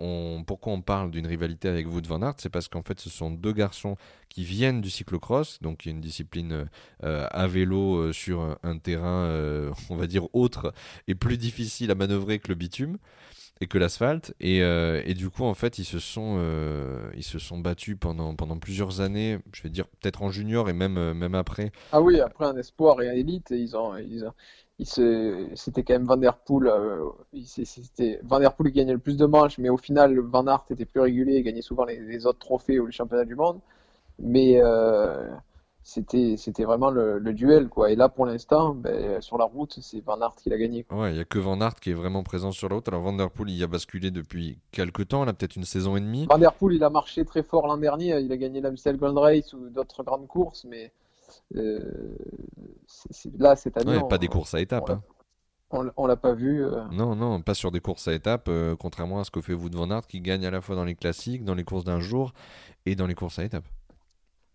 pourquoi 0.46 0.72
on 0.72 0.82
parle 0.82 1.10
d'une 1.10 1.26
rivalité 1.26 1.68
avec 1.68 1.86
Wout 1.86 2.06
van 2.06 2.22
Aert 2.22 2.34
C'est 2.38 2.50
parce 2.50 2.68
qu'en 2.68 2.82
fait, 2.82 3.00
ce 3.00 3.10
sont 3.10 3.30
deux 3.30 3.52
garçons 3.52 3.96
qui 4.28 4.44
viennent 4.44 4.80
du 4.80 4.90
cyclocross, 4.90 5.60
donc 5.60 5.86
une 5.86 6.00
discipline 6.00 6.68
euh, 7.04 7.26
à 7.30 7.46
vélo 7.46 7.96
euh, 7.96 8.12
sur 8.12 8.58
un 8.62 8.78
terrain, 8.78 9.28
on 9.90 9.96
va 9.96 10.06
dire, 10.06 10.26
autre 10.34 10.72
et 11.06 11.14
plus 11.14 11.38
difficile 11.38 11.90
à 11.90 11.94
manœuvrer 11.94 12.38
que 12.38 12.48
le 12.48 12.54
bitume. 12.54 12.98
Et 13.60 13.66
que 13.66 13.78
l'asphalte. 13.78 14.34
Et, 14.40 14.62
euh, 14.62 15.02
et, 15.04 15.14
du 15.14 15.30
coup, 15.30 15.44
en 15.44 15.54
fait, 15.54 15.78
ils 15.78 15.84
se 15.84 15.98
sont, 15.98 16.36
euh, 16.38 17.10
ils 17.14 17.24
se 17.24 17.38
sont 17.38 17.58
battus 17.58 17.96
pendant, 17.98 18.34
pendant 18.34 18.58
plusieurs 18.58 19.00
années, 19.00 19.38
je 19.52 19.62
vais 19.62 19.68
dire 19.68 19.86
peut-être 19.86 20.22
en 20.22 20.30
junior 20.30 20.68
et 20.68 20.72
même, 20.72 21.12
même 21.12 21.34
après. 21.34 21.72
Ah 21.92 22.00
oui, 22.00 22.20
après 22.20 22.46
un 22.46 22.56
espoir 22.56 23.00
et 23.02 23.08
un 23.08 23.12
élite, 23.12 23.50
ils 23.50 23.76
ont, 23.76 23.96
ils 23.96 24.24
ont, 24.24 24.32
c'était 25.54 25.82
quand 25.82 25.94
même 25.94 26.06
Van 26.06 26.16
Der 26.16 26.38
Poel. 26.38 26.70
c'était 27.44 28.20
Van 28.24 28.40
Der 28.40 28.54
Poel 28.54 28.72
qui 28.72 28.78
gagnait 28.78 28.92
le 28.92 28.98
plus 28.98 29.16
de 29.16 29.26
manches, 29.26 29.58
mais 29.58 29.68
au 29.68 29.76
final, 29.76 30.18
Van 30.18 30.46
Aert 30.46 30.64
était 30.70 30.86
plus 30.86 31.00
régulier 31.00 31.36
et 31.36 31.42
gagnait 31.42 31.60
souvent 31.60 31.84
les, 31.84 32.26
autres 32.26 32.38
trophées 32.38 32.80
ou 32.80 32.86
les 32.86 32.92
championnats 32.92 33.26
du 33.26 33.34
monde. 33.34 33.60
Mais 34.18 34.60
c'était 35.82 36.36
c'était 36.36 36.64
vraiment 36.64 36.90
le, 36.90 37.20
duel 37.32 37.68
quoi 37.68 37.90
et 37.90 37.96
là 37.96 38.08
pour 38.08 38.26
l'instant 38.26 38.74
ben, 38.74 39.20
sur 39.20 39.38
la 39.38 39.44
route 39.44 39.78
c'est 39.80 40.00
Van 40.04 40.20
Aert 40.20 40.34
qui 40.36 40.50
l'a 40.50 40.58
gagné 40.58 40.86
ouais 40.90 41.12
il 41.12 41.16
y 41.16 41.20
a 41.20 41.24
que 41.24 41.38
Van 41.38 41.60
Aert 41.60 41.76
qui 41.76 41.90
est 41.90 41.94
vraiment 41.94 42.22
présent 42.22 42.52
sur 42.52 42.68
la 42.68 42.76
route 42.76 42.88
alors 42.88 43.00
Van 43.00 43.12
Der 43.12 43.30
Poel 43.30 43.50
il 43.50 43.56
y 43.56 43.62
a 43.62 43.66
basculé 43.66 44.10
depuis 44.10 44.58
quelques 44.72 45.08
temps 45.08 45.24
là 45.24 45.32
peut-être 45.32 45.56
une 45.56 45.64
saison 45.64 45.96
et 45.96 46.00
demie 46.00 46.26
Van 46.28 46.38
Der 46.38 46.52
Poel 46.52 46.76
il 46.76 46.84
a 46.84 46.90
marché 46.90 47.24
très 47.24 47.42
fort 47.42 47.66
l'an 47.66 47.78
dernier 47.78 48.18
il 48.20 48.30
a 48.30 48.36
gagné 48.36 48.60
l'Amstel 48.60 48.98
Gold 48.98 49.16
Race 49.16 49.52
ou 49.54 49.70
d'autres 49.70 50.02
grandes 50.02 50.26
courses 50.26 50.64
mais 50.68 50.92
euh, 51.56 51.80
là 53.38 53.56
cette 53.56 53.76
année 53.78 53.96
ouais, 53.96 54.08
pas 54.08 54.18
des 54.18 54.28
courses 54.28 54.54
à 54.54 54.60
étapes 54.60 55.00
on, 55.72 55.86
hein. 55.86 56.08
l'a 56.08 56.16
pas 56.16 56.34
vu. 56.34 56.64
Euh. 56.64 56.84
Non, 56.90 57.14
non, 57.14 57.40
pas 57.42 57.54
sur 57.54 57.70
des 57.70 57.80
courses 57.80 58.08
à 58.08 58.12
étapes, 58.12 58.48
euh, 58.48 58.74
contrairement 58.76 59.20
à 59.20 59.24
ce 59.24 59.30
que 59.30 59.40
fait 59.40 59.54
Wout 59.54 59.70
van 59.72 59.90
Aert 59.90 60.06
qui 60.06 60.20
gagne 60.20 60.44
à 60.44 60.50
la 60.50 60.60
fois 60.60 60.74
dans 60.74 60.84
les 60.84 60.96
classiques, 60.96 61.44
dans 61.44 61.54
les 61.54 61.62
courses 61.62 61.84
d'un 61.84 62.00
jour 62.00 62.32
et 62.86 62.96
dans 62.96 63.06
les 63.06 63.14
courses 63.14 63.38
à 63.38 63.44
étapes. 63.44 63.66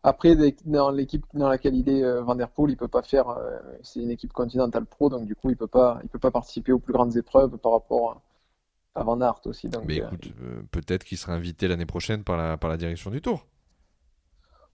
Après, 0.08 0.36
dans 0.66 0.92
l'équipe 0.92 1.26
dans 1.34 1.50
laquelle 1.50 1.74
il 1.74 1.90
est, 1.90 2.04
euh, 2.04 2.22
Van 2.22 2.36
Der 2.36 2.48
Poel, 2.52 2.70
il 2.70 2.78
peut 2.78 2.88
pas 2.88 3.02
faire. 3.02 3.28
Euh, 3.28 3.58
c'est 3.82 4.02
une 4.02 4.12
équipe 4.12 4.32
Continental 4.34 4.86
Pro, 4.86 5.10
donc 5.10 5.26
du 5.26 5.36
coup, 5.36 5.50
il 5.50 5.58
peut 5.58 5.66
pas, 5.66 6.00
il 6.04 6.10
peut 6.10 6.20
pas 6.20 6.30
participer 6.30 6.72
aux 6.72 6.78
plus 6.78 6.94
grandes 6.94 7.18
épreuves 7.18 7.58
par 7.58 7.72
rapport 7.72 8.22
à, 8.94 9.04
Van 9.04 9.20
Aert 9.20 9.42
aussi. 9.46 9.68
Donc, 9.68 9.86
Mais 9.86 10.00
euh, 10.00 10.06
écoute, 10.06 10.32
peut-être 10.70 11.06
qu'il 11.06 11.18
sera 11.18 11.34
invité 11.34 11.68
l'année 11.68 11.88
prochaine 11.88 12.24
par 12.24 12.38
la, 12.38 12.56
par 12.56 12.70
la 12.70 12.78
direction 12.78 13.10
du 13.10 13.20
Tour. 13.20 13.48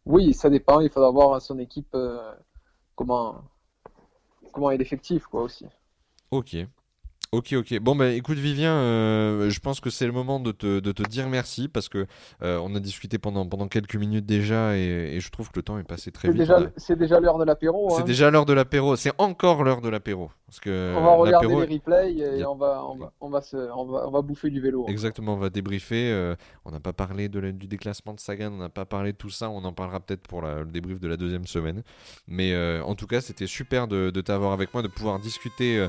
Oui, 0.05 0.33
ça 0.33 0.49
dépend. 0.49 0.81
Il 0.81 0.89
faudra 0.89 1.11
voir 1.11 1.41
son 1.41 1.59
équipe 1.59 1.95
comment 2.95 3.41
comment 4.51 4.69
est 4.71 4.77
l'effectif, 4.77 5.23
quoi 5.27 5.43
aussi. 5.43 5.65
Ok. 6.31 6.57
Ok, 7.33 7.53
ok. 7.53 7.79
Bon, 7.79 7.95
bah 7.95 8.09
écoute, 8.09 8.37
Vivien, 8.37 8.73
euh, 8.73 9.49
je 9.49 9.59
pense 9.61 9.79
que 9.79 9.89
c'est 9.89 10.05
le 10.05 10.11
moment 10.11 10.41
de 10.41 10.51
te, 10.51 10.81
de 10.81 10.91
te, 10.91 11.01
dire 11.03 11.29
merci 11.29 11.69
parce 11.69 11.87
que 11.87 12.05
euh, 12.43 12.59
on 12.61 12.75
a 12.75 12.81
discuté 12.81 13.19
pendant, 13.19 13.47
pendant 13.47 13.69
quelques 13.69 13.95
minutes 13.95 14.25
déjà 14.25 14.75
et, 14.75 15.17
je 15.21 15.29
trouve 15.29 15.47
que 15.47 15.59
le 15.59 15.63
temps 15.63 15.77
est 15.77 15.85
passé 15.85 16.11
très 16.11 16.29
vite. 16.29 16.51
C'est 16.75 16.97
déjà 16.97 17.21
l'heure 17.21 17.37
de 17.37 17.45
l'apéro. 17.45 17.89
C'est 17.91 18.01
hein. 18.01 18.05
déjà 18.05 18.31
l'heure 18.31 18.45
de 18.45 18.51
l'apéro. 18.51 18.97
C'est 18.97 19.13
encore 19.17 19.63
l'heure 19.63 19.79
de 19.79 19.87
l'apéro. 19.87 20.29
Parce 20.51 20.59
que 20.59 20.93
on 20.97 21.01
va 21.01 21.15
regarder 21.15 21.47
les 21.47 21.75
replays 21.77 22.13
et 22.13 22.45
on, 22.45 22.55
va, 22.55 22.83
on, 22.85 22.95
va, 22.95 23.13
on, 23.21 23.29
va 23.29 23.41
se, 23.41 23.55
on, 23.55 23.85
va, 23.85 24.07
on 24.07 24.11
va 24.11 24.21
bouffer 24.21 24.49
du 24.49 24.59
vélo. 24.59 24.85
Exactement, 24.89 25.35
on 25.35 25.37
va 25.37 25.49
débriefer. 25.49 26.11
Euh, 26.11 26.35
on 26.65 26.71
n'a 26.71 26.81
pas 26.81 26.91
parlé 26.93 27.29
de 27.29 27.51
du 27.51 27.67
déclassement 27.67 28.13
de 28.13 28.19
Sagan, 28.19 28.51
on 28.51 28.57
n'a 28.57 28.69
pas 28.69 28.85
parlé 28.85 29.13
de 29.13 29.17
tout 29.17 29.29
ça. 29.29 29.49
On 29.49 29.63
en 29.63 29.71
parlera 29.71 30.01
peut-être 30.01 30.27
pour 30.27 30.41
le 30.41 30.65
débrief 30.65 30.99
de 30.99 31.07
la 31.07 31.15
deuxième 31.15 31.47
semaine. 31.47 31.83
Mais 32.27 32.53
en 32.81 32.95
tout 32.95 33.07
cas, 33.07 33.21
c'était 33.21 33.47
super 33.47 33.87
de, 33.87 34.09
de 34.09 34.21
t'avoir 34.21 34.51
avec 34.51 34.73
moi, 34.73 34.83
de 34.83 34.89
pouvoir 34.89 35.19
discuter 35.19 35.87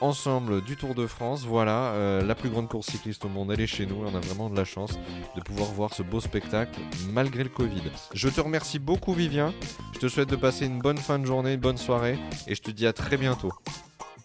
ensemble 0.00 0.62
du 0.62 0.76
Tour 0.76 0.94
de 0.94 1.06
France. 1.06 1.44
Voilà, 1.44 1.92
euh, 1.92 2.24
la 2.24 2.34
plus 2.34 2.48
grande 2.48 2.68
course 2.68 2.86
cycliste 2.86 3.24
au 3.24 3.28
monde, 3.28 3.52
elle 3.52 3.60
est 3.60 3.66
chez 3.66 3.84
nous 3.84 4.04
et 4.04 4.08
on 4.12 4.14
a 4.14 4.20
vraiment 4.20 4.48
de 4.48 4.56
la 4.56 4.64
chance 4.64 4.98
de 5.36 5.40
pouvoir 5.40 5.68
voir 5.70 5.92
ce 5.92 6.02
beau 6.02 6.20
spectacle 6.20 6.80
malgré 7.12 7.42
le 7.42 7.48
Covid. 7.48 7.82
Je 8.14 8.28
te 8.28 8.40
remercie 8.40 8.78
beaucoup 8.78 9.12
Vivien, 9.12 9.52
je 9.94 9.98
te 9.98 10.08
souhaite 10.08 10.30
de 10.30 10.36
passer 10.36 10.66
une 10.66 10.78
bonne 10.78 10.98
fin 10.98 11.18
de 11.18 11.26
journée, 11.26 11.54
une 11.54 11.60
bonne 11.60 11.76
soirée 11.76 12.18
et 12.46 12.54
je 12.54 12.62
te 12.62 12.70
dis 12.70 12.86
à 12.86 12.92
très 12.92 13.16
bientôt. 13.16 13.52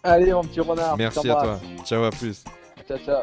Allez 0.04 0.32
mon 0.32 0.42
petit 0.42 0.60
renard. 0.60 0.96
Merci 0.98 1.30
à 1.30 1.32
toi. 1.32 1.60
Ciao 1.84 2.04
à 2.04 2.10
plus. 2.10 2.44
Ciao 2.86 2.98
ciao. 2.98 3.22